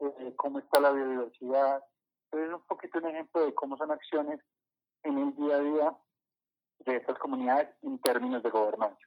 eh, 0.01 0.33
cómo 0.35 0.59
está 0.59 0.79
la 0.79 0.91
biodiversidad. 0.91 1.83
Entonces, 2.25 2.49
es 2.49 2.55
un 2.55 2.67
poquito 2.67 2.99
un 2.99 3.07
ejemplo 3.07 3.43
de 3.43 3.55
cómo 3.55 3.75
son 3.77 3.89
acciones 3.89 4.39
en 5.03 5.17
el 5.17 5.35
día 5.35 5.55
a 5.55 5.59
día 5.59 5.97
de 6.85 6.95
estas 6.97 7.17
comunidades 7.17 7.69
en 7.81 7.97
términos 7.99 8.43
de 8.43 8.51
gobernanza. 8.51 8.99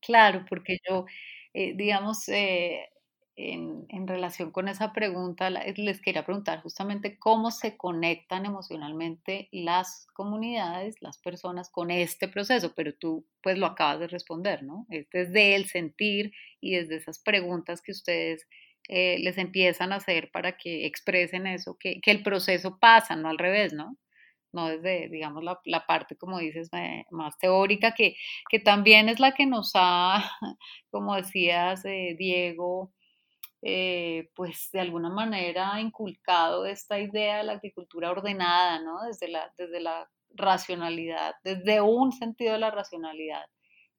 Claro, 0.00 0.44
porque 0.48 0.78
yo, 0.88 1.06
eh, 1.54 1.72
digamos, 1.76 2.28
eh, 2.28 2.90
en, 3.36 4.06
relación 4.06 4.50
con 4.52 4.68
esa 4.68 4.92
pregunta, 4.92 5.48
les 5.50 6.00
quería 6.00 6.24
preguntar 6.24 6.60
justamente 6.62 7.18
cómo 7.18 7.50
se 7.50 7.76
conectan 7.76 8.44
emocionalmente 8.46 9.48
las 9.50 10.06
comunidades, 10.14 10.96
las 11.00 11.18
personas 11.18 11.70
con 11.70 11.90
este 11.90 12.28
proceso, 12.28 12.74
pero 12.76 12.94
tú 12.94 13.26
pues 13.42 13.58
lo 13.58 13.66
acabas 13.66 14.00
de 14.00 14.08
responder, 14.08 14.62
¿no? 14.62 14.86
Es 14.90 15.08
desde 15.10 15.54
el 15.56 15.66
sentir 15.66 16.32
y 16.60 16.76
desde 16.76 16.96
esas 16.96 17.18
preguntas 17.18 17.80
que 17.82 17.92
ustedes 17.92 18.46
eh, 18.88 19.18
les 19.20 19.38
empiezan 19.38 19.92
a 19.92 19.96
hacer 19.96 20.30
para 20.30 20.56
que 20.58 20.86
expresen 20.86 21.46
eso, 21.46 21.76
que, 21.78 22.00
que, 22.02 22.10
el 22.10 22.22
proceso 22.22 22.78
pasa, 22.78 23.16
no 23.16 23.28
al 23.30 23.38
revés, 23.38 23.72
¿no? 23.72 23.96
No 24.54 24.68
desde, 24.68 25.08
digamos, 25.08 25.44
la, 25.44 25.60
la 25.64 25.86
parte, 25.86 26.16
como 26.16 26.38
dices, 26.38 26.70
más 27.10 27.36
teórica, 27.38 27.92
que, 27.94 28.16
que 28.50 28.58
también 28.60 29.08
es 29.08 29.20
la 29.20 29.32
que 29.32 29.46
nos 29.46 29.72
ha, 29.74 30.24
como 30.90 31.16
decías, 31.16 31.84
eh, 31.84 32.14
Diego, 32.18 32.92
eh, 33.62 34.30
pues 34.34 34.70
de 34.72 34.80
alguna 34.80 35.08
manera 35.10 35.80
inculcado 35.80 36.66
esta 36.66 37.00
idea 37.00 37.38
de 37.38 37.44
la 37.44 37.54
agricultura 37.54 38.10
ordenada, 38.10 38.80
¿no? 38.82 39.02
Desde 39.04 39.28
la, 39.28 39.52
desde 39.56 39.80
la 39.80 40.08
racionalidad, 40.30 41.34
desde 41.44 41.80
un 41.80 42.12
sentido 42.12 42.52
de 42.52 42.58
la 42.58 42.70
racionalidad, 42.70 43.44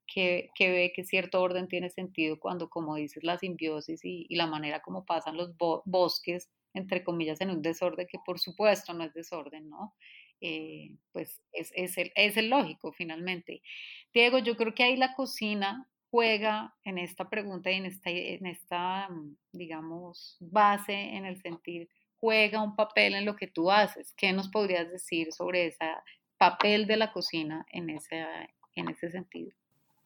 que, 0.08 0.49
que 0.56 0.70
ve 0.70 0.93
que 0.95 1.03
cierto 1.03 1.41
orden 1.41 1.68
tiene 1.68 1.89
sentido 1.89 2.39
cuando, 2.39 2.70
como 2.70 2.95
dices, 2.95 3.24
la 3.24 3.38
simbiosis 3.38 4.06
y, 4.06 4.26
y 4.30 4.36
la 4.36 4.47
manera 4.47 4.82
como 4.82 5.06
pasan 5.06 5.38
los 5.38 5.51
bosques, 5.86 6.49
entre 6.74 7.03
comillas, 7.03 7.41
en 7.41 7.49
un 7.49 7.62
desorden 7.62 8.08
que 8.08 8.20
por 8.26 8.39
supuesto 8.39 8.93
no 8.93 9.03
es 9.03 9.14
desorden, 9.14 9.70
¿no? 9.70 9.95
Eh, 10.42 10.92
pues 11.12 11.42
es, 11.54 11.72
es, 11.76 11.98
el, 11.98 12.12
es 12.16 12.38
el 12.38 12.50
lógico 12.50 12.92
finalmente. 12.92 13.62
Diego, 14.14 14.40
yo 14.40 14.56
creo 14.56 14.74
que 14.74 14.84
ahí 14.84 14.98
la 14.98 15.14
cocina 15.14 15.90
juega 16.10 16.76
en 16.84 16.98
esta 16.98 17.30
pregunta 17.30 17.72
y 17.72 17.76
en 17.76 17.86
esta, 17.86 18.10
en 18.10 18.46
esta, 18.46 19.10
mm, 19.10 19.36
digamos, 19.52 20.38
base 20.40 20.94
en 20.94 21.26
el 21.26 21.42
sentir, 21.42 21.90
juega 22.20 22.62
un 22.62 22.76
papel 22.76 23.16
en 23.16 23.26
lo 23.26 23.36
que 23.36 23.48
tú 23.48 23.70
haces. 23.70 24.14
¿Qué 24.16 24.32
nos 24.34 24.50
podrías 24.50 24.90
decir 24.90 25.32
sobre 25.34 25.68
ese 25.68 25.86
papel 26.38 26.88
de 26.88 26.98
la 26.98 27.12
cocina 27.12 27.66
en 27.70 27.90
ese, 27.90 28.26
en 28.76 28.90
ese 28.90 29.10
sentido? 29.10 29.52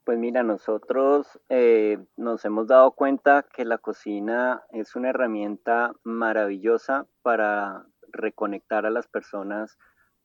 Pues 0.03 0.17
mira, 0.17 0.41
nosotros 0.41 1.39
eh, 1.49 1.99
nos 2.17 2.43
hemos 2.43 2.65
dado 2.65 2.93
cuenta 2.93 3.45
que 3.53 3.63
la 3.63 3.77
cocina 3.77 4.63
es 4.71 4.95
una 4.95 5.09
herramienta 5.09 5.93
maravillosa 6.03 7.05
para 7.21 7.85
reconectar 8.11 8.87
a 8.87 8.89
las 8.89 9.07
personas 9.07 9.77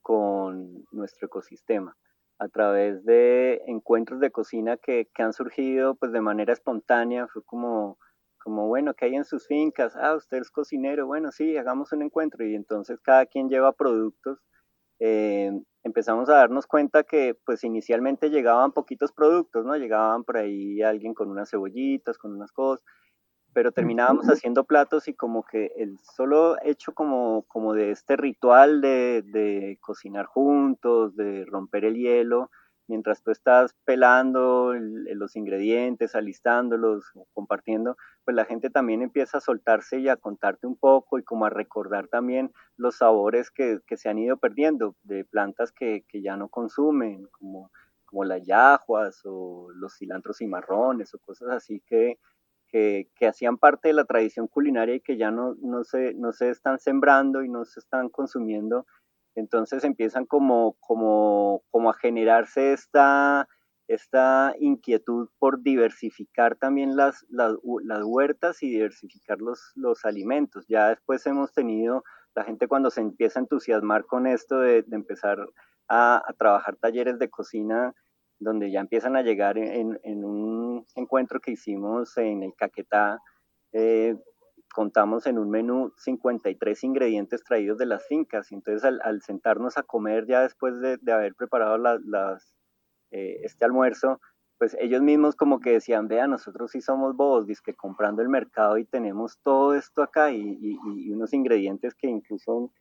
con 0.05 0.85
nuestro 0.93 1.27
ecosistema 1.29 1.97
a 2.39 2.49
través 2.49 3.05
de 3.07 3.63
encuentros 3.67 4.21
de 4.21 4.31
cocina 4.31 4.77
que, 4.77 5.09
que, 5.15 5.23
han 5.23 5.33
surgido 5.33 5.95
pues 5.95 6.13
de 6.13 6.21
manera 6.21 6.53
espontánea, 6.53 7.27
fue 7.29 7.43
como, 7.43 7.99
como, 8.43 8.69
bueno, 8.69 8.93
¿qué 8.93 9.07
hay 9.07 9.15
en 9.15 9.25
sus 9.25 9.47
fincas? 9.47 9.97
Ah, 9.97 10.15
usted 10.15 10.39
es 10.39 10.51
cocinero, 10.51 11.07
bueno, 11.07 11.33
sí, 11.33 11.57
hagamos 11.57 11.93
un 11.93 12.03
encuentro 12.03 12.47
y 12.47 12.55
entonces 12.55 13.01
cada 13.01 13.25
quien 13.25 13.49
lleva 13.49 13.73
productos. 13.73 14.41
Eh, 15.01 15.51
empezamos 15.85 16.29
a 16.29 16.35
darnos 16.35 16.67
cuenta 16.67 17.05
que 17.05 17.35
pues 17.47 17.65
inicialmente 17.65 18.29
llegaban 18.29 18.73
poquitos 18.73 19.11
productos, 19.13 19.65
¿no? 19.65 19.75
Llegaban 19.77 20.25
por 20.25 20.37
ahí 20.37 20.83
alguien 20.83 21.15
con 21.15 21.31
unas 21.31 21.51
cebollitas, 21.51 22.19
con 22.19 22.35
unas 22.35 22.53
cosas, 22.53 22.85
pero 23.55 23.73
terminábamos 23.73 24.27
haciendo 24.27 24.65
platos 24.65 25.09
y 25.09 25.15
como 25.15 25.45
que 25.45 25.73
el 25.77 25.99
solo 26.01 26.57
hecho 26.63 26.93
como, 26.93 27.45
como 27.49 27.73
de 27.73 27.93
este 27.93 28.17
ritual 28.17 28.81
de, 28.81 29.23
de, 29.23 29.79
cocinar 29.81 30.27
juntos, 30.27 31.17
de 31.17 31.47
romper 31.47 31.85
el 31.85 31.95
hielo, 31.95 32.51
mientras 32.87 33.23
tú 33.23 33.31
estás 33.31 33.75
pelando 33.85 34.75
los 34.75 35.37
ingredientes, 35.37 36.15
alistándolos, 36.15 37.05
compartiendo, 37.33 37.97
pues 38.25 38.35
la 38.35 38.45
gente 38.45 38.71
también 38.71 39.03
empieza 39.03 39.39
a 39.39 39.41
soltarse 39.41 40.01
y 40.01 40.09
a 40.09 40.17
contarte 40.17 40.67
un 40.67 40.77
poco 40.77 41.19
y 41.19 41.23
como 41.23 41.47
a 41.47 41.51
recordar 41.51 42.09
también 42.09 42.53
los 42.77 42.97
sabores 42.97 43.51
que, 43.51 43.79
que 43.87 43.97
se 43.97 44.09
han 44.09 44.19
ido 44.19 44.37
perdiendo 44.37 44.97
de 45.05 45.25
plantas 45.25 45.73
que, 45.73 46.05
que 46.09 46.21
ya 46.21 46.37
no 46.37 46.49
consumen, 46.49 47.27
como, 47.31 47.71
como 48.05 48.25
las 48.25 48.45
yajuas 48.45 49.23
o 49.25 49.69
los 49.75 49.97
cilantros 49.97 50.41
y 50.41 50.47
marrones 50.47 51.15
o 51.15 51.19
cosas 51.19 51.51
así 51.51 51.81
que, 51.87 52.19
que, 52.75 53.27
hacían 53.27 53.57
parte 53.57 53.89
de 53.89 53.95
la 53.95 54.05
tradición 54.05 54.49
culinaria 54.49 54.97
y 54.97 55.01
que 55.01 55.16
ya 55.16 55.31
no, 55.31 55.55
no, 55.62 55.85
se, 55.85 56.14
no 56.14 56.33
se 56.33 56.51
están 56.51 56.81
sembrando 56.81 57.45
y 57.45 57.49
no 57.49 57.64
se 57.64 57.79
están 57.79 58.09
consumiendo. 58.09 58.85
Entonces 59.37 59.85
empiezan 59.85 60.27
como, 60.27 60.77
como, 60.81 61.62
como 61.70 61.91
a 61.91 61.95
generarse 61.95 62.72
esta, 62.72 63.49
esta 63.87 64.55
inquietud 64.59 65.29
por 65.39 65.62
diversificar 65.62 66.57
también 66.57 66.97
las, 66.97 67.25
las, 67.29 67.55
huertas 68.05 68.62
y 68.62 68.70
diversificar 68.70 69.41
los, 69.41 69.72
los 69.77 70.05
alimentos. 70.05 70.66
Ya 70.68 70.89
después 70.89 71.25
hemos 71.27 71.53
tenido 71.53 72.03
la 72.35 72.43
gente 72.43 72.66
cuando 72.66 72.91
se 72.91 73.03
empieza 73.03 73.39
a 73.39 73.43
entusiasmar 73.43 74.05
con 74.05 74.27
esto 74.27 74.59
de, 74.59 74.85
empezar 74.91 75.39
a, 75.89 76.25
trabajar 76.39 76.77
talleres 76.77 77.20
de 77.20 77.31
cocina, 77.31 77.95
donde 78.39 78.70
ya 78.70 78.80
empiezan 78.80 79.16
a 79.16 79.22
llegar 79.22 79.59
en, 79.59 80.24
un 80.24 80.87
encuentro 80.95 81.41
que 81.41 81.53
hicimos 81.53 82.16
en 82.16 82.43
el 82.43 82.55
Caquetá, 82.55 83.20
eh, 83.72 84.16
contamos 84.72 85.26
en 85.26 85.39
un 85.39 85.51
menú 85.51 85.93
53 85.97 86.85
ingredientes 86.85 87.45
traídos 87.45 87.78
de 87.78 87.87
las 87.87 88.07
fincas. 88.07 88.51
Entonces, 88.53 88.85
al, 88.85 89.01
al 89.03 89.22
sentarnos 89.22 89.78
a 89.78 89.82
comer 89.82 90.26
ya 90.26 90.43
después 90.43 90.80
de, 90.80 90.99
haber 91.12 91.35
preparado 91.35 91.78
las, 91.78 92.55
eh, 93.11 93.41
este 93.45 93.64
almuerzo, 93.64 94.20
pues 94.59 94.76
ellos 94.80 95.03
mismos 95.03 95.37
como 95.37 95.61
que 95.61 95.72
decían, 95.72 96.09
vea, 96.09 96.26
nosotros 96.26 96.70
sí 96.70 96.80
somos 96.80 97.16
bobos, 97.16 97.47
que 97.61 97.74
comprando 97.74 98.22
el 98.22 98.28
mercado 98.28 98.78
y 98.78 98.85
tenemos 98.85 99.39
todo 99.43 99.74
esto 99.74 100.03
acá 100.03 100.30
y 100.32 100.78
unos 101.11 101.32
ingredientes 101.32 101.95
que 101.95 102.09
incluso 102.09 102.72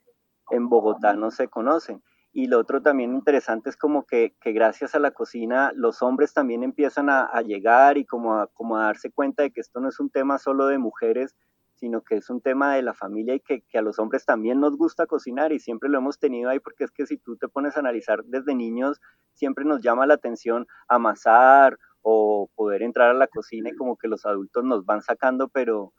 en 0.50 0.70
Bogotá 0.70 1.14
no 1.14 1.32
se 1.32 1.48
conocen. 1.48 2.02
Y 2.36 2.48
lo 2.48 2.60
otro 2.60 2.82
también 2.82 3.14
interesante 3.14 3.70
es 3.70 3.78
como 3.78 4.06
que, 4.06 4.36
que 4.42 4.54
gracias 4.54 4.96
a 4.96 5.00
la 5.00 5.12
cocina 5.12 5.72
los 5.76 6.02
hombres 6.02 6.34
también 6.34 6.64
empiezan 6.64 7.08
a, 7.10 7.26
a 7.26 7.44
llegar 7.44 8.00
y 8.00 8.06
como 8.06 8.34
a, 8.34 8.48
como 8.48 8.76
a, 8.76 8.86
darse 8.86 9.12
cuenta 9.12 9.44
de 9.44 9.52
que 9.52 9.62
esto 9.62 9.80
no 9.80 9.90
es 9.90 10.00
un 10.00 10.10
tema 10.10 10.40
solo 10.40 10.66
de 10.66 10.80
mujeres, 10.80 11.36
sino 11.76 12.02
que 12.02 12.16
es 12.16 12.30
un 12.32 12.42
tema 12.42 12.74
de 12.74 12.82
la 12.82 12.96
familia 12.96 13.36
y 13.36 13.40
que, 13.40 13.62
que, 13.62 13.78
a 13.78 13.84
los 13.84 14.00
hombres 14.00 14.26
también 14.26 14.60
nos 14.60 14.78
gusta 14.78 15.06
cocinar 15.06 15.52
y 15.52 15.60
siempre 15.60 15.90
lo 15.90 16.00
hemos 16.00 16.18
tenido 16.18 16.50
ahí 16.50 16.60
porque 16.60 16.86
es 16.86 16.92
que 16.92 17.06
si 17.06 17.18
tú 17.18 17.38
te 17.38 17.48
pones 17.50 17.78
a 17.78 17.82
analizar 17.82 18.24
desde 18.26 18.56
niños, 18.56 19.00
siempre 19.34 19.64
nos 19.64 19.84
llama 19.84 20.08
la 20.08 20.16
atención 20.16 20.66
amasar 20.88 21.78
o 22.02 22.50
poder 22.56 22.82
entrar 22.82 23.12
a 23.12 23.14
la 23.14 23.28
cocina 23.28 23.70
y 23.70 23.76
como 23.76 23.96
que 23.96 24.08
los 24.08 24.26
adultos 24.26 24.64
nos 24.64 24.86
van 24.86 25.04
sacando, 25.04 25.50
pero, 25.50 25.94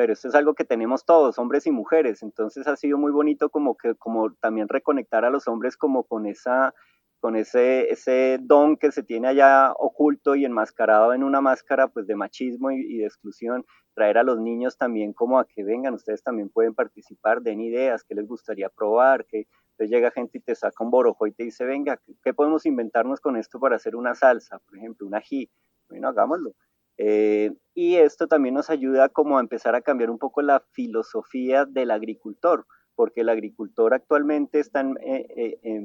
pero 0.00 0.14
esto 0.14 0.28
es 0.28 0.34
algo 0.34 0.54
que 0.54 0.64
tenemos 0.64 1.04
todos, 1.04 1.38
hombres 1.38 1.66
y 1.66 1.70
mujeres, 1.70 2.22
entonces 2.22 2.66
ha 2.66 2.74
sido 2.74 2.96
muy 2.96 3.12
bonito 3.12 3.50
como 3.50 3.76
que 3.76 3.94
como 3.96 4.32
también 4.32 4.66
reconectar 4.66 5.26
a 5.26 5.30
los 5.30 5.46
hombres 5.46 5.76
como 5.76 6.04
con 6.04 6.24
esa 6.24 6.72
con 7.18 7.36
ese, 7.36 7.92
ese 7.92 8.38
don 8.40 8.78
que 8.78 8.92
se 8.92 9.02
tiene 9.02 9.28
allá 9.28 9.74
oculto 9.76 10.36
y 10.36 10.46
enmascarado 10.46 11.12
en 11.12 11.22
una 11.22 11.42
máscara 11.42 11.88
pues 11.88 12.06
de 12.06 12.16
machismo 12.16 12.70
y, 12.70 12.96
de 12.96 13.04
exclusión, 13.04 13.66
traer 13.92 14.16
a 14.16 14.22
los 14.22 14.40
niños 14.40 14.78
también 14.78 15.12
como 15.12 15.38
a 15.38 15.44
que 15.44 15.64
vengan, 15.64 15.92
ustedes 15.92 16.22
también 16.22 16.48
pueden 16.48 16.74
participar, 16.74 17.42
den 17.42 17.60
ideas, 17.60 18.02
qué 18.02 18.14
les 18.14 18.26
gustaría 18.26 18.70
probar, 18.70 19.26
que 19.26 19.48
entonces 19.72 19.90
llega 19.90 20.10
gente 20.12 20.38
y 20.38 20.40
te 20.40 20.54
saca 20.54 20.82
un 20.82 20.90
borojo 20.90 21.26
y 21.26 21.32
te 21.32 21.44
dice, 21.44 21.66
venga, 21.66 22.00
¿qué 22.24 22.32
podemos 22.32 22.64
inventarnos 22.64 23.20
con 23.20 23.36
esto 23.36 23.60
para 23.60 23.76
hacer 23.76 23.96
una 23.96 24.14
salsa? 24.14 24.60
Por 24.60 24.78
ejemplo, 24.78 25.06
un 25.06 25.14
ají. 25.14 25.50
Bueno, 25.90 26.08
hagámoslo. 26.08 26.54
Eh, 27.02 27.54
y 27.72 27.96
esto 27.96 28.28
también 28.28 28.54
nos 28.54 28.68
ayuda 28.68 29.08
como 29.08 29.38
a 29.38 29.40
empezar 29.40 29.74
a 29.74 29.80
cambiar 29.80 30.10
un 30.10 30.18
poco 30.18 30.42
la 30.42 30.60
filosofía 30.72 31.64
del 31.64 31.92
agricultor, 31.92 32.66
porque 32.94 33.22
el 33.22 33.30
agricultor 33.30 33.94
actualmente 33.94 34.60
está 34.60 34.80
en, 34.80 34.98
eh, 35.00 35.26
eh, 35.62 35.80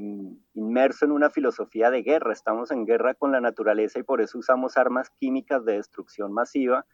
inmerso 0.56 1.06
en 1.06 1.14
una 1.14 1.30
filosofía 1.30 1.90
de 1.90 2.02
guerra, 2.02 2.34
estamos 2.34 2.70
en 2.70 2.86
guerra 2.86 3.14
con 3.14 3.32
la 3.32 3.40
naturaleza 3.40 3.98
y 3.98 4.04
por 4.04 4.20
eso 4.20 4.40
usamos 4.40 4.76
armas 4.76 5.10
químicas 5.10 5.64
de 5.64 5.78
destrucción 5.78 6.34
masiva, 6.34 6.86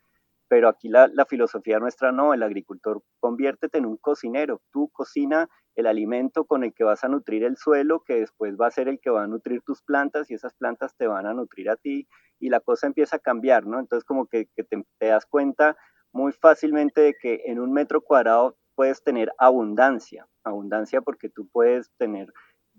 pero 0.52 0.68
aquí 0.68 0.90
la, 0.90 1.10
filosofía 1.30 1.80
nuestra 1.80 2.12
no, 2.12 2.34
el 2.34 2.44
agricultor 2.44 3.02
conviértete 3.22 3.78
en 3.78 3.86
un 3.86 3.96
cocinero, 3.96 4.62
tú 4.70 4.90
cocina 4.90 5.48
el 5.76 5.88
alimento 5.88 6.44
con 6.44 6.66
el 6.66 6.74
que 6.74 6.84
vas 6.84 7.06
a 7.06 7.08
nutrir 7.08 7.46
el 7.46 7.56
suelo, 7.56 8.04
que 8.06 8.16
después 8.16 8.58
va 8.60 8.68
a 8.68 8.72
ser 8.72 8.90
el 8.90 9.00
que 9.00 9.10
va 9.10 9.24
a 9.24 9.28
nutrir 9.28 9.62
tus 9.62 9.82
plantas 9.82 10.30
y 10.30 10.34
esas 10.34 10.54
plantas 10.54 10.94
te 10.98 11.08
van 11.08 11.26
a 11.26 11.34
nutrir 11.34 11.70
a 11.70 11.78
ti 11.78 12.06
y 12.38 12.50
la 12.50 12.60
cosa 12.60 12.88
empieza 12.88 13.16
a 13.16 13.20
cambiar, 13.20 13.66
¿no? 13.66 13.80
Entonces 13.80 14.04
como 14.04 14.26
que, 14.28 14.50
te, 14.54 14.66
te, 14.66 15.06
das 15.06 15.26
cuenta 15.26 15.78
muy 16.12 16.34
fácilmente 16.34 17.00
de 17.00 17.14
que 17.14 17.44
en 17.46 17.58
un 17.58 17.72
metro 17.72 18.02
cuadrado 18.02 18.58
puedes 18.76 19.02
tener 19.06 19.32
abundancia, 19.38 20.28
abundancia 20.44 21.00
porque 21.00 21.30
tú 21.30 21.48
puedes 21.48 21.92
tener 21.98 22.28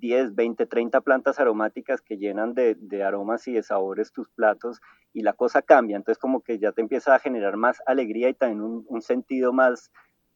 10, 0.03 0.35
20, 0.35 0.67
30 0.67 1.01
plantas 1.01 1.39
aromáticas 1.39 2.03
que 2.03 2.19
llenan 2.19 2.55
de, 2.55 2.77
aromas 3.05 3.47
y 3.47 3.53
de 3.53 3.63
sabores 3.63 4.13
tus 4.13 4.29
platos 4.29 4.81
y 5.15 5.23
la 5.23 5.33
cosa 5.33 5.63
cambia, 5.63 5.97
entonces 5.97 6.21
como 6.21 6.41
que 6.41 6.59
ya 6.59 6.73
te 6.73 6.81
empieza 6.81 7.15
a 7.15 7.21
generar 7.21 7.57
más 7.57 7.81
alegría 7.87 8.29
y 8.29 8.35
también 8.35 8.85
un, 8.85 9.03
sentido 9.03 9.53
más 9.53 9.93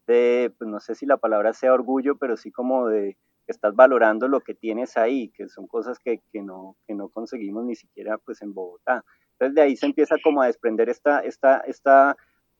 de, 0.07 0.55
pues 0.57 0.71
no 0.71 0.79
sé 0.79 0.95
si 0.95 1.05
la 1.05 1.17
palabra 1.17 1.53
sea 1.53 1.75
orgullo, 1.75 2.17
pero 2.17 2.37
sí 2.37 2.53
como 2.53 2.87
de 2.87 3.17
que 3.45 3.53
estás 3.53 3.75
valorando 3.75 4.29
lo 4.29 4.41
que 4.41 4.55
tienes 4.55 4.97
ahí, 4.97 5.31
que 5.31 5.49
son 5.49 5.67
cosas 5.67 5.99
que, 5.99 6.21
no, 6.35 6.77
que 6.87 6.95
no 6.95 7.09
conseguimos 7.09 7.65
ni 7.65 7.75
siquiera 7.75 8.19
pues 8.19 8.43
en 8.43 8.55
Bogotá. 8.55 9.05
Entonces 9.33 9.55
de 9.57 9.63
ahí 9.63 9.77
se 9.77 9.87
empieza 9.87 10.15
como 10.23 10.43
a 10.43 10.47
desprender 10.47 10.89
esta, 10.89 11.21
esta, 11.21 11.59
esta 11.59 12.17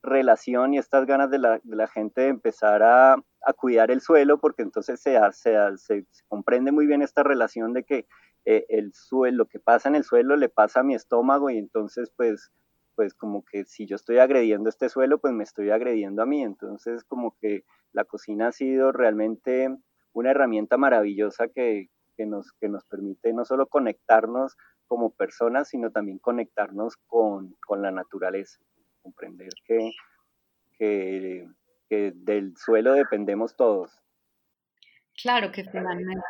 relación 0.07 0.73
y 0.73 0.79
estas 0.79 1.05
ganas 1.07 1.31
de 1.31 1.39
la, 1.39 1.87
gente 1.89 2.23
de 2.23 2.29
empezar 2.29 2.83
a, 2.83 3.23
cuidar 3.57 3.91
el 3.91 4.01
suelo, 4.01 4.39
porque 4.39 4.63
entonces 4.63 5.01
se, 5.01 5.19
se, 5.33 5.57
se, 5.77 6.07
comprende 6.27 6.73
muy 6.73 6.87
bien 6.87 7.03
esta 7.03 7.23
relación 7.23 7.73
de 7.73 7.85
que 7.85 8.07
eh, 8.45 8.65
el 8.69 8.93
suelo, 8.93 9.39
lo 9.39 9.47
que 9.47 9.61
pasa 9.61 9.89
en 9.89 9.95
el 9.97 10.05
suelo 10.05 10.37
le 10.37 10.49
pasa 10.49 10.81
a 10.81 10.83
mi 10.83 10.95
estómago 10.95 11.51
y 11.51 11.59
entonces 11.59 12.11
pues, 12.17 12.51
pues 12.95 13.15
como 13.15 13.45
que 13.45 13.65
si 13.65 13.87
yo 13.87 13.97
estoy 13.97 14.19
agrediendo 14.19 14.69
este 14.69 14.89
suelo, 14.89 15.19
pues 15.19 15.33
me 15.35 15.45
estoy 15.45 15.71
agrediendo 15.71 16.23
a 16.23 16.27
mí. 16.27 16.43
Entonces 16.43 17.05
como 17.05 17.37
que 17.41 17.65
la 17.93 18.05
cocina 18.05 18.49
ha 18.49 18.53
sido 18.53 18.93
realmente 18.93 19.77
una 20.13 20.31
herramienta 20.31 20.77
maravillosa 20.77 21.49
que, 21.49 21.89
que, 22.17 22.27
nos, 22.27 22.53
que 22.53 22.69
nos 22.69 22.85
permite 22.85 23.33
no 23.33 23.45
solo 23.45 23.67
conectarnos 23.67 24.57
como 24.87 25.11
personas, 25.11 25.69
sino 25.69 25.91
también 25.91 26.19
conectarnos 26.19 26.97
con, 27.07 27.57
con 27.67 27.83
la 27.83 27.91
naturaleza 27.91 28.59
comprender 29.07 29.51
que, 29.65 29.93
que, 31.89 32.13
del 32.15 32.57
suelo 32.57 32.93
dependemos 32.95 33.55
todos. 33.57 33.93
Claro 35.23 35.53
que 35.53 35.65
finalmente 35.65 36.27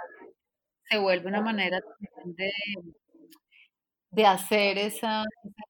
se 0.88 0.98
vuelve 0.98 1.28
una 1.28 1.40
manera 1.40 1.80
de, 2.24 2.52
de 4.10 4.26
hacer 4.26 4.78
ese 4.78 5.08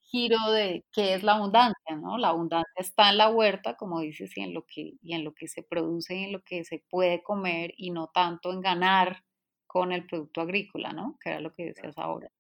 giro 0.03 0.51
de 0.51 0.85
qué 0.93 1.15
es 1.15 1.23
la 1.23 1.35
abundancia, 1.35 1.97
¿no? 1.97 2.19
La 2.19 2.29
abundancia 2.29 2.73
está 2.77 3.11
en 3.11 3.19
la 3.19 3.31
huerta, 3.31 3.77
como 3.77 4.01
dices, 4.01 4.37
y 4.37 4.43
en 4.43 4.53
lo 4.53 4.65
que, 4.67 4.95
y 5.01 5.15
en 5.15 5.25
lo 5.25 5.33
que 5.33 5.47
se 5.47 5.63
produce 5.63 6.17
y 6.17 6.25
en 6.25 6.33
lo 6.33 6.43
que 6.43 6.65
se 6.65 6.85
puede 6.91 7.23
comer, 7.23 7.73
y 7.77 7.93
no 7.93 8.09
tanto 8.09 8.53
en 8.53 8.61
ganar 8.61 9.23
con 9.67 9.93
el 9.93 10.07
producto 10.07 10.41
agrícola, 10.41 10.93
¿no? 10.93 11.17
Que 11.21 11.31
era 11.31 11.41
lo 11.41 11.53
que 11.53 11.67
decías 11.67 11.97
ahora. 11.97 12.31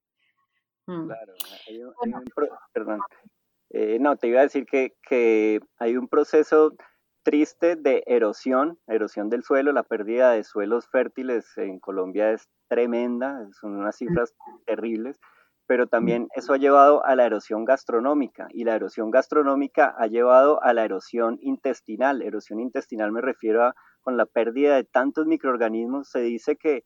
Mm. 0.86 1.06
Claro, 1.06 1.34
hay 1.68 1.82
un, 1.82 2.24
perdón, 2.72 3.00
eh, 3.78 3.98
no, 4.00 4.16
te 4.16 4.28
iba 4.28 4.40
a 4.40 4.44
decir 4.44 4.64
que, 4.64 4.94
que, 5.06 5.60
hay 5.78 5.98
un 5.98 6.08
proceso 6.08 6.74
triste 7.22 7.76
de 7.76 8.02
erosión, 8.06 8.78
erosión 8.86 9.28
del 9.28 9.42
suelo, 9.42 9.70
la 9.72 9.82
pérdida 9.82 10.30
de 10.30 10.44
suelos 10.44 10.88
fértiles 10.88 11.46
en 11.58 11.78
Colombia 11.78 12.30
es 12.30 12.48
tremenda, 12.68 13.46
son 13.60 13.76
unas 13.76 13.96
cifras 13.96 14.32
terribles, 14.64 15.20
pero 15.66 15.88
también 15.88 16.28
eso 16.34 16.54
ha 16.54 16.56
llevado 16.56 17.04
a 17.04 17.16
la 17.16 17.26
erosión 17.26 17.66
gastronómica 17.66 18.46
y 18.50 18.64
la 18.64 18.76
erosión 18.76 19.10
gastronómica 19.10 19.94
ha 19.98 20.06
llevado 20.06 20.62
a 20.62 20.72
la 20.72 20.86
erosión 20.86 21.36
intestinal. 21.42 22.22
Erosión 22.22 22.60
intestinal 22.60 23.12
me 23.12 23.20
refiero 23.20 23.62
a 23.62 23.74
con 24.00 24.16
la 24.16 24.24
pérdida 24.24 24.76
de 24.76 24.84
tantos 24.84 25.26
microorganismos, 25.26 26.08
se 26.08 26.20
dice 26.20 26.56
que 26.56 26.84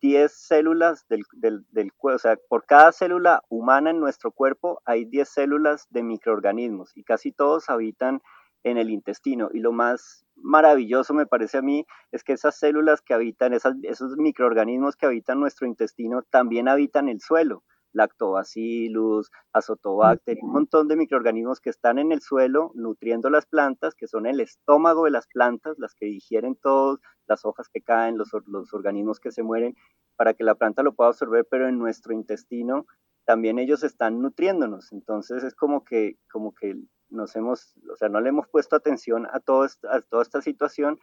10 0.00 0.32
células 0.32 1.06
del, 1.08 1.24
del, 1.32 1.64
del 1.70 1.92
cuerpo, 1.92 2.16
o 2.16 2.18
sea, 2.18 2.36
por 2.48 2.64
cada 2.64 2.92
célula 2.92 3.42
humana 3.48 3.90
en 3.90 4.00
nuestro 4.00 4.30
cuerpo 4.30 4.80
hay 4.84 5.04
10 5.04 5.28
células 5.28 5.86
de 5.90 6.02
microorganismos 6.02 6.96
y 6.96 7.04
casi 7.04 7.32
todos 7.32 7.68
habitan 7.68 8.22
en 8.64 8.76
el 8.78 8.90
intestino. 8.90 9.50
Y 9.52 9.60
lo 9.60 9.72
más 9.72 10.24
maravilloso 10.36 11.14
me 11.14 11.26
parece 11.26 11.58
a 11.58 11.62
mí 11.62 11.86
es 12.12 12.24
que 12.24 12.32
esas 12.32 12.58
células 12.58 13.00
que 13.02 13.14
habitan, 13.14 13.52
esos 13.52 14.16
microorganismos 14.16 14.96
que 14.96 15.06
habitan 15.06 15.40
nuestro 15.40 15.66
intestino 15.66 16.22
también 16.22 16.68
habitan 16.68 17.08
el 17.08 17.20
suelo 17.20 17.62
lactobacillus, 17.92 19.30
azotobacter, 19.52 20.38
un 20.42 20.52
montón 20.52 20.88
de 20.88 20.96
microorganismos 20.96 21.60
que 21.60 21.70
están 21.70 21.98
en 21.98 22.12
el 22.12 22.20
suelo 22.20 22.72
nutriendo 22.74 23.30
las 23.30 23.46
plantas, 23.46 23.94
que 23.94 24.06
son 24.06 24.26
el 24.26 24.40
estómago 24.40 25.04
de 25.04 25.10
las 25.10 25.26
plantas, 25.26 25.78
las 25.78 25.94
que 25.94 26.06
digieren 26.06 26.56
todas 26.56 27.00
las 27.26 27.44
hojas 27.44 27.68
que 27.68 27.82
caen, 27.82 28.18
los, 28.18 28.30
los 28.46 28.72
organismos 28.74 29.20
que 29.20 29.32
se 29.32 29.42
mueren, 29.42 29.74
para 30.16 30.34
que 30.34 30.44
la 30.44 30.54
planta 30.54 30.82
lo 30.82 30.94
pueda 30.94 31.10
absorber, 31.10 31.46
pero 31.50 31.68
en 31.68 31.78
nuestro 31.78 32.12
intestino 32.12 32.86
también 33.24 33.58
ellos 33.58 33.84
están 33.84 34.20
nutriéndonos. 34.20 34.92
Entonces 34.92 35.44
es 35.44 35.54
como 35.54 35.84
que, 35.84 36.16
como 36.30 36.54
que 36.54 36.76
nos 37.08 37.34
hemos, 37.36 37.74
o 37.92 37.96
sea, 37.96 38.08
no 38.08 38.20
le 38.20 38.28
hemos 38.28 38.48
puesto 38.48 38.76
atención 38.76 39.26
a, 39.32 39.40
todo, 39.40 39.66
a 39.88 40.00
toda 40.00 40.22
esta 40.22 40.42
situación. 40.42 40.98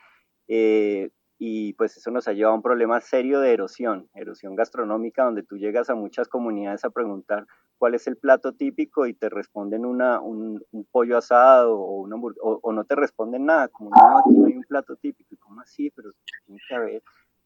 Eh, 0.48 1.10
y 1.40 1.74
pues 1.74 1.96
eso 1.98 2.10
nos 2.10 2.28
ha 2.28 2.34
llevado 2.34 2.54
a 2.54 2.58
un 2.58 2.64
problema 2.64 3.00
serio 3.00 3.40
de 3.40 3.54
erosión, 3.54 4.10
erosión 4.16 4.56
gastronómica, 4.56 5.24
donde 5.24 5.44
tú 5.44 5.58
llegas 5.58 5.90
a 5.90 5.96
muchas 5.96 6.28
comunidades 6.28 6.84
a 6.84 6.90
preguntar 6.90 7.46
cuál 7.78 7.94
es 7.94 8.08
el 8.08 8.18
plato 8.18 8.54
típico 8.54 9.06
y 9.06 9.14
te 9.14 9.30
responden 9.30 9.86
una, 9.86 10.20
un, 10.20 10.64
pollo 10.92 11.18
asado 11.18 11.80
o, 11.80 12.02
una, 12.02 12.16
o, 12.42 12.74
no 12.74 12.84
te 12.86 12.96
responden 12.96 13.46
nada, 13.46 13.68
como 13.68 13.92
no, 13.92 14.20
aquí 14.20 14.36
no 14.36 14.48
hay 14.48 14.54
un 14.54 14.64
plato 14.64 14.96
típico, 14.96 15.36
y 15.36 15.38
como 15.38 15.62
así, 15.62 15.92
pero 15.92 16.12
tiene 16.46 16.60
que 16.68 16.76
haber. 16.76 17.04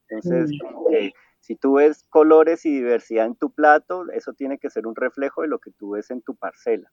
Entonces, 0.07 0.51
mm. 0.51 1.09
si 1.41 1.55
tú 1.57 1.73
ves 1.73 2.05
colores 2.09 2.65
y 2.65 2.73
diversidad 2.73 3.25
en 3.25 3.35
tu 3.35 3.51
plato, 3.51 4.09
eso 4.11 4.33
tiene 4.33 4.57
que 4.57 4.69
ser 4.69 4.87
un 4.87 4.95
reflejo 4.95 5.41
de 5.41 5.49
lo 5.49 5.59
que 5.59 5.71
tú 5.71 5.91
ves 5.91 6.11
en 6.11 6.21
tu 6.21 6.35
parcela. 6.35 6.89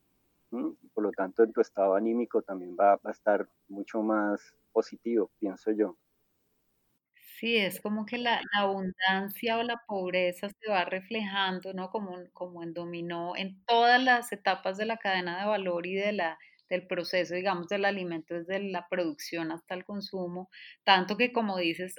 Por 0.50 1.04
lo 1.04 1.10
tanto, 1.12 1.44
en 1.44 1.52
tu 1.52 1.60
estado 1.60 1.94
anímico 1.94 2.40
también 2.40 2.74
va, 2.74 2.96
va 2.96 3.10
a 3.10 3.10
estar 3.10 3.46
mucho 3.68 4.02
más 4.02 4.54
positivo, 4.72 5.30
pienso 5.38 5.70
yo. 5.72 5.96
Sí, 7.38 7.56
es 7.56 7.80
como 7.80 8.04
que 8.04 8.18
la, 8.18 8.40
abundancia 8.56 9.58
o 9.58 9.62
la 9.62 9.80
pobreza 9.86 10.48
se 10.48 10.70
va 10.70 10.84
reflejando, 10.84 11.72
¿no? 11.72 11.88
Como, 11.90 12.16
como 12.32 12.64
en 12.64 12.74
dominó 12.74 13.36
en 13.36 13.62
todas 13.64 14.02
las 14.02 14.32
etapas 14.32 14.76
de 14.76 14.86
la 14.86 14.96
cadena 14.96 15.38
de 15.40 15.46
valor 15.46 15.86
y 15.86 15.94
de 15.94 16.10
la, 16.12 16.36
del 16.68 16.88
proceso, 16.88 17.34
digamos, 17.36 17.68
del 17.68 17.84
alimento, 17.84 18.34
desde 18.34 18.58
la 18.60 18.88
producción 18.88 19.52
hasta 19.52 19.74
el 19.74 19.84
consumo, 19.84 20.50
tanto 20.82 21.16
que 21.16 21.32
como 21.32 21.56
dices, 21.58 21.94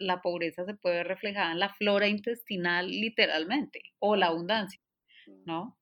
la 0.00 0.20
pobreza 0.20 0.64
se 0.64 0.74
puede 0.74 1.04
reflejar 1.04 1.52
en 1.52 1.60
la 1.60 1.68
flora 1.74 2.08
intestinal 2.08 2.88
literalmente, 2.88 3.82
o 4.00 4.16
la 4.16 4.26
abundancia, 4.26 4.80
¿no? 5.46 5.78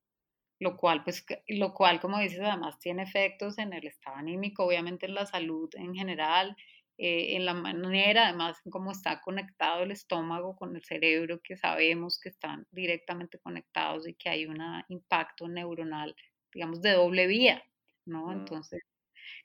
Lo 0.61 0.77
cual, 0.77 1.05
pues, 1.05 1.25
lo 1.49 1.75
cual, 1.75 2.01
como 2.01 2.19
dices, 2.19 2.41
además 2.41 2.79
tiene 2.81 3.03
efectos 3.05 3.59
en 3.59 3.73
el 3.73 3.87
estado 3.87 4.17
anímico, 4.17 4.65
obviamente 4.67 5.07
en 5.07 5.15
la 5.15 5.27
salud 5.27 5.71
en 5.75 5.95
general, 5.95 6.57
eh, 7.03 7.35
en 7.35 7.47
la 7.47 7.55
manera, 7.55 8.27
además, 8.27 8.59
en 8.63 8.71
cómo 8.71 8.93
está 8.93 9.23
conectado 9.23 9.85
el 9.85 9.91
estómago 9.91 10.55
con 10.55 10.77
el 10.77 10.85
cerebro, 10.85 11.41
que 11.43 11.57
sabemos 11.57 12.21
que 12.21 12.29
están 12.29 12.67
directamente 12.71 13.39
conectados 13.39 14.07
y 14.07 14.13
que 14.13 14.29
hay 14.29 14.45
un 14.45 14.59
impacto 14.89 15.49
neuronal, 15.49 16.15
digamos, 16.53 16.83
de 16.83 16.93
doble 16.93 17.27
vía, 17.27 17.63
¿no? 18.05 18.31
Entonces, 18.31 18.83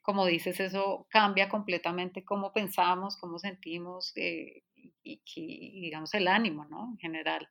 como 0.02 0.26
dices, 0.26 0.60
eso 0.60 1.06
cambia 1.08 1.48
completamente 1.48 2.26
cómo 2.26 2.52
pensamos, 2.52 3.16
cómo 3.16 3.38
sentimos 3.38 4.12
eh, 4.16 4.62
y, 5.02 5.80
digamos, 5.80 6.12
el 6.12 6.28
ánimo, 6.28 6.66
¿no? 6.66 6.90
En 6.90 6.98
general. 6.98 7.48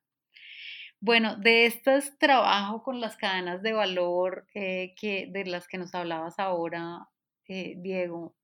Bueno, 0.99 1.35
de 1.35 1.65
estos 1.65 2.15
trabajo 2.19 2.83
con 2.83 3.01
las 3.01 3.17
cadenas 3.17 3.63
de 3.63 3.73
valor 3.73 4.45
eh, 4.53 4.93
que, 5.01 5.29
de 5.31 5.45
las 5.45 5.67
que 5.67 5.79
nos 5.79 5.95
hablabas 5.95 6.37
ahora, 6.37 7.07
Diego, 7.47 8.35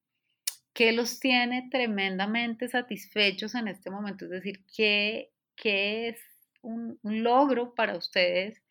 ¿qué 0.73 0.91
los 0.91 1.19
tiene 1.19 1.67
tremendamente 1.69 2.67
satisfechos 2.67 3.55
en 3.55 3.67
este 3.67 3.89
momento? 3.89 4.25
Es 4.25 4.31
decir, 4.31 4.63
¿qué, 4.75 5.31
qué 5.55 6.09
es 6.09 6.19
un, 6.61 6.99
logro 7.03 7.75
para 7.75 7.97
ustedes 7.97 8.61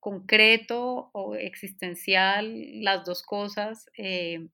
concreto 0.00 1.10
o 1.12 1.34
existencial, 1.34 2.82
las 2.82 3.04
dos 3.04 3.22
cosas? 3.22 3.90
Eh, 3.96 4.48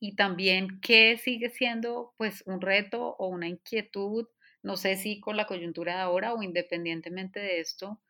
y 0.00 0.16
también, 0.16 0.80
¿qué 0.80 1.16
sigue 1.16 1.50
siendo 1.50 2.14
pues 2.18 2.42
un 2.46 2.60
reto 2.60 3.16
o 3.18 3.28
una 3.28 3.48
inquietud? 3.48 4.28
No 4.62 4.76
sé 4.76 4.96
si 4.96 5.20
con 5.20 5.36
la 5.36 5.46
coyuntura 5.46 5.94
de 5.94 6.02
ahora 6.02 6.34
o 6.34 6.42
independientemente 6.42 7.40
de 7.40 7.60
esto, 7.60 8.00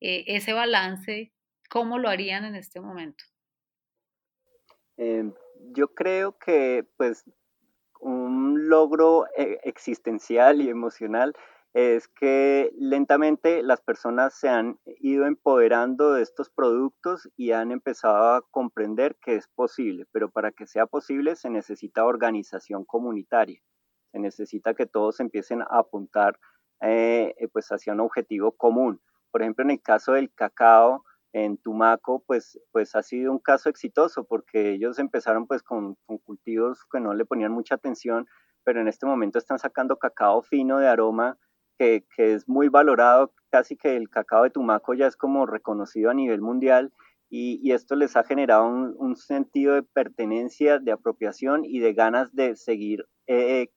eh, 0.00 0.24
ese 0.28 0.52
balance, 0.52 1.32
¿cómo 1.68 1.98
lo 1.98 2.08
harían 2.08 2.44
en 2.44 2.54
este 2.54 2.80
momento? 2.80 3.24
Em, 4.96 5.32
yo 5.72 5.94
creo 5.94 6.38
que 6.38 6.86
pues 6.96 7.24
un 8.02 8.68
logro 8.68 9.26
eh, 9.36 9.58
existencial 9.62 10.60
y 10.60 10.68
emocional 10.68 11.34
es 11.72 12.08
que 12.08 12.70
lentamente 12.76 13.62
las 13.62 13.80
personas 13.80 14.34
se 14.38 14.48
han 14.48 14.78
ido 14.84 15.24
empoderando 15.24 16.12
de 16.12 16.22
estos 16.22 16.50
productos 16.50 17.30
y 17.36 17.52
han 17.52 17.72
empezado 17.72 18.34
a 18.34 18.42
comprender 18.50 19.16
que 19.22 19.36
es 19.36 19.48
posible, 19.48 20.04
pero 20.12 20.30
para 20.30 20.52
que 20.52 20.66
sea 20.66 20.86
posible 20.86 21.34
se 21.34 21.48
necesita 21.48 22.04
organización 22.04 22.84
comunitaria, 22.84 23.60
Se 24.12 24.18
necesita 24.18 24.74
que 24.74 24.84
todos 24.86 25.20
empiecen 25.20 25.62
a 25.62 25.66
apuntar 25.70 26.38
eh, 26.82 27.34
pues 27.52 27.68
hacia 27.68 27.94
un 27.94 28.00
objetivo 28.00 28.52
común. 28.52 29.00
Por 29.30 29.40
ejemplo, 29.40 29.64
en 29.64 29.70
el 29.70 29.80
caso 29.80 30.12
del 30.12 30.30
cacao, 30.34 31.04
en 31.32 31.56
Tumaco, 31.56 32.22
pues, 32.26 32.58
pues 32.72 32.94
ha 32.94 33.02
sido 33.02 33.32
un 33.32 33.38
caso 33.38 33.68
exitoso 33.68 34.24
porque 34.24 34.72
ellos 34.72 34.98
empezaron 34.98 35.46
pues 35.46 35.62
con, 35.62 35.96
con, 36.06 36.18
cultivos 36.18 36.84
que 36.90 37.00
no 37.00 37.14
le 37.14 37.24
ponían 37.24 37.52
mucha 37.52 37.76
atención, 37.76 38.26
pero 38.64 38.80
en 38.80 38.88
este 38.88 39.06
momento 39.06 39.38
están 39.38 39.58
sacando 39.58 39.96
cacao 39.96 40.42
fino 40.42 40.78
de 40.78 40.88
aroma 40.88 41.38
que, 41.78 42.04
que 42.14 42.34
es 42.34 42.48
muy 42.48 42.68
valorado, 42.68 43.32
casi 43.50 43.76
que 43.76 43.96
el 43.96 44.10
cacao 44.10 44.44
de 44.44 44.50
Tumaco 44.50 44.94
ya 44.94 45.06
es 45.06 45.16
como 45.16 45.46
reconocido 45.46 46.10
a 46.10 46.14
nivel 46.14 46.42
mundial 46.42 46.92
y, 47.30 47.60
y 47.62 47.72
esto 47.72 47.96
les 47.96 48.14
ha 48.16 48.24
generado 48.24 48.66
un, 48.66 49.16
sentido 49.16 49.74
de 49.74 49.82
pertenencia, 49.82 50.78
de 50.78 50.92
apropiación 50.92 51.64
y 51.64 51.80
de 51.80 51.94
ganas 51.94 52.34
de 52.34 52.56
seguir 52.56 53.06
eh, 53.26 53.68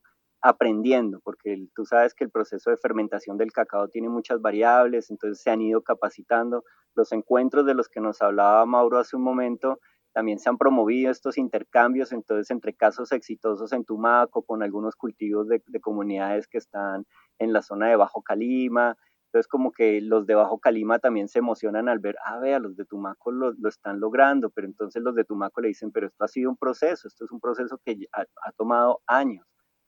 aprendiendo, 0.46 1.20
porque 1.24 1.68
tú 1.74 1.86
sabes 1.86 2.14
que 2.14 2.24
el 2.24 2.30
proceso 2.30 2.70
de 2.70 2.78
fermentación 2.78 3.36
del 3.36 3.52
cacao 3.52 3.88
tiene 3.88 4.10
muchas 4.10 4.40
variables, 4.42 5.10
entonces 5.10 5.42
se 5.42 5.50
han 5.50 5.60
ido 5.60 5.82
capacitando. 5.82 6.64
Los 6.94 7.12
encuentros 7.14 7.66
de 7.66 7.74
los 7.74 7.90
que 7.90 8.00
nos 8.00 8.22
hablaba 8.22 8.64
Mauro 8.68 9.00
hace 9.00 9.16
un 9.16 9.24
momento, 9.24 9.80
también 10.14 10.38
se 10.38 10.48
han 10.48 10.60
promovido 10.60 11.10
estos 11.10 11.40
intercambios, 11.40 12.12
entonces 12.12 12.52
entre 12.52 12.76
casos 12.76 13.12
exitosos 13.12 13.74
en 13.74 13.86
Tumaco, 13.86 14.44
con 14.44 14.62
algunos 14.62 14.96
cultivos 14.96 15.48
de, 15.48 15.64
de 15.66 15.80
comunidades 15.82 16.48
que 16.48 16.60
están 16.60 17.08
en 17.40 17.52
la 17.52 17.64
zona 17.64 17.88
de 17.88 17.96
Bajo 17.96 18.22
Calima, 18.22 18.96
entonces 19.30 19.48
como 19.48 19.72
que 19.72 20.00
los 20.00 20.28
de 20.28 20.36
Bajo 20.36 20.60
Calima 20.60 21.00
también 21.00 21.28
se 21.28 21.40
emocionan 21.40 21.90
al 21.90 21.98
ver, 21.98 22.18
ah, 22.24 22.38
vea, 22.38 22.60
los 22.60 22.76
de 22.78 22.86
Tumaco 22.86 23.32
lo, 23.32 23.52
lo, 23.54 23.68
están 23.68 24.00
logrando, 24.00 24.52
pero 24.52 24.68
entonces 24.68 25.02
los 25.02 25.16
de 25.16 25.24
Tumaco 25.24 25.60
le 25.60 25.70
dicen, 25.70 25.92
pero 25.92 26.06
esto 26.06 26.24
ha 26.24 26.28
sido 26.28 26.52
un 26.52 26.56
proceso, 26.56 27.08
esto 27.08 27.26
es 27.26 27.32
un 27.32 27.40
proceso 27.40 27.80
que 27.84 27.98
ha, 28.14 28.22
ha 28.22 28.52
tomado 28.52 29.02
años 29.08 29.44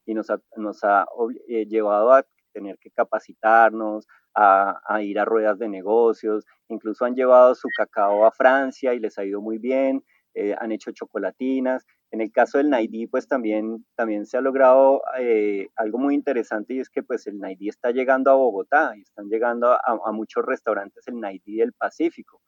y 0.07 0.15
nos 0.15 0.31
ha, 0.31 0.39
nos 0.55 0.83
ha 0.83 1.05
eh, 1.47 1.67
llevado 1.67 2.11
a 2.13 2.25
tener 2.53 2.79
que 2.79 2.89
capacitarnos, 2.89 4.07
a, 4.33 4.81
a, 4.87 5.01
ir 5.03 5.19
a 5.19 5.25
ruedas 5.25 5.59
de 5.59 5.69
negocios, 5.69 6.45
incluso 6.69 7.05
han 7.05 7.15
llevado 7.15 7.53
su 7.53 7.67
cacao 7.75 8.25
a 8.25 8.31
Francia 8.31 8.93
y 8.93 8.99
les 8.99 9.17
ha 9.19 9.25
ido 9.25 9.41
muy 9.41 9.59
bien, 9.59 10.03
eh, 10.33 10.55
han 10.57 10.71
hecho 10.71 10.91
chocolatinas. 10.91 11.85
En 12.09 12.21
el 12.21 12.31
caso 12.31 12.57
del 12.57 12.69
Naidí, 12.69 13.07
pues 13.07 13.27
también, 13.27 13.85
también 13.95 14.25
se 14.25 14.37
ha 14.37 14.41
logrado 14.41 15.01
eh, 15.19 15.67
algo 15.75 15.97
muy 15.97 16.15
interesante 16.15 16.75
y 16.75 16.79
es 16.79 16.89
que 16.89 17.03
pues 17.03 17.27
el 17.27 17.37
Naidí 17.37 17.67
está 17.67 17.91
llegando 17.91 18.31
a 18.31 18.35
Bogotá 18.35 18.93
y 18.95 19.01
están 19.01 19.27
llegando 19.27 19.71
a, 19.71 19.81
a 19.83 20.11
muchos 20.13 20.45
restaurantes 20.45 21.07
el 21.07 21.19
Naidí 21.19 21.57
del 21.57 21.73
Pacífico. 21.73 22.41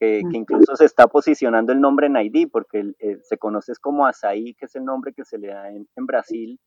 Que, 0.00 0.22
que, 0.28 0.36
incluso 0.36 0.74
se 0.74 0.86
está 0.86 1.06
posicionando 1.06 1.72
el 1.72 1.80
nombre 1.80 2.08
Naidí, 2.08 2.46
porque 2.46 2.92
eh, 2.98 3.18
se 3.22 3.38
conoce 3.38 3.72
como 3.80 4.06
azaí, 4.06 4.54
que 4.54 4.64
es 4.64 4.74
el 4.74 4.84
nombre 4.84 5.12
que 5.12 5.24
se 5.24 5.38
le 5.38 5.48
da 5.48 5.70
en, 5.70 5.86
en 5.94 6.06
Brasil, 6.06 6.58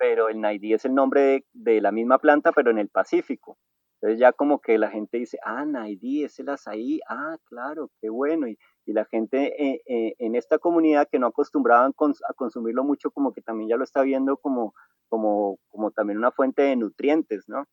pero 0.00 0.30
el 0.30 0.40
Naidí 0.40 0.72
es 0.72 0.86
el 0.86 0.94
nombre 0.94 1.20
de, 1.20 1.44
de, 1.52 1.80
la 1.82 1.92
misma 1.92 2.18
planta, 2.18 2.52
pero 2.52 2.70
en 2.70 2.78
el 2.78 2.88
Pacífico. 2.88 3.58
Entonces 4.00 4.18
ya 4.18 4.32
como 4.32 4.60
que 4.60 4.78
la 4.78 4.88
gente 4.88 5.18
dice, 5.18 5.38
ah, 5.44 5.66
Naidí 5.66 6.24
es 6.24 6.38
el 6.38 6.48
azaí, 6.48 7.00
ah, 7.06 7.36
claro, 7.44 7.90
qué 8.00 8.08
bueno. 8.08 8.48
Y, 8.48 8.58
la 8.86 9.04
gente 9.04 9.54
eh, 9.62 9.82
eh, 9.86 10.14
en 10.18 10.34
esta 10.34 10.58
comunidad 10.58 11.06
que 11.08 11.20
no 11.20 11.28
acostumbraban 11.28 11.92
a 12.28 12.32
consumirlo 12.34 12.82
mucho, 12.82 13.12
como 13.12 13.32
que 13.32 13.40
también 13.40 13.68
ya 13.68 13.76
lo 13.76 13.84
está 13.84 14.02
viendo 14.02 14.36
como, 14.36 14.74
como, 15.08 15.60
como 15.68 15.92
también 15.92 16.18
una 16.18 16.32
fuente 16.32 16.62
de 16.62 16.74
nutrientes, 16.74 17.48
¿no? 17.48 17.66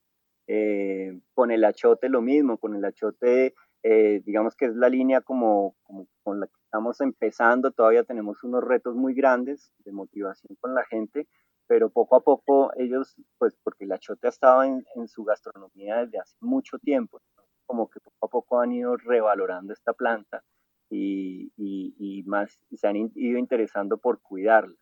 Eh, 0.46 1.20
con 1.34 1.50
el 1.50 1.64
achote 1.66 2.08
lo 2.10 2.22
mismo, 2.22 2.60
con 2.60 2.76
el 2.76 2.86
achote, 2.86 3.56
digamos 3.82 4.56
que 4.56 4.66
es 4.66 4.76
la 4.76 4.90
línea 4.90 5.22
como 5.22 5.76
con 6.22 6.40
la 6.40 6.46
que 6.46 6.54
estamos 6.66 7.02
empezando, 7.02 7.72
todavía 7.72 8.04
tenemos 8.04 8.44
unos 8.44 8.64
retos 8.64 8.96
muy 8.96 9.16
grandes 9.16 9.72
de 9.86 9.94
motivación 9.94 10.56
con 10.60 10.76
la 10.76 10.84
gente, 10.86 11.28
pero 11.68 11.90
poco 11.90 12.16
a 12.16 12.22
poco 12.22 12.72
ellos, 12.78 13.16
pues 13.38 13.56
porque 13.64 13.86
el 13.86 13.92
achote 13.92 14.28
ha 14.28 14.30
estado 14.30 14.64
en, 14.64 14.86
en 14.96 15.08
su 15.08 15.24
gastronomía 15.24 16.06
desde 16.06 16.20
hace 16.20 16.36
mucho 16.40 16.80
tiempo, 16.80 17.22
como 17.66 17.90
que 17.90 18.00
poco 18.00 18.26
a 18.26 18.30
poco 18.30 18.60
han 18.62 18.72
ido 18.72 18.96
revalorando 18.98 19.74
esta 19.74 19.94
planta 19.94 20.44
y, 20.90 21.52
y, 21.58 21.94
y 22.00 22.24
más 22.24 22.60
se 22.72 22.88
han 22.88 22.96
ido 22.96 23.38
interesando 23.38 23.98
por 23.98 24.22
cuidarla. 24.22 24.76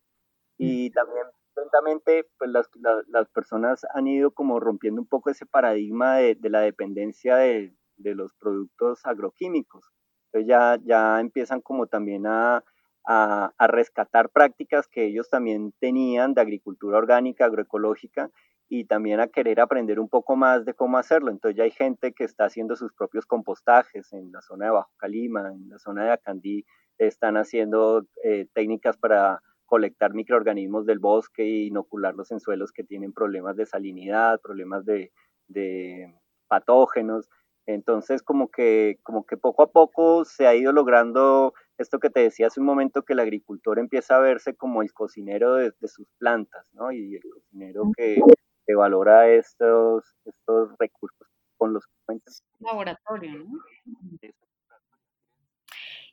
Y 0.58 0.92
también 0.92 1.26
lentamente 1.56 2.30
pues 2.38 2.52
las, 2.52 2.70
las, 2.76 3.08
las, 3.08 3.30
personas 3.30 3.86
han 3.94 4.08
ido 4.08 4.32
como 4.32 4.60
rompiendo 4.60 5.02
un 5.02 5.08
poco 5.08 5.30
ese 5.30 5.46
paradigma 5.46 6.18
de, 6.18 6.36
de 6.36 6.50
la 6.50 6.62
dependencia 6.62 7.38
de, 7.38 7.74
de, 7.98 8.16
los 8.16 8.34
productos 8.36 9.06
agroquímicos. 9.06 9.86
Entonces 10.28 10.48
ya, 10.48 10.80
ya 10.84 11.20
empiezan 11.20 11.62
como 11.62 11.88
también 11.88 12.26
a, 12.28 12.64
a, 13.08 13.52
rescatar 13.68 14.30
prácticas 14.30 14.88
que 14.88 15.06
ellos 15.06 15.30
también 15.30 15.74
tenían 15.80 16.34
de 16.34 16.42
agricultura 16.42 16.98
orgánica, 16.98 17.46
agroecológica, 17.46 18.30
y 18.68 18.86
también 18.86 19.20
a 19.20 19.28
querer 19.28 19.60
aprender 19.60 20.00
un 20.00 20.10
poco 20.10 20.36
más 20.36 20.66
de 20.66 20.74
cómo 20.74 20.98
hacerlo. 20.98 21.30
Entonces 21.30 21.56
ya 21.56 21.66
hay 21.66 21.72
gente 21.72 22.14
que 22.14 22.24
está 22.24 22.46
haciendo 22.46 22.76
sus 22.76 22.94
propios 22.94 23.26
compostajes 23.26 24.12
en 24.12 24.32
la 24.32 24.42
zona 24.42 24.66
de 24.66 24.72
Bajo 24.72 24.92
Calima, 24.98 25.52
en 25.52 25.70
la 25.70 25.78
zona 25.78 26.06
de 26.06 26.12
Acandí, 26.12 26.66
están 26.98 27.38
haciendo 27.38 28.06
eh, 28.24 28.48
técnicas 28.54 28.98
para 28.98 29.42
colectar 29.66 30.14
microorganismos 30.14 30.86
del 30.86 31.00
bosque 31.00 31.44
e 31.44 31.66
inocularlos 31.66 32.32
en 32.32 32.40
suelos 32.40 32.72
que 32.72 32.84
tienen 32.84 33.14
problemas 33.14 33.56
de 33.56 33.66
salinidad, 33.66 34.40
problemas 34.42 34.86
de, 34.86 35.12
de 35.48 36.16
patógenos. 36.48 37.30
Entonces, 37.68 38.22
como 38.24 38.50
que, 38.50 39.00
como 39.04 39.26
que 39.26 39.38
poco 39.38 39.64
a 39.64 39.72
poco 39.72 40.24
se 40.26 40.48
ha 40.48 40.56
ido 40.56 40.72
logrando 40.72 41.54
esto 41.78 42.00
que 42.00 42.10
te 42.10 42.22
decía 42.22 42.48
hace 42.48 42.60
un 42.60 42.66
momento, 42.66 43.04
que 43.04 43.14
el 43.14 43.20
agricultor 43.20 43.80
empieza 43.80 44.16
a 44.16 44.20
verse 44.20 44.56
como 44.56 44.82
el 44.82 44.94
cocinero 44.94 45.56
de, 45.56 45.74
de 45.80 45.88
sus 45.88 46.08
plantas, 46.18 46.70
¿no? 46.74 46.92
Y 46.92 47.16
el 47.16 47.24
cocinero 47.30 47.84
que, 47.96 48.22
que 48.66 48.76
valora 48.76 49.30
estos, 49.30 50.16
estos 50.26 50.72
recursos 50.80 51.28
con 51.58 51.74
los 51.74 51.86
que 51.86 51.94
cuenta. 52.06 52.32
Laboratorio, 52.60 53.40
¿no? 53.40 53.60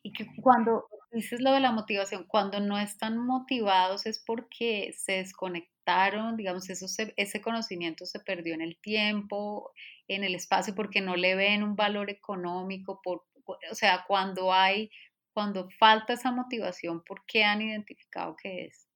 Y 0.05 0.13
que 0.13 0.27
cuando 0.43 0.89
dices 1.13 1.41
lo 1.41 1.53
de 1.53 1.61
la 1.61 1.71
motivación, 1.71 2.25
cuando 2.27 2.59
no 2.59 2.77
están 2.77 3.19
motivados 3.19 4.05
es 4.07 4.23
porque 4.25 4.93
se 4.97 5.13
desconectaron, 5.13 6.37
digamos, 6.37 6.69
eso 6.71 6.89
se, 6.89 7.15
ese 7.17 7.41
conocimiento 7.41 8.05
se 8.05 8.19
perdió 8.19 8.55
en 8.55 8.63
el 8.63 8.77
tiempo, 8.81 9.71
en 10.09 10.25
el 10.25 10.35
espacio, 10.35 10.75
porque 10.75 11.01
no 11.01 11.15
le 11.15 11.37
ven 11.37 11.63
un 11.63 11.77
valor 11.77 12.11
económico, 12.11 13.01
por, 13.01 13.25
o 13.47 13.75
sea, 13.75 14.05
cuando 14.09 14.53
hay, 14.53 14.91
cuando 15.33 15.69
falta 15.79 16.13
esa 16.13 16.31
motivación, 16.31 17.03
¿por 17.03 17.25
qué 17.27 17.45
han 17.45 17.63
identificado 17.63 18.37
que 18.37 18.67
es? 18.67 18.89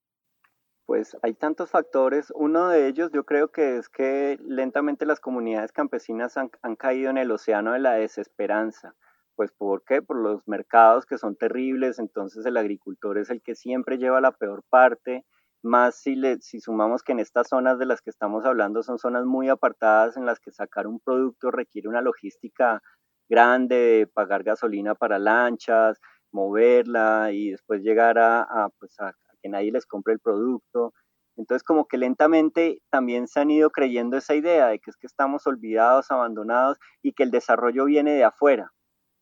Pues 0.87 1.17
hay 1.23 1.35
tantos 1.35 1.71
factores. 1.71 2.33
Uno 2.35 2.69
de 2.69 2.87
ellos 2.87 3.11
yo 3.13 3.25
creo 3.25 3.51
que 3.51 3.77
es 3.79 3.89
que 3.89 4.39
lentamente 4.45 5.05
las 5.05 5.19
comunidades 5.19 5.73
campesinas 5.73 6.37
han, 6.37 6.51
han, 6.63 6.77
caído 6.77 7.11
en 7.11 7.19
el 7.19 7.33
océano 7.33 7.73
de 7.73 7.81
la 7.81 7.95
desesperanza. 7.95 8.95
Pues 9.35 9.51
¿por 9.51 9.83
qué? 9.85 10.01
Por 10.01 10.17
los 10.17 10.47
mercados 10.47 11.05
que 11.05 11.19
son 11.19 11.37
terribles, 11.37 11.99
entonces 11.99 12.47
el 12.47 12.57
agricultor 12.57 13.19
es 13.19 13.31
el 13.31 13.43
que 13.43 13.57
siempre 13.57 13.99
lleva 13.99 14.21
la 14.21 14.33
peor 14.33 14.63
parte, 14.71 15.25
más 15.63 15.97
si, 15.97 16.15
le, 16.15 16.41
si 16.41 16.61
sumamos 16.61 17.03
que 17.03 17.13
en 17.13 17.21
estas 17.21 17.49
zonas 17.49 17.79
de 17.79 17.87
las 17.87 18.01
que 18.01 18.11
estamos 18.11 18.45
hablando 18.45 18.83
son 18.83 18.99
zonas 18.99 19.25
muy 19.25 19.49
apartadas 19.49 20.17
en 20.17 20.25
las 20.25 20.41
que 20.41 20.53
sacar 20.53 20.87
un 20.87 21.01
producto 21.01 21.51
requiere 21.51 21.89
una 21.89 22.01
logística 22.01 22.83
grande, 23.29 23.77
de 23.77 24.07
pagar 24.07 24.45
gasolina 24.45 24.95
para 24.95 25.19
lanchas, 25.19 26.01
moverla 26.33 27.31
y 27.33 27.51
después 27.51 27.83
llegar 27.83 28.19
a, 28.19 28.43
a, 28.43 28.69
pues 28.79 28.99
a 29.01 29.13
que 29.43 29.49
nadie 29.49 29.73
les 29.73 29.87
compre 29.87 30.15
el 30.15 30.21
producto. 30.21 30.93
Entonces 31.37 31.63
como 31.63 31.87
que 31.87 31.99
lentamente 31.99 32.81
también 32.91 33.29
se 33.29 33.41
han 33.41 33.51
ido 33.51 33.71
creyendo 33.71 34.17
esa 34.17 34.35
idea 34.35 34.69
de 34.69 34.79
que 34.79 34.91
es 34.91 34.97
que 34.97 35.07
estamos 35.07 35.47
olvidados, 35.47 36.11
abandonados 36.11 36.79
y 37.03 37.13
que 37.13 37.25
el 37.25 37.31
desarrollo 37.31 37.85
viene 37.85 38.15
de 38.15 38.25
afuera, 38.25 38.73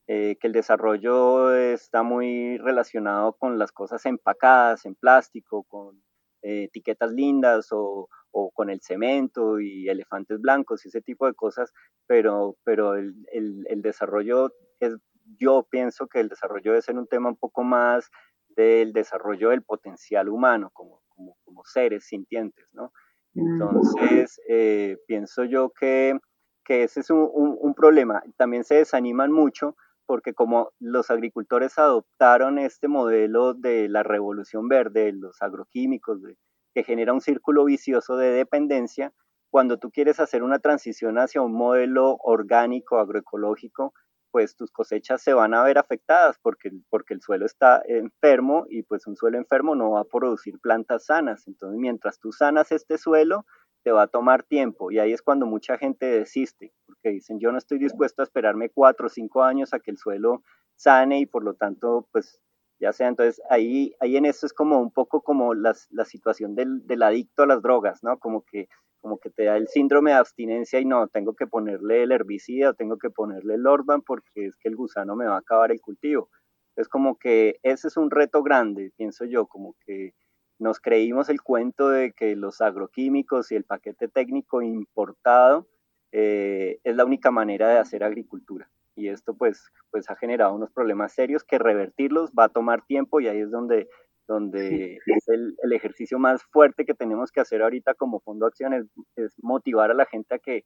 eh, 0.06 0.36
que 0.40 0.46
el 0.46 0.52
desarrollo 0.52 1.54
está 1.54 2.02
muy 2.02 2.58
relacionado 2.58 3.32
con 3.34 3.58
las 3.58 3.72
cosas 3.72 4.06
empacadas 4.06 4.84
en 4.86 4.94
plástico, 4.94 5.64
con 5.64 6.02
eh, 6.42 6.64
etiquetas 6.64 7.10
lindas 7.10 7.68
o, 7.72 8.08
o, 8.30 8.50
con 8.52 8.70
el 8.70 8.80
cemento 8.82 9.60
y 9.60 9.88
elefantes 9.88 10.40
blancos 10.40 10.84
y 10.84 10.88
ese 10.88 11.00
tipo 11.00 11.26
de 11.26 11.34
cosas, 11.34 11.72
pero, 12.06 12.56
pero 12.64 12.94
el, 12.94 13.14
el, 13.32 13.64
el 13.68 13.82
desarrollo 13.82 14.52
es, 14.78 14.94
yo 15.38 15.66
pienso 15.70 16.06
que 16.06 16.20
el 16.20 16.28
desarrollo 16.28 16.72
debe 16.72 16.82
ser 16.82 16.96
un 16.96 17.06
tema 17.06 17.28
un 17.28 17.36
poco 17.36 17.62
más 17.62 18.10
del 18.48 18.92
desarrollo 18.92 19.50
del 19.50 19.62
potencial 19.62 20.28
humano 20.28 20.70
como, 20.72 21.02
como, 21.08 21.36
como 21.44 21.64
seres 21.64 22.06
sintientes, 22.06 22.66
¿no? 22.72 22.92
Entonces, 23.34 24.40
eh, 24.48 24.96
pienso 25.08 25.44
yo 25.44 25.70
que, 25.70 26.16
que 26.64 26.84
ese 26.84 27.00
es 27.00 27.10
un, 27.10 27.28
un, 27.32 27.56
un, 27.60 27.74
problema. 27.74 28.22
También 28.36 28.62
se 28.62 28.76
desaniman 28.76 29.32
mucho 29.32 29.76
porque 30.06 30.34
como 30.34 30.70
los 30.78 31.10
agricultores 31.10 31.76
adoptaron 31.78 32.58
este 32.60 32.86
modelo 32.86 33.54
de 33.54 33.88
la 33.88 34.04
revolución 34.04 34.68
verde, 34.68 35.12
los 35.12 35.42
agroquímicos, 35.42 36.22
de, 36.22 36.36
que 36.74 36.84
genera 36.84 37.12
un 37.12 37.20
círculo 37.20 37.64
vicioso 37.64 38.16
de 38.16 38.30
dependencia, 38.30 39.12
cuando 39.50 39.78
tú 39.78 39.90
quieres 39.90 40.20
hacer 40.20 40.42
una 40.42 40.58
transición 40.58 41.16
hacia 41.18 41.40
un 41.40 41.52
modelo 41.52 42.16
orgánico, 42.22 42.98
agroecológico, 42.98 43.94
pues 44.34 44.56
tus 44.56 44.72
cosechas 44.72 45.22
se 45.22 45.32
van 45.32 45.54
a 45.54 45.62
ver 45.62 45.78
afectadas 45.78 46.40
porque, 46.42 46.72
porque 46.90 47.14
el 47.14 47.20
suelo 47.20 47.46
está 47.46 47.80
enfermo 47.86 48.66
y 48.68 48.82
pues 48.82 49.06
un 49.06 49.14
suelo 49.14 49.38
enfermo 49.38 49.76
no 49.76 49.92
va 49.92 50.00
a 50.00 50.04
producir 50.04 50.58
plantas 50.58 51.06
sanas. 51.06 51.46
Entonces, 51.46 51.78
mientras 51.78 52.18
tú 52.18 52.32
sanas 52.32 52.72
este 52.72 52.98
suelo, 52.98 53.46
te 53.84 53.92
va 53.92 54.02
a 54.02 54.06
tomar 54.08 54.42
tiempo 54.42 54.90
y 54.90 54.98
ahí 54.98 55.12
es 55.12 55.22
cuando 55.22 55.46
mucha 55.46 55.78
gente 55.78 56.06
desiste, 56.06 56.72
porque 56.84 57.10
dicen, 57.10 57.38
yo 57.38 57.52
no 57.52 57.58
estoy 57.58 57.78
dispuesto 57.78 58.22
a 58.22 58.24
esperarme 58.24 58.70
cuatro 58.70 59.06
o 59.06 59.08
cinco 59.08 59.44
años 59.44 59.72
a 59.72 59.78
que 59.78 59.92
el 59.92 59.98
suelo 59.98 60.42
sane 60.74 61.20
y 61.20 61.26
por 61.26 61.44
lo 61.44 61.54
tanto, 61.54 62.08
pues 62.10 62.40
ya 62.84 62.92
sea, 62.92 63.08
entonces 63.08 63.40
ahí, 63.48 63.94
ahí 63.98 64.18
en 64.18 64.26
eso 64.26 64.44
es 64.44 64.52
como 64.52 64.78
un 64.78 64.90
poco 64.90 65.22
como 65.22 65.54
la, 65.54 65.74
la 65.90 66.04
situación 66.04 66.54
del, 66.54 66.86
del 66.86 67.02
adicto 67.02 67.42
a 67.42 67.46
las 67.46 67.62
drogas, 67.62 68.04
¿no? 68.04 68.18
Como 68.18 68.42
que 68.42 68.68
como 69.00 69.18
que 69.18 69.30
te 69.30 69.44
da 69.44 69.56
el 69.56 69.68
síndrome 69.68 70.12
de 70.12 70.16
abstinencia 70.16 70.80
y 70.80 70.84
no, 70.84 71.08
tengo 71.08 71.34
que 71.34 71.46
ponerle 71.46 72.02
el 72.02 72.12
herbicida, 72.12 72.72
tengo 72.72 72.96
que 72.98 73.10
ponerle 73.10 73.54
el 73.54 73.66
Orban 73.66 74.00
porque 74.00 74.46
es 74.46 74.56
que 74.56 74.68
el 74.68 74.76
gusano 74.76 75.14
me 75.14 75.26
va 75.26 75.36
a 75.36 75.40
acabar 75.40 75.70
el 75.72 75.80
cultivo. 75.80 76.30
Es 76.74 76.88
como 76.88 77.18
que 77.18 77.58
ese 77.62 77.88
es 77.88 77.98
un 77.98 78.10
reto 78.10 78.42
grande, 78.42 78.92
pienso 78.96 79.24
yo, 79.26 79.46
como 79.46 79.76
que 79.84 80.14
nos 80.58 80.80
creímos 80.80 81.28
el 81.28 81.42
cuento 81.42 81.88
de 81.88 82.12
que 82.12 82.36
los 82.36 82.60
agroquímicos 82.60 83.52
y 83.52 83.56
el 83.56 83.64
paquete 83.64 84.08
técnico 84.08 84.62
importado 84.62 85.68
eh, 86.12 86.78
es 86.82 86.96
la 86.96 87.04
única 87.04 87.30
manera 87.30 87.68
de 87.68 87.78
hacer 87.78 88.04
agricultura. 88.04 88.70
Y 88.96 89.08
esto 89.08 89.34
pues, 89.34 89.70
pues 89.90 90.08
ha 90.10 90.16
generado 90.16 90.54
unos 90.54 90.70
problemas 90.70 91.12
serios 91.12 91.44
que 91.44 91.58
revertirlos 91.58 92.32
va 92.32 92.44
a 92.44 92.48
tomar 92.48 92.84
tiempo 92.86 93.20
y 93.20 93.28
ahí 93.28 93.40
es 93.40 93.50
donde 93.50 93.88
donde 94.26 94.98
es 95.04 95.28
el, 95.28 95.54
el, 95.62 95.72
ejercicio 95.74 96.18
más 96.18 96.42
fuerte 96.44 96.86
que 96.86 96.94
tenemos 96.94 97.30
que 97.30 97.40
hacer 97.40 97.62
ahorita 97.62 97.92
como 97.92 98.20
Fondo 98.20 98.46
Acción, 98.46 98.72
es, 98.72 98.86
es, 99.16 99.34
motivar 99.42 99.90
a 99.90 99.94
la 99.94 100.06
gente 100.06 100.36
a 100.36 100.38
que 100.38 100.64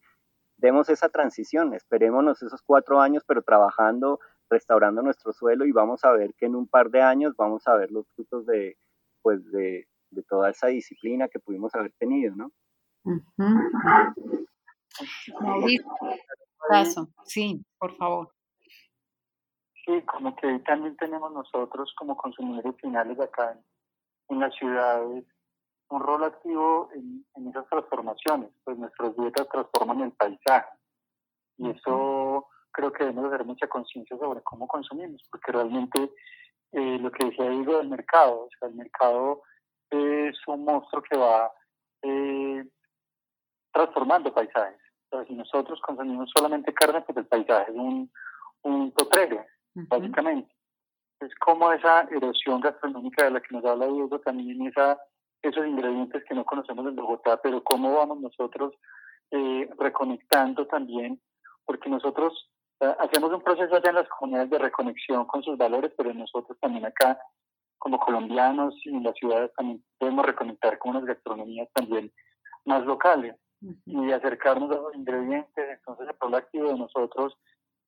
demos 0.59 0.89
esa 0.89 1.09
transición, 1.09 1.75
esperémonos 1.75 2.41
esos 2.43 2.63
cuatro 2.63 3.01
años, 3.01 3.25
pero 3.27 3.43
trabajando, 3.43 4.21
restaurando 4.49 5.03
nuestro 5.03 5.33
suelo 5.33 5.67
y 5.67 5.73
vamos 5.73 6.05
a 6.05 6.13
ver 6.13 6.35
que 6.35 6.47
en 6.47 6.55
un 6.55 6.69
par 6.69 6.91
de 6.91 7.03
años 7.03 7.35
vamos 7.37 7.67
a 7.67 7.75
ver 7.75 7.91
los 7.91 8.09
frutos 8.15 8.47
de, 8.47 8.77
pues 9.23 9.45
de, 9.51 9.89
de 10.11 10.23
toda 10.23 10.51
esa 10.51 10.69
disciplina 10.69 11.29
que 11.29 11.41
pudimos 11.41 11.75
haber 11.75 11.93
tenido, 11.99 12.35
¿no? 12.37 12.53
Uh 13.05 13.21
-huh. 13.39 14.15
Sí, 17.25 17.65
por 17.79 17.97
favor. 17.97 18.33
Sí, 19.85 20.03
como 20.03 20.37
que 20.37 20.59
también 20.61 20.97
tenemos 20.97 21.33
nosotros 21.33 21.93
como 21.97 22.17
consumidores 22.17 22.75
finales 22.81 23.19
acá 23.21 23.53
en, 23.53 23.65
en 24.29 24.41
las 24.41 24.55
ciudades 24.55 25.25
un 25.91 26.01
rol 26.01 26.25
activo 26.25 26.91
en, 26.95 27.25
en, 27.35 27.49
esas 27.49 27.67
transformaciones, 27.69 28.51
pues 28.63 28.77
nuestras 28.77 29.17
dietas 29.17 29.49
transforman 29.49 30.03
el 30.03 30.13
paisaje 30.13 30.79
y 31.59 31.71
eso 31.71 32.47
creo 32.71 32.93
que 32.93 33.05
debemos 33.05 33.33
hacer 33.33 33.45
mucha 33.45 33.67
conciencia 33.69 34.17
sobre 34.17 34.43
cómo 34.43 34.67
consumimos, 34.69 35.23
porque 35.31 35.53
realmente 35.53 36.13
eh, 36.73 36.99
lo 36.99 37.11
que 37.11 37.27
decía 37.27 37.51
Diego 37.51 37.79
del 37.79 37.89
mercado, 37.89 38.45
o 38.45 38.49
sea, 38.59 38.69
el 38.69 38.77
mercado 38.77 39.43
es 39.91 40.37
un 40.47 40.65
monstruo 40.65 41.03
que 41.03 41.17
va 41.17 41.53
eh, 42.03 42.65
transformando 43.73 44.33
paisajes. 44.33 44.78
Si 45.27 45.35
nosotros 45.35 45.81
consumimos 45.81 46.31
solamente 46.35 46.73
carne, 46.75 47.01
pues 47.03 47.17
el 47.17 47.27
paisaje 47.27 47.71
es 47.71 47.77
un, 47.77 48.11
un 48.63 48.91
potrero, 48.93 49.45
básicamente. 49.75 50.55
Es 51.21 51.35
como 51.37 51.73
esa 51.73 52.03
erosión 52.11 52.61
gastronómica 52.61 53.25
de 53.25 53.31
la 53.31 53.41
que 53.41 53.55
nos 53.55 53.65
habla 53.65 53.87
Diego, 53.87 54.21
también 54.21 54.67
esa, 54.67 54.99
esos 55.43 55.67
ingredientes 55.67 56.23
que 56.25 56.35
no 56.35 56.45
conocemos 56.45 56.87
en 56.87 56.97
Bogotá, 56.97 57.41
pero 57.43 57.65
cómo 57.65 57.95
vamos 57.95 58.21
nosotros 58.21 58.75
eh, 59.31 59.69
reconectando 59.79 60.67
también, 60.67 61.21
porque 61.65 61.89
nosotros 61.89 62.51
eh, 62.81 62.95
hacemos 62.99 63.33
un 63.33 63.43
proceso 63.43 63.75
allá 63.75 63.89
en 63.91 63.97
las 63.97 64.09
comunidades 64.09 64.51
de 64.51 64.59
reconexión 64.59 65.25
con 65.25 65.43
sus 65.43 65.57
valores, 65.57 65.93
pero 65.97 66.13
nosotros 66.15 66.57
también 66.61 66.87
acá, 66.87 67.19
como 67.79 67.99
colombianos 67.99 68.75
y 68.85 68.91
en 68.91 69.03
las 69.03 69.15
ciudades, 69.15 69.53
también 69.57 69.83
podemos 69.99 70.25
reconectar 70.27 70.79
con 70.79 70.91
unas 70.91 71.05
gastronomías 71.05 71.69
también 71.73 72.13
más 72.65 72.85
locales. 72.85 73.35
Y 73.61 74.13
acercarnos 74.13 74.71
a 74.71 74.81
los 74.81 74.95
ingredientes. 74.95 75.65
Entonces, 75.79 76.09
el 76.09 76.17
rol 76.21 76.35
activo 76.35 76.69
de 76.69 76.79
nosotros 76.79 77.37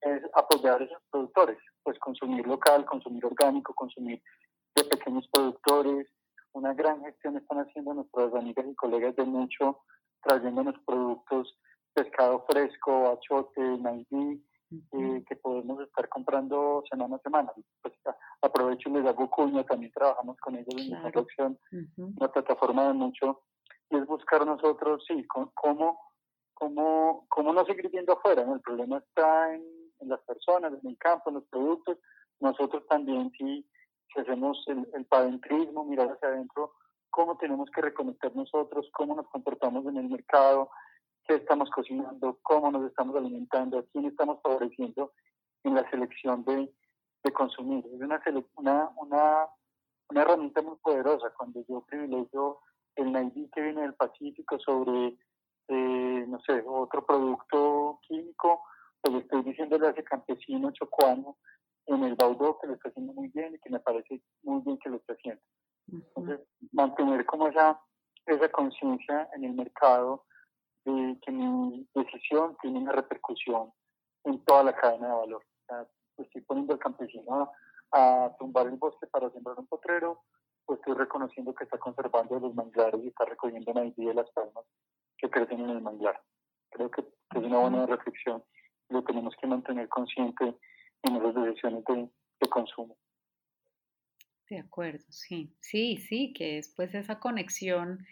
es 0.01 0.21
apoyar 0.33 0.81
a 0.81 0.85
esos 0.85 1.01
productores, 1.11 1.57
pues 1.83 1.97
consumir 1.99 2.45
local, 2.47 2.85
consumir 2.85 3.25
orgánico, 3.25 3.73
consumir 3.73 4.21
de 4.75 4.83
pequeños 4.85 5.27
productores. 5.31 6.07
Una 6.53 6.73
gran 6.73 7.01
gestión 7.03 7.37
están 7.37 7.59
haciendo 7.59 7.93
nuestras 7.93 8.33
amigas 8.33 8.65
y 8.67 8.75
colegas 8.75 9.15
de 9.15 9.23
mucho, 9.23 9.79
trayéndonos 10.23 10.75
productos, 10.85 11.57
pescado 11.93 12.45
fresco, 12.49 13.09
achote, 13.11 13.61
maíz, 13.77 14.41
eh, 14.71 15.23
que 15.27 15.35
podemos 15.35 15.81
estar 15.81 16.07
comprando 16.09 16.83
semana 16.89 17.17
a 17.17 17.19
semana. 17.19 17.51
Pues, 17.81 17.93
aprovecho 18.41 18.89
y 18.89 18.93
les 18.93 19.05
hago 19.05 19.29
cuña, 19.29 19.63
también 19.63 19.91
trabajamos 19.91 20.37
con 20.37 20.55
ellos 20.55 20.75
en 20.77 20.87
claro. 20.89 21.07
esta 21.07 21.19
opción, 21.19 21.59
uh 21.71 21.75
-huh. 21.75 22.13
una 22.17 22.31
plataforma 22.31 22.87
de 22.87 22.93
mucho, 22.93 23.41
y 23.91 23.97
es 23.97 24.05
buscar 24.07 24.45
nosotros, 24.45 25.03
sí, 25.07 25.25
cómo, 25.27 25.51
cómo, 26.53 27.25
cómo 27.29 27.53
no 27.53 27.65
seguir 27.65 27.89
viendo 27.89 28.13
afuera, 28.13 28.43
¿no? 28.45 28.55
El 28.55 28.61
problema 28.61 28.97
está 28.97 29.53
en 29.53 29.81
en 30.01 30.09
las 30.09 30.21
personas, 30.21 30.73
en 30.73 30.89
el 30.89 30.97
campo, 30.97 31.29
en 31.29 31.35
los 31.35 31.45
productos. 31.45 31.97
Nosotros 32.39 32.85
también, 32.87 33.31
si, 33.37 33.65
hacemos 34.15 34.61
el, 34.67 34.87
el 34.93 35.05
padentrismo, 35.05 35.85
mirar 35.85 36.11
hacia 36.11 36.29
adentro, 36.29 36.73
cómo 37.09 37.37
tenemos 37.37 37.69
que 37.71 37.81
reconectar 37.81 38.35
nosotros, 38.35 38.89
cómo 38.93 39.15
nos 39.15 39.27
comportamos 39.29 39.85
en 39.85 39.97
el 39.97 40.09
mercado, 40.09 40.69
qué 41.25 41.35
estamos 41.35 41.69
cocinando, 41.69 42.39
cómo 42.41 42.71
nos 42.71 42.89
estamos 42.89 43.15
alimentando, 43.15 43.79
a 43.79 43.85
quién 43.91 44.05
estamos 44.05 44.39
favoreciendo 44.41 45.13
en 45.63 45.75
la 45.75 45.89
selección 45.89 46.43
de, 46.43 46.73
de 47.23 47.31
consumir. 47.31 47.85
Es 47.85 48.01
una, 48.01 48.89
una, 48.97 49.47
una 50.09 50.21
herramienta 50.21 50.61
muy 50.61 50.77
poderosa 50.77 51.31
cuando 51.37 51.63
yo 51.67 51.81
privilegio 51.81 52.59
el 52.95 53.11
Naiví 53.11 53.49
que 53.53 53.61
viene 53.61 53.81
del 53.81 53.95
Pacífico 53.95 54.59
sobre, 54.59 55.17
eh, 55.67 56.25
no 56.27 56.39
sé, 56.41 56.63
otro 56.65 57.05
producto 57.05 57.99
químico, 58.07 58.63
pues 59.01 59.23
estoy 59.23 59.43
diciéndole 59.43 59.87
a 59.87 59.91
ese 59.91 60.03
campesino 60.03 60.71
chocuano 60.71 61.37
en 61.87 62.03
el 62.03 62.15
Baudó 62.15 62.57
que 62.59 62.67
lo 62.67 62.73
está 62.73 62.89
haciendo 62.89 63.13
muy 63.13 63.29
bien 63.29 63.55
y 63.55 63.59
que 63.59 63.69
me 63.69 63.79
parece 63.79 64.21
muy 64.43 64.61
bien 64.61 64.77
que 64.77 64.89
lo 64.89 64.97
está 64.97 65.13
haciendo. 65.13 65.41
Entonces, 65.91 66.39
mantener 66.71 67.25
como 67.25 67.47
esa, 67.47 67.79
esa 68.25 68.49
conciencia 68.49 69.29
en 69.33 69.43
el 69.45 69.53
mercado 69.53 70.25
de 70.85 71.17
que 71.21 71.31
mi 71.31 71.87
decisión 71.93 72.55
tiene 72.61 72.79
una 72.79 72.91
repercusión 72.91 73.71
en 74.23 74.43
toda 74.45 74.63
la 74.63 74.75
cadena 74.75 75.07
de 75.07 75.13
valor. 75.13 75.43
O 75.43 75.65
sea, 75.67 75.87
estoy 76.17 76.41
poniendo 76.41 76.73
al 76.73 76.79
campesino 76.79 77.51
a, 77.91 78.25
a 78.25 78.35
tumbar 78.37 78.67
el 78.67 78.77
bosque 78.77 79.07
para 79.07 79.29
sembrar 79.31 79.59
un 79.59 79.67
potrero, 79.67 80.23
estoy 80.67 80.93
reconociendo 80.93 81.53
que 81.53 81.65
está 81.65 81.77
conservando 81.77 82.39
los 82.39 82.55
manglares 82.55 83.01
y 83.03 83.07
está 83.07 83.25
recogiendo 83.25 83.73
maíz 83.73 83.95
de 83.95 84.13
las 84.13 84.29
palmas 84.31 84.65
que 85.17 85.29
crecen 85.29 85.59
en 85.59 85.69
el 85.69 85.81
manglar. 85.81 86.19
Creo 86.69 86.89
que 86.89 87.01
es 87.01 87.43
una 87.43 87.59
buena 87.59 87.85
reflexión 87.85 88.43
lo 88.91 89.03
tenemos 89.03 89.33
que 89.39 89.47
mantener 89.47 89.87
consciente 89.89 90.55
en 91.03 91.23
las 91.23 91.33
decisiones 91.33 91.83
de, 91.85 92.09
de, 92.39 92.49
consumo. 92.49 92.97
De 94.49 94.59
acuerdo, 94.59 95.05
sí, 95.09 95.55
sí, 95.61 95.97
sí, 95.97 96.33
que 96.33 96.57
es 96.57 96.73
pues 96.75 96.93
esa 96.93 97.19
conexión 97.19 98.05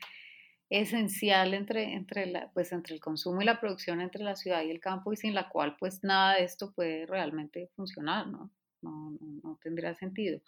esencial 0.69 1.53
entre, 1.53 1.93
entre, 1.93 2.27
la, 2.27 2.51
pues, 2.53 2.71
entre 2.71 2.95
el 2.95 3.01
consumo 3.01 3.41
y 3.41 3.45
la 3.45 3.59
producción, 3.59 4.01
entre 4.01 4.23
la 4.23 4.35
ciudad 4.35 4.63
y 4.63 4.71
el 4.71 4.79
campo, 4.79 5.11
y 5.11 5.17
sin 5.17 5.33
la 5.33 5.49
cual 5.49 5.75
pues 5.77 6.03
nada 6.03 6.35
de 6.35 6.43
esto 6.43 6.71
puede 6.73 7.05
realmente 7.05 7.69
funcionar, 7.75 8.27
¿no? 8.27 8.51
No, 8.81 9.11
no, 9.19 9.41
no 9.43 9.59
tendría 9.61 9.93
sentido. 9.95 10.39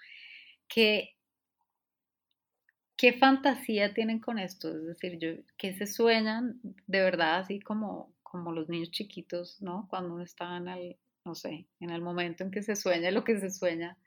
¿Qué, 0.67 1.15
¿Qué 3.01 3.13
fantasía 3.13 3.95
tienen 3.95 4.19
con 4.19 4.37
esto? 4.37 4.69
Es 4.69 4.85
decir, 4.85 5.17
yo, 5.17 5.29
¿qué 5.57 5.73
se 5.73 5.87
sueñan 5.87 6.59
de 6.85 7.01
verdad 7.01 7.39
así 7.39 7.59
como, 7.59 8.13
como 8.21 8.51
los 8.51 8.69
niños 8.69 8.91
chiquitos, 8.91 9.59
¿no? 9.59 9.87
Cuando 9.89 10.13
uno 10.13 10.23
está 10.23 10.55
en 10.57 10.67
el, 10.67 10.97
no 11.25 11.33
sé, 11.33 11.65
en 11.79 11.89
el 11.89 12.03
momento 12.03 12.43
en 12.43 12.51
que 12.51 12.61
se 12.61 12.75
sueña 12.75 13.09
lo 13.09 13.23
que 13.23 13.39
se 13.39 13.49
sueña, 13.49 13.97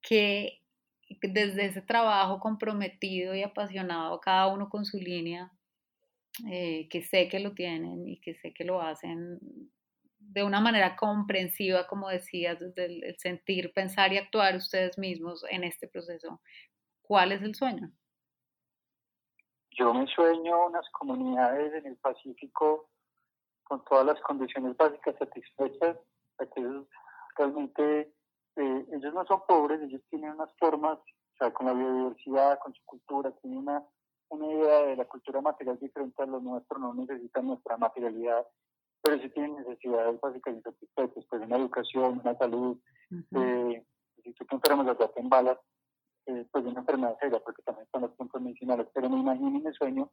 que 0.00 0.62
desde 1.22 1.64
ese 1.64 1.82
trabajo 1.82 2.38
comprometido 2.38 3.34
y 3.34 3.42
apasionado, 3.42 4.20
cada 4.20 4.46
uno 4.46 4.68
con 4.68 4.84
su 4.84 4.98
línea, 4.98 5.50
eh, 6.48 6.86
que 6.90 7.02
sé 7.02 7.28
que 7.28 7.40
lo 7.40 7.52
tienen 7.54 8.06
y 8.06 8.20
que 8.20 8.36
sé 8.36 8.54
que 8.54 8.62
lo 8.62 8.80
hacen 8.80 9.40
de 10.20 10.44
una 10.44 10.60
manera 10.60 10.94
comprensiva, 10.94 11.88
como 11.88 12.10
decías, 12.10 12.60
desde 12.60 12.84
el 12.84 13.16
sentir, 13.18 13.72
pensar 13.72 14.12
y 14.12 14.18
actuar 14.18 14.54
ustedes 14.54 14.98
mismos 14.98 15.44
en 15.50 15.64
este 15.64 15.88
proceso. 15.88 16.40
¿Cuál 17.02 17.32
es 17.32 17.42
el 17.42 17.56
sueño? 17.56 17.90
Yo 19.76 19.92
me 19.92 20.06
sueño 20.06 20.66
unas 20.66 20.88
comunidades 20.90 21.74
en 21.74 21.86
el 21.86 21.96
Pacífico 21.96 22.88
con 23.64 23.84
todas 23.84 24.06
las 24.06 24.20
condiciones 24.20 24.76
básicas 24.76 25.16
satisfechas, 25.18 25.96
ellos 26.56 26.86
realmente 27.36 28.12
eh, 28.56 28.86
ellos 28.92 29.14
no 29.14 29.24
son 29.26 29.42
pobres, 29.48 29.80
ellos 29.82 30.00
tienen 30.10 30.32
unas 30.32 30.50
formas, 30.58 30.98
o 30.98 31.36
sea, 31.38 31.52
con 31.52 31.66
la 31.66 31.72
biodiversidad, 31.72 32.58
con 32.60 32.72
su 32.72 32.84
cultura, 32.84 33.32
tienen 33.42 33.58
una, 33.60 33.82
una 34.28 34.46
idea 34.46 34.86
de 34.86 34.96
la 34.96 35.06
cultura 35.06 35.40
material 35.40 35.78
diferente 35.80 36.22
a 36.22 36.26
lo 36.26 36.40
nuestro, 36.40 36.78
no 36.78 36.94
necesitan 36.94 37.46
nuestra 37.46 37.76
materialidad, 37.76 38.46
pero 39.02 39.18
sí 39.18 39.28
tienen 39.30 39.56
necesidades 39.56 40.20
básicas 40.20 40.56
y 40.56 40.62
satisfechas, 40.62 41.24
pues 41.28 41.42
una 41.42 41.56
educación, 41.56 42.20
una 42.22 42.36
salud, 42.36 42.78
eh, 43.10 43.84
si 44.22 44.32
tú 44.32 44.56
enfermas 44.56 44.86
de 44.86 45.10
en 45.16 45.28
balas, 45.28 45.58
eh, 46.54 46.60
pues 46.62 46.64
una 46.66 46.80
enfermedad 46.80 47.16
seria, 47.20 47.40
porque 47.40 47.62
también 47.62 47.86
los 48.00 48.10
puntos 48.12 48.40
medicinales, 48.40 48.86
pero 48.94 49.10
me 49.10 49.18
imagino 49.18 49.58
y 49.58 49.62
me 49.62 49.72
sueño 49.72 50.10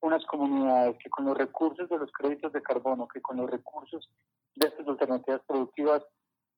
unas 0.00 0.24
comunidades 0.26 0.96
que 0.98 1.10
con 1.10 1.24
los 1.24 1.36
recursos 1.36 1.88
de 1.88 1.98
los 1.98 2.10
créditos 2.12 2.52
de 2.52 2.62
carbono, 2.62 3.08
que 3.08 3.22
con 3.22 3.36
los 3.36 3.50
recursos 3.50 4.08
de 4.54 4.66
estas 4.66 4.86
alternativas 4.86 5.40
productivas 5.46 6.04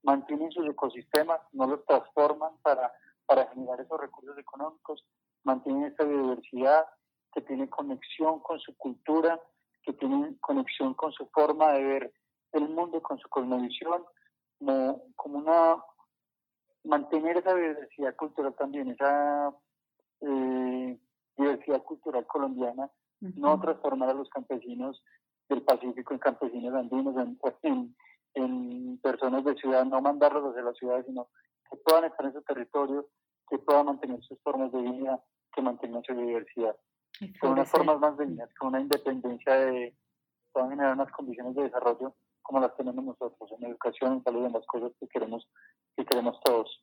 mantienen 0.03 0.51
sus 0.51 0.67
ecosistemas, 0.67 1.41
no 1.53 1.67
los 1.67 1.85
transforman 1.85 2.57
para, 2.63 2.93
para 3.27 3.47
generar 3.49 3.81
esos 3.81 4.01
recursos 4.01 4.37
económicos, 4.39 5.05
mantienen 5.45 5.85
esta 5.85 6.05
biodiversidad 6.05 6.87
que 7.33 7.43
tiene 7.43 7.69
conexión 7.69 8.41
con 8.41 8.59
su 8.61 8.77
cultura, 8.77 9.41
que 9.83 9.93
tiene 9.93 10.37
conexión 10.41 10.95
con 10.95 11.13
su 11.13 11.27
forma 11.29 11.73
de 11.73 11.85
ver 11.85 12.13
el 12.53 12.69
mundo, 12.69 13.03
con 13.03 13.19
su 13.19 13.29
cosmovisión, 13.29 14.05
como, 14.59 15.03
como 15.17 15.39
una 15.39 15.83
mantener 16.85 17.39
esa 17.39 17.55
diversidad 17.55 18.17
cultural 18.17 18.55
también, 18.55 18.91
esa 18.91 19.53
eh, 20.21 20.99
diversidad 21.37 21.83
cultural 21.83 22.27
colombiana, 22.27 22.91
no 23.21 23.61
transformar 23.61 24.11
a 24.11 24.15
los 24.15 24.29
campesinos 24.31 25.03
del 25.49 25.63
Pacífico 25.63 26.13
en 26.13 26.21
campesinos 26.21 26.75
andinos, 26.75 27.15
en, 27.63 27.95
en, 28.35 28.99
personas 28.99 29.45
de 29.45 29.55
ciudad, 29.57 29.85
no 29.85 30.01
mandarlos 30.01 30.51
hacia 30.51 30.63
la 30.63 30.73
ciudad, 30.75 31.05
sino 31.07 31.29
que 31.71 31.77
puedan 31.79 32.05
estar 32.05 32.27
en 32.27 32.33
su 32.33 32.43
territorio, 32.43 33.09
que 33.49 33.59
puedan 33.59 33.87
mantener 33.87 34.23
sus 34.23 34.39
formas 34.43 34.71
de 34.73 34.83
vida, 34.83 35.23
que 35.55 35.63
mantengan 35.63 36.03
su 36.05 36.15
diversidad. 36.15 36.77
Con 37.41 37.53
unas 37.53 37.69
formas 37.69 37.99
más 37.99 38.17
dignas, 38.19 38.53
con 38.55 38.69
una 38.69 38.81
independencia 38.81 39.55
de, 39.55 39.97
puedan 40.53 40.71
generar 40.71 40.95
unas 40.95 41.11
condiciones 41.11 41.55
de 41.57 41.65
desarrollo 41.65 42.15
como 42.49 42.61
las 42.61 42.75
tenemos 42.77 43.05
nosotros, 43.05 43.53
en 43.53 43.67
educación, 43.67 44.15
en 44.15 44.23
salud, 44.23 44.47
en 44.47 44.55
las 44.55 44.67
cosas 44.67 44.91
que 44.99 45.07
queremos, 45.07 45.47
que 45.95 46.07
queremos 46.07 46.41
todos. 46.43 46.83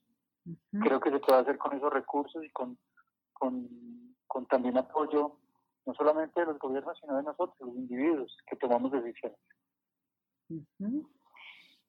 Creo 0.80 0.99
que 0.99 1.09
se 1.09 1.18
puede 1.18 1.39
hacer 1.39 1.57
con 1.57 1.76
esos 1.76 1.91
recursos 1.91 2.45
y 2.45 2.51
con, 2.51 2.78
con, 3.34 3.68
con 4.28 4.45
también 4.45 4.78
apoyo 4.78 5.39
no 5.88 5.93
solamente 5.95 6.39
de 6.39 6.45
los 6.45 6.59
gobiernos, 6.59 6.95
sino 7.01 7.18
de 7.18 7.24
nosotros, 7.24 7.55
los 7.61 7.76
individuos 7.76 8.38
que 8.47 8.55
tomamos 8.57 8.91
decisiones. 8.91 9.39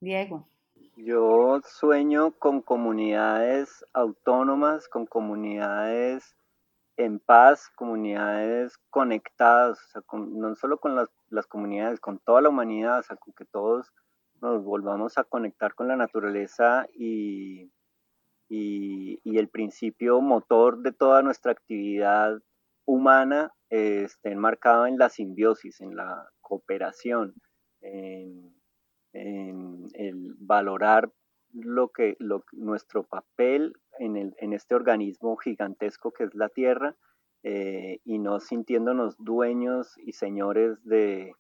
Diego. 0.00 0.48
Yo 0.96 1.60
sueño 1.62 2.32
con 2.38 2.62
comunidades 2.62 3.84
autónomas, 3.92 4.88
con 4.88 5.04
comunidades 5.04 6.34
en 6.96 7.18
paz, 7.18 7.70
comunidades 7.76 8.78
conectadas, 8.90 9.78
no 10.12 10.54
solo 10.54 10.78
con 10.78 10.96
las, 10.96 11.08
las, 11.28 11.46
comunidades, 11.46 12.00
con 12.00 12.18
toda 12.18 12.40
la 12.40 12.48
humanidad, 12.48 13.04
o 13.10 13.16
con 13.16 13.34
que 13.34 13.44
todos 13.44 13.92
nos 14.40 14.64
volvamos 14.64 15.18
a 15.18 15.24
conectar 15.24 15.74
con 15.74 15.88
la 15.88 15.96
naturaleza 15.96 16.86
y, 16.94 17.70
y, 18.48 19.38
el 19.38 19.48
principio 19.48 20.20
motor 20.20 20.78
de 20.78 20.92
toda 20.92 21.22
nuestra 21.22 21.52
actividad 21.52 22.40
humana 22.86 23.52
eh, 23.70 24.04
esté 24.04 24.32
enmarcado 24.32 24.86
en 24.86 24.98
la 24.98 25.10
simbiosis, 25.10 25.80
en 25.80 25.96
la 25.96 26.28
cooperación, 26.40 27.34
en, 27.80 28.54
el 29.12 30.34
valorar 30.38 31.10
lo 31.52 31.88
que 31.88 32.16
lo, 32.18 32.44
nuestro 32.52 33.04
papel 33.04 33.76
en, 33.98 34.16
el, 34.16 34.34
en, 34.38 34.52
este 34.52 34.74
organismo 34.74 35.36
gigantesco 35.36 36.12
que 36.12 36.24
es 36.24 36.34
la 36.34 36.48
Tierra 36.48 36.96
eh, 37.42 38.00
y 38.04 38.18
no 38.18 38.40
sintiéndonos 38.40 39.16
dueños 39.18 39.96
y 39.98 40.12
señores 40.12 40.82
de, 40.84 41.34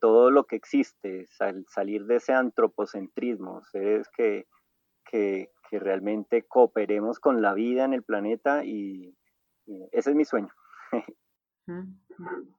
todo 0.00 0.30
lo 0.30 0.44
que 0.44 0.56
existe, 0.56 1.26
salir 1.68 2.04
de 2.06 2.16
ese 2.16 2.32
antropocentrismo, 2.32 3.62
seres 3.64 4.08
que, 4.08 4.46
realmente 5.70 6.44
cooperemos 6.44 7.20
con 7.20 7.42
la 7.42 7.54
vida 7.54 7.84
en 7.84 7.92
el 7.92 8.02
planeta 8.02 8.64
y 8.64 9.14
ese 9.92 10.10
es 10.10 10.16
mi 10.16 10.24
sueño. 10.24 10.52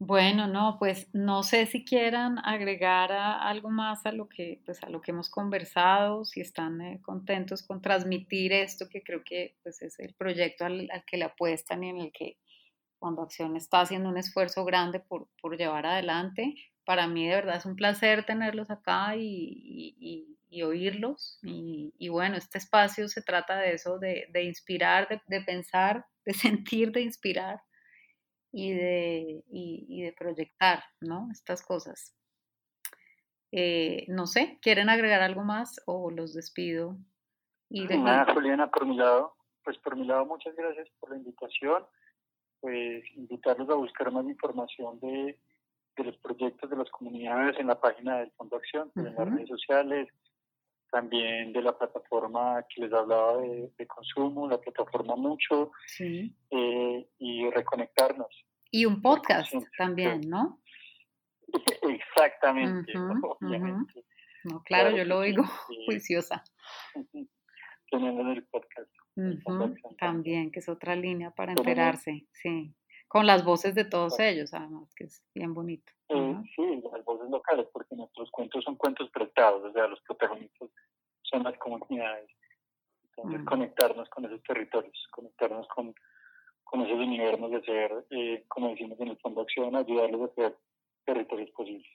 Bueno, 0.00 0.46
no, 0.46 0.76
pues 0.78 1.08
no 1.12 1.42
sé 1.42 1.66
si 1.66 1.84
quieran 1.84 2.38
agregar 2.44 3.10
algo 3.10 3.68
más 3.68 4.06
a 4.06 4.12
lo 4.12 4.28
que, 4.28 4.60
pues 4.64 4.80
a 4.84 4.90
lo 4.90 5.00
que 5.00 5.10
hemos 5.10 5.28
conversado, 5.28 6.24
si 6.24 6.40
están 6.40 6.80
eh, 6.80 7.00
contentos 7.02 7.64
con 7.64 7.82
transmitir 7.82 8.52
esto, 8.52 8.88
que 8.88 9.02
creo 9.02 9.24
que 9.24 9.56
pues, 9.64 9.82
es 9.82 9.98
el 9.98 10.14
proyecto 10.14 10.64
al, 10.66 10.88
que 11.04 11.16
le 11.16 11.24
apuestan 11.24 11.82
y 11.82 11.88
en 11.88 11.98
el 11.98 12.12
que 12.12 12.38
Fondo 13.00 13.22
Acción 13.22 13.56
está 13.56 13.80
haciendo 13.80 14.08
un 14.08 14.18
esfuerzo 14.18 14.64
grande 14.64 15.00
por, 15.00 15.28
por 15.42 15.56
llevar 15.58 15.84
adelante. 15.86 16.54
Para 16.84 17.08
mí 17.08 17.26
de 17.28 17.34
verdad 17.34 17.56
es 17.56 17.66
un 17.66 17.74
placer 17.76 18.24
tenerlos 18.24 18.70
acá 18.70 19.16
y, 19.16 19.96
y, 20.50 20.62
oírlos. 20.62 21.38
Y, 21.42 22.08
bueno, 22.08 22.36
este 22.36 22.58
espacio 22.58 23.08
se 23.08 23.22
trata 23.22 23.56
de 23.56 23.74
eso, 23.74 23.98
de, 23.98 24.26
de 24.32 24.44
inspirar, 24.44 25.08
de, 25.08 25.20
de 25.26 25.40
pensar 25.44 26.06
de 26.24 26.34
sentir, 26.34 26.92
de 26.92 27.02
inspirar 27.02 27.60
y 28.52 28.72
de, 28.72 29.44
y, 29.50 30.02
de 30.02 30.12
proyectar, 30.12 30.82
¿no? 31.00 31.28
Estas 31.30 31.62
cosas. 31.62 32.14
Eh, 33.52 34.04
no 34.08 34.26
sé, 34.26 34.58
¿quieren 34.60 34.88
agregar 34.88 35.22
algo 35.22 35.42
más 35.42 35.80
o 35.86 36.10
los 36.10 36.34
despido? 36.34 36.96
Y 37.70 37.84
Nada, 37.84 38.32
Juliana, 38.32 38.70
por 38.70 38.86
mi 38.86 38.96
lado, 38.96 39.34
pues 39.64 39.78
por 39.78 39.96
mi 39.96 40.06
lado, 40.06 40.26
muchas 40.26 40.54
gracias 40.56 40.88
por 40.98 41.10
la 41.10 41.16
invitación. 41.16 41.84
Pues 42.60 43.04
invitarlos 43.14 43.68
a 43.70 43.74
buscar 43.74 44.10
más 44.10 44.26
información 44.26 44.98
de, 45.00 45.38
de 45.96 46.04
los 46.04 46.16
proyectos 46.18 46.68
de 46.68 46.76
las 46.76 46.90
comunidades 46.90 47.58
en 47.58 47.66
la 47.68 47.80
página 47.80 48.18
del 48.18 48.30
Fondo 48.32 48.56
Acción, 48.56 48.90
en 48.96 49.04
las 49.04 49.16
redes 49.16 49.48
sociales, 49.48 50.08
también 50.90 51.52
de 51.52 51.62
la 51.62 51.76
plataforma 51.76 52.64
que 52.68 52.82
les 52.82 52.92
hablaba 52.92 53.38
de, 53.38 53.86
consumo, 53.86 54.48
la 54.48 54.58
plataforma 54.58 55.16
Mucho, 55.16 55.72
eh, 55.98 57.08
y 57.18 57.50
reconectarnos. 57.50 58.28
Y 58.70 58.84
un 58.84 59.00
podcast 59.00 59.54
también, 59.76 60.20
¿no? 60.28 60.60
Exactamente, 61.82 62.92
obviamente. 62.96 64.04
No, 64.44 64.62
claro, 64.62 64.96
yo 64.96 65.04
lo 65.04 65.18
oigo 65.18 65.44
juiciosa. 65.86 66.42
Teniendo 67.90 68.32
el 68.32 68.44
podcast. 68.46 68.90
También, 69.98 70.50
que 70.52 70.60
es 70.60 70.68
otra 70.68 70.94
línea 70.94 71.30
para 71.32 71.52
enterarse, 71.52 72.26
sí. 72.32 72.72
Con 73.08 73.26
las 73.26 73.42
voces 73.42 73.74
de 73.74 73.84
todos 73.84 74.20
ellos, 74.20 74.52
además, 74.52 74.94
que 74.94 75.04
es 75.04 75.22
bien 75.34 75.54
bonito. 75.54 75.90
Eh, 76.10 76.42
sí, 76.54 76.82
las 76.92 77.04
voces 77.04 77.30
locales, 77.30 77.66
porque 77.72 77.96
nuestros 77.96 78.30
cuentos 78.30 78.62
son 78.64 78.76
cuentos 78.76 79.10
prestados, 79.10 79.64
o 79.64 79.72
sea, 79.72 79.86
los 79.86 80.00
protagonistas 80.02 80.68
son 81.22 81.42
las 81.42 81.56
comunidades. 81.58 82.30
Entonces, 83.16 83.44
conectarnos 83.46 84.08
con 84.10 84.26
esos 84.26 84.42
territorios, 84.42 85.08
conectarnos 85.10 85.66
con, 85.68 85.94
con 86.64 86.82
esos 86.82 86.98
universos 86.98 87.50
de 87.50 87.62
ser, 87.62 88.06
eh, 88.10 88.44
como 88.48 88.70
decimos 88.70 89.00
en 89.00 89.08
el 89.08 89.18
Fondo 89.18 89.40
Acción, 89.40 89.74
ayudarles 89.74 90.20
a 90.20 90.24
hacer 90.26 90.56
territorios 91.04 91.50
posibles. 91.50 91.88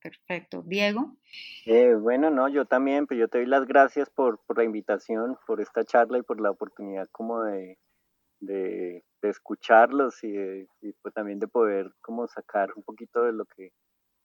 perfecto. 0.00 0.62
Diego. 0.66 1.16
Eh, 1.64 1.94
bueno, 1.94 2.30
no, 2.30 2.48
yo 2.48 2.66
también, 2.66 3.06
pues 3.06 3.18
yo 3.18 3.28
te 3.28 3.38
doy 3.38 3.46
las 3.46 3.66
gracias 3.66 4.10
por, 4.10 4.38
por 4.46 4.58
la 4.58 4.64
invitación, 4.64 5.38
por 5.46 5.60
esta 5.60 5.84
charla 5.84 6.18
y 6.18 6.22
por 6.22 6.40
la 6.40 6.50
oportunidad 6.50 7.08
como 7.10 7.42
de, 7.42 7.78
de, 8.42 9.04
escucharlos 9.22 10.24
y, 10.24 10.66
pues 11.00 11.14
también 11.14 11.38
de 11.38 11.46
poder 11.46 11.92
como 12.00 12.26
sacar 12.26 12.70
un 12.74 12.82
poquito 12.82 13.22
de 13.22 13.32
lo 13.32 13.44
que 13.44 13.72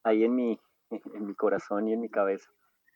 hay 0.02 0.24
en 0.24 0.34
mi, 0.34 0.60
en 1.14 1.26
mi 1.26 1.34
corazón 1.34 1.88
y 1.88 1.92
en 1.92 2.00
mi 2.00 2.08
cabeza. 2.08 2.50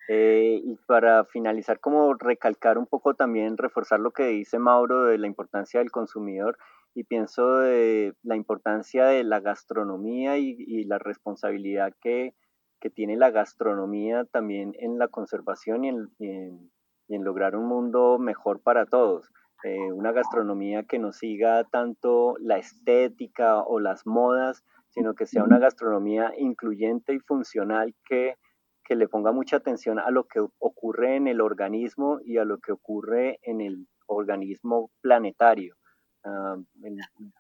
Eh, 0.09 0.61
y 0.65 0.75
para 0.87 1.25
finalizar, 1.25 1.79
como 1.79 2.15
recalcar 2.15 2.77
un 2.77 2.87
poco 2.87 3.15
también, 3.15 3.57
reforzar 3.57 4.01
lo 4.01 4.11
que 4.11 4.27
dice 4.27 4.59
Mauro 4.59 5.05
de 5.05 5.17
la 5.17 5.29
importancia 5.29 5.79
del 5.79 5.93
consumidor 5.93 6.59
y 6.93 7.05
pienso 7.05 7.59
de 7.59 8.15
la 8.25 8.35
importancia 8.35 9.07
de 9.07 9.23
la 9.23 9.39
gastronomía 9.39 10.39
y, 10.39 10.85
la 10.85 10.99
responsabilidad 10.99 11.95
que, 12.03 12.35
que, 12.81 12.91
tiene 12.91 13.17
la 13.17 13.31
gastronomía 13.31 14.25
también 14.25 14.75
en 14.81 14.99
la 14.99 15.07
conservación 15.07 15.85
y 15.85 15.89
en, 15.89 16.71
y 17.07 17.15
en 17.15 17.25
lograr 17.25 17.55
un 17.55 17.67
mundo 17.67 18.19
mejor 18.19 18.61
para 18.61 18.87
todos. 18.87 19.31
Eh, 19.65 19.93
una 19.93 20.11
gastronomía 20.11 20.83
que 20.83 20.99
no 20.99 21.13
siga 21.13 21.63
tanto 21.65 22.35
la 22.41 22.59
estética 22.59 23.63
o 23.63 23.79
las 23.79 24.07
modas, 24.07 24.65
sino 24.89 25.15
que 25.15 25.27
sea 25.27 25.45
una 25.45 25.59
gastronomía 25.59 26.33
incluyente 26.37 27.15
y 27.15 27.21
funcional 27.21 27.95
que, 28.05 28.37
que 28.85 28.97
le 28.97 29.09
ponga 29.09 29.31
mucha 29.31 29.57
atención 29.57 30.01
a 30.01 30.11
lo 30.11 30.25
que 30.25 30.41
ocurre 30.59 31.17
en 31.17 31.29
el 31.29 31.41
organismo 31.41 32.19
y 32.25 32.39
a 32.39 32.45
lo 32.45 32.59
que 32.59 32.73
ocurre 32.73 33.39
en 33.43 33.61
el 33.61 33.87
organismo 34.07 34.91
planetario, 35.01 35.77
ah, 36.25 36.57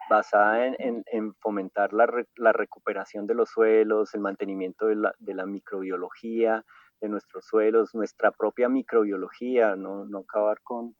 basada 0.08 0.66
en, 0.66 1.02
en, 1.06 1.34
fomentar 1.34 1.92
la, 1.92 2.08
la, 2.36 2.52
recuperación 2.52 3.26
de 3.26 3.34
los 3.34 3.50
suelos, 3.50 4.14
el 4.14 4.20
mantenimiento 4.20 4.86
de 4.86 4.96
la, 4.96 5.14
de 5.18 5.34
la, 5.34 5.44
microbiología 5.44 6.64
de 7.00 7.08
nuestros 7.08 7.44
suelos, 7.46 7.94
nuestra 7.94 8.30
propia 8.30 8.68
microbiología, 8.68 9.74
no, 9.74 10.04
no 10.04 10.20
acabar 10.20 10.60
con, 10.62 10.94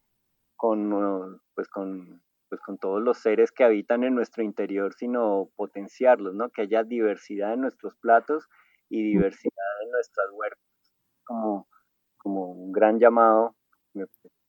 con, 0.62 1.40
pues 1.56 1.68
con 1.68 2.22
pues 2.48 2.60
con 2.60 2.78
todos 2.78 3.02
los 3.02 3.18
seres 3.18 3.50
que 3.50 3.64
habitan 3.64 4.04
en 4.04 4.14
nuestro 4.14 4.44
interior, 4.44 4.92
sino 4.94 5.48
potenciarlos, 5.56 6.34
¿no? 6.34 6.50
Que 6.50 6.62
haya 6.62 6.84
diversidad 6.84 7.54
en 7.54 7.62
nuestros 7.62 7.96
platos 7.96 8.46
y 8.90 9.02
diversidad 9.02 9.82
en 9.82 9.90
nuestras 9.90 10.26
huertas, 10.32 10.92
como, 11.24 11.66
como 12.18 12.52
un 12.52 12.70
gran 12.70 13.00
llamado 13.00 13.56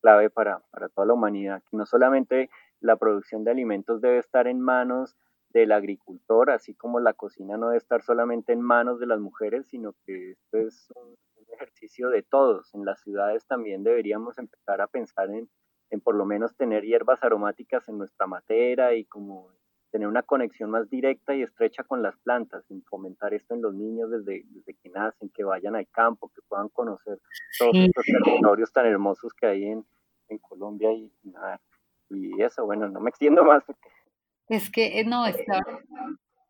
clave 0.01 0.29
para, 0.29 0.59
para 0.69 0.89
toda 0.89 1.07
la 1.07 1.13
humanidad, 1.13 1.63
que 1.71 1.77
no 1.77 1.85
solamente 1.85 2.49
la 2.81 2.97
producción 2.97 3.45
de 3.45 3.51
alimentos 3.51 4.01
debe 4.01 4.17
estar 4.19 4.47
en 4.47 4.59
manos 4.59 5.15
del 5.49 5.71
agricultor, 5.71 6.51
así 6.51 6.75
como 6.75 6.99
la 6.99 7.13
cocina 7.13 7.57
no 7.57 7.67
debe 7.67 7.77
estar 7.77 8.03
solamente 8.03 8.51
en 8.51 8.61
manos 8.61 8.99
de 8.99 9.07
las 9.07 9.21
mujeres, 9.21 9.65
sino 9.69 9.95
que 10.05 10.31
esto 10.31 10.57
es 10.57 10.91
un, 10.95 11.15
ejercicio 11.53 12.09
de 12.09 12.23
todos. 12.23 12.73
En 12.73 12.83
las 12.83 12.99
ciudades 13.01 13.45
también 13.45 13.83
deberíamos 13.83 14.37
empezar 14.39 14.81
a 14.81 14.87
pensar 14.87 15.29
en, 15.29 15.47
en 15.93 16.01
por 16.01 16.15
lo 16.15 16.25
menos 16.25 16.55
tener 16.55 16.83
hierbas 16.83 17.23
aromáticas 17.23 17.87
en 17.87 17.99
nuestra 17.99 18.25
matera 18.25 18.95
y 18.95 19.05
como 19.05 19.51
tener 19.91 20.07
una 20.07 20.23
conexión 20.23 20.71
más 20.71 20.89
directa 20.89 21.35
y 21.35 21.43
estrecha 21.43 21.83
con 21.83 22.01
las 22.01 22.17
plantas, 22.17 22.65
y 22.69 22.81
fomentar 22.81 23.31
esto 23.35 23.53
en 23.53 23.61
los 23.61 23.75
niños 23.75 24.09
desde, 24.09 24.43
desde 24.47 24.73
que 24.73 24.89
nacen, 24.89 25.29
que 25.29 25.43
vayan 25.43 25.75
al 25.75 25.87
campo, 25.89 26.31
que 26.33 26.41
puedan 26.47 26.69
conocer 26.69 27.19
todos 27.59 27.75
estos 27.75 28.03
territorios 28.03 28.73
tan 28.73 28.87
hermosos 28.87 29.31
que 29.35 29.45
hay 29.45 29.65
en, 29.65 29.85
en 30.29 30.37
Colombia 30.39 30.91
y, 30.91 31.11
nada. 31.25 31.61
Y 32.09 32.41
eso, 32.41 32.65
bueno, 32.65 32.89
no 32.89 32.99
me 32.99 33.11
extiendo 33.11 33.43
más 33.43 33.63
porque 33.63 33.87
es 34.49 34.71
que 34.71 34.99
eh, 34.99 35.05
no, 35.05 35.27
está, 35.27 35.61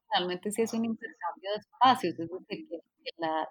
realmente 0.09 0.51
sí 0.51 0.61
es 0.61 0.73
un 0.73 0.85
intercambio 0.85 1.51
de 1.51 1.57
espacios, 1.57 2.19
es 2.19 2.29
decir, 2.29 2.65
que 2.69 2.81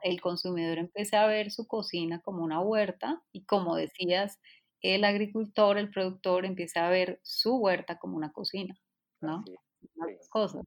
el 0.03 0.20
consumidor 0.22 0.78
empiece 0.78 1.16
a 1.16 1.26
ver 1.26 1.51
su 1.51 1.66
cocina 1.66 2.20
como 2.20 2.43
una 2.43 2.61
huerta 2.61 3.22
y 3.30 3.45
como 3.45 3.76
decías, 3.76 4.40
el 4.83 5.05
agricultor, 5.05 5.78
el 5.78 5.91
productor 5.91 6.45
empieza 6.45 6.87
a 6.87 6.91
ver 6.91 7.20
su 7.22 7.57
huerta 7.57 7.99
como 7.99 8.16
una 8.16 8.33
cocina, 8.33 8.74
¿no? 9.20 9.45
cosas. 10.28 10.62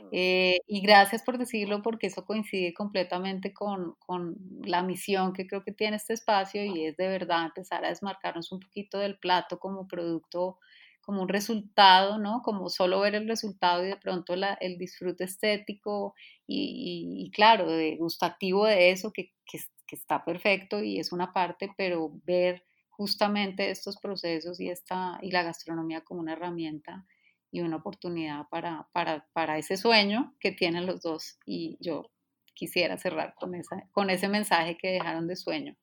Mm. 0.00 0.08
Eh, 0.12 0.58
y 0.66 0.80
gracias 0.82 1.22
por 1.22 1.38
decirlo 1.38 1.82
porque 1.82 2.08
eso 2.08 2.24
coincide 2.24 2.74
completamente 2.74 3.52
con, 3.52 3.94
con, 3.98 4.36
la 4.64 4.82
misión 4.82 5.32
que 5.32 5.46
creo 5.46 5.64
que 5.64 5.72
tiene 5.72 5.96
este 5.96 6.14
espacio 6.14 6.64
y 6.64 6.86
es 6.86 6.96
de 6.96 7.08
verdad 7.08 7.46
empezar 7.46 7.84
a 7.84 7.88
desmarcarnos 7.88 8.52
un 8.52 8.60
poquito 8.60 8.98
del 8.98 9.18
plato 9.18 9.58
como 9.58 9.88
producto 9.88 10.58
como 11.00 11.22
un 11.22 11.28
resultado, 11.28 12.18
¿no? 12.18 12.42
Como 12.42 12.68
solo 12.68 13.00
ver 13.00 13.14
el 13.14 13.26
resultado 13.26 13.84
y 13.84 13.88
de 13.88 13.96
pronto 13.96 14.36
la, 14.36 14.54
el 14.60 14.78
disfrute 14.78 15.24
estético 15.24 16.14
y, 16.46 17.30
claro, 17.34 17.68
de 17.68 17.96
gustativo 17.96 18.66
de 18.66 18.90
eso, 18.90 19.12
que, 19.12 19.32
que, 19.44 19.58
está 19.90 20.24
perfecto 20.24 20.84
y 20.84 21.00
es 21.00 21.10
una 21.10 21.32
parte, 21.32 21.72
pero 21.76 22.12
ver 22.24 22.62
justamente 23.00 23.70
estos 23.70 23.96
procesos 23.96 24.60
y, 24.60 24.68
esta, 24.68 25.18
y 25.22 25.30
la 25.30 25.42
gastronomía 25.42 26.02
como 26.02 26.20
una 26.20 26.34
herramienta 26.34 27.06
y 27.50 27.62
una 27.62 27.76
oportunidad 27.76 28.46
para, 28.50 28.88
para, 28.92 29.26
para 29.32 29.56
ese 29.56 29.78
sueño 29.78 30.34
que 30.38 30.52
tienen 30.52 30.84
los 30.84 31.00
dos. 31.00 31.38
Y 31.46 31.78
yo 31.80 32.10
quisiera 32.52 32.98
cerrar 32.98 33.32
con, 33.36 33.54
esa, 33.54 33.88
con 33.92 34.10
ese 34.10 34.28
mensaje 34.28 34.76
que 34.76 34.88
dejaron 34.88 35.28
de 35.28 35.36
sueño. 35.36 35.76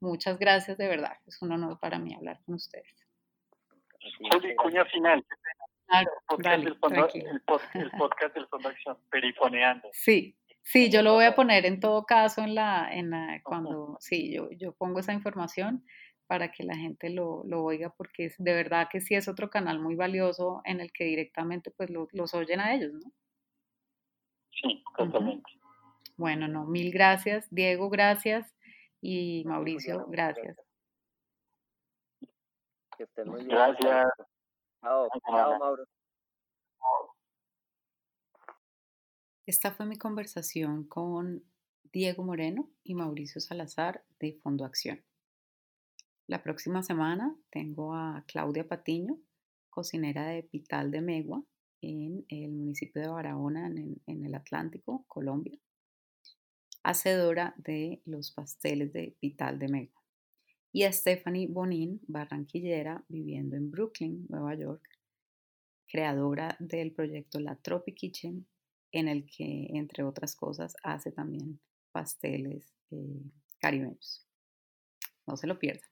Muchas 0.00 0.40
gracias 0.40 0.76
de 0.76 0.88
verdad. 0.88 1.12
Es 1.24 1.40
un 1.40 1.52
honor 1.52 1.78
para 1.78 2.00
mí 2.00 2.12
hablar 2.16 2.40
con 2.44 2.56
ustedes. 2.56 3.06
Juli, 4.32 4.56
cuña 4.56 4.84
final. 4.86 5.24
Claro, 5.86 6.10
el, 6.10 6.26
podcast 6.26 6.64
del 6.64 6.78
fondo, 6.80 7.08
el, 7.74 7.90
podcast 7.92 8.34
del 8.34 8.48
Fondo 8.48 8.68
Acción, 8.70 8.98
perifoneando. 9.08 9.88
Sí, 9.92 10.36
sí, 10.62 10.90
yo 10.90 11.02
lo 11.02 11.12
voy 11.12 11.26
a 11.26 11.36
poner 11.36 11.64
en 11.64 11.78
todo 11.78 12.04
caso 12.06 12.42
en 12.42 12.56
la, 12.56 12.92
en 12.92 13.10
la 13.10 13.40
cuando, 13.44 13.96
sí, 14.00 14.34
yo, 14.34 14.50
yo 14.50 14.72
pongo 14.72 14.98
esa 14.98 15.12
información 15.12 15.84
para 16.26 16.50
que 16.50 16.64
la 16.64 16.76
gente 16.76 17.10
lo, 17.10 17.42
lo 17.44 17.62
oiga, 17.62 17.90
porque 17.96 18.32
de 18.38 18.52
verdad 18.52 18.88
que 18.90 19.00
sí 19.00 19.14
es 19.14 19.28
otro 19.28 19.50
canal 19.50 19.78
muy 19.78 19.94
valioso 19.94 20.60
en 20.64 20.80
el 20.80 20.92
que 20.92 21.04
directamente 21.04 21.70
pues 21.70 21.90
los 21.90 22.34
oyen 22.34 22.60
a 22.60 22.74
ellos, 22.74 22.92
¿no? 22.92 23.12
Sí, 24.50 24.82
totalmente. 24.96 25.50
Bueno, 26.16 26.48
no, 26.48 26.66
mil 26.66 26.90
gracias, 26.92 27.46
Diego, 27.50 27.90
gracias, 27.90 28.54
y 29.00 29.44
Mauricio, 29.44 30.06
gracias. 30.08 30.56
Que 32.96 33.04
estén 33.04 33.28
muy 33.28 33.44
bien. 33.44 33.50
Gracias. 33.50 34.08
Chao, 34.80 35.08
chao, 35.28 35.58
Mauro. 35.58 35.84
Esta 39.44 39.70
fue 39.70 39.86
mi 39.86 39.96
conversación 39.96 40.88
con 40.88 41.44
Diego 41.92 42.24
Moreno 42.24 42.68
y 42.82 42.94
Mauricio 42.94 43.40
Salazar 43.40 44.04
de 44.18 44.32
Fondo 44.42 44.64
Acción. 44.64 45.04
La 46.28 46.42
próxima 46.42 46.82
semana 46.82 47.36
tengo 47.50 47.94
a 47.94 48.24
Claudia 48.26 48.66
Patiño, 48.66 49.16
cocinera 49.70 50.26
de 50.26 50.42
Pital 50.42 50.90
de 50.90 51.00
Megua, 51.00 51.44
en 51.80 52.24
el 52.28 52.50
municipio 52.50 53.00
de 53.00 53.08
Barahona, 53.08 53.68
en, 53.68 54.24
el 54.24 54.34
Atlántico, 54.34 55.04
Colombia, 55.06 55.56
hacedora 56.82 57.54
de 57.58 58.02
los 58.06 58.32
pasteles 58.32 58.92
de 58.92 59.14
Pital 59.20 59.60
de 59.60 59.68
Megua 59.68 60.02
y 60.72 60.82
a 60.82 60.92
Stephanie 60.92 61.46
Bonin, 61.46 62.00
barranquillera, 62.08 63.04
viviendo 63.08 63.54
en 63.56 63.70
Brooklyn, 63.70 64.26
Nueva 64.28 64.56
York, 64.56 64.82
creadora 65.86 66.56
del 66.58 66.92
proyecto 66.92 67.38
La 67.38 67.54
Tropi 67.54 67.94
Kitchen, 67.94 68.48
en 68.90 69.06
el 69.06 69.26
que, 69.26 69.68
entre 69.74 70.02
otras 70.02 70.34
cosas, 70.34 70.74
hace 70.82 71.12
también 71.12 71.60
pasteles 71.92 72.74
eh, 72.90 73.22
caribeños. 73.60 74.26
No 75.26 75.36
se 75.36 75.46
lo 75.46 75.58
pierdan. 75.58 75.88